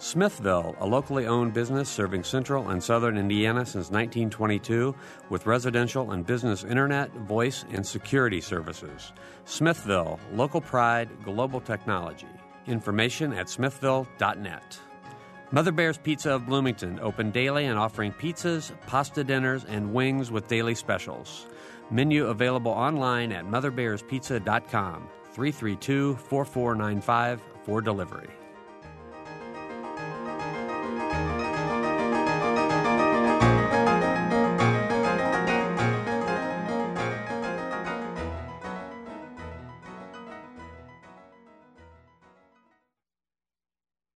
Smithville, 0.00 0.74
a 0.80 0.86
locally 0.86 1.26
owned 1.26 1.52
business 1.52 1.86
serving 1.86 2.24
central 2.24 2.70
and 2.70 2.82
southern 2.82 3.18
Indiana 3.18 3.66
since 3.66 3.90
1922 3.90 4.94
with 5.28 5.44
residential 5.44 6.12
and 6.12 6.24
business 6.24 6.64
internet, 6.64 7.12
voice, 7.12 7.66
and 7.70 7.86
security 7.86 8.40
services. 8.40 9.12
Smithville, 9.44 10.18
local 10.32 10.62
pride, 10.62 11.10
global 11.22 11.60
technology. 11.60 12.26
Information 12.66 13.34
at 13.34 13.50
smithville.net. 13.50 14.80
Mother 15.50 15.70
Bear's 15.70 15.98
Pizza 15.98 16.30
of 16.30 16.46
Bloomington, 16.46 16.98
open 17.00 17.30
daily 17.30 17.66
and 17.66 17.78
offering 17.78 18.12
pizzas, 18.12 18.72
pasta 18.86 19.22
dinners, 19.22 19.66
and 19.66 19.92
wings 19.92 20.30
with 20.30 20.48
daily 20.48 20.74
specials. 20.74 21.46
Menu 21.90 22.28
available 22.28 22.72
online 22.72 23.32
at 23.32 23.44
motherbearspizza.com, 23.44 25.08
332 25.34 26.16
4495 26.16 27.42
for 27.64 27.82
delivery. 27.82 28.30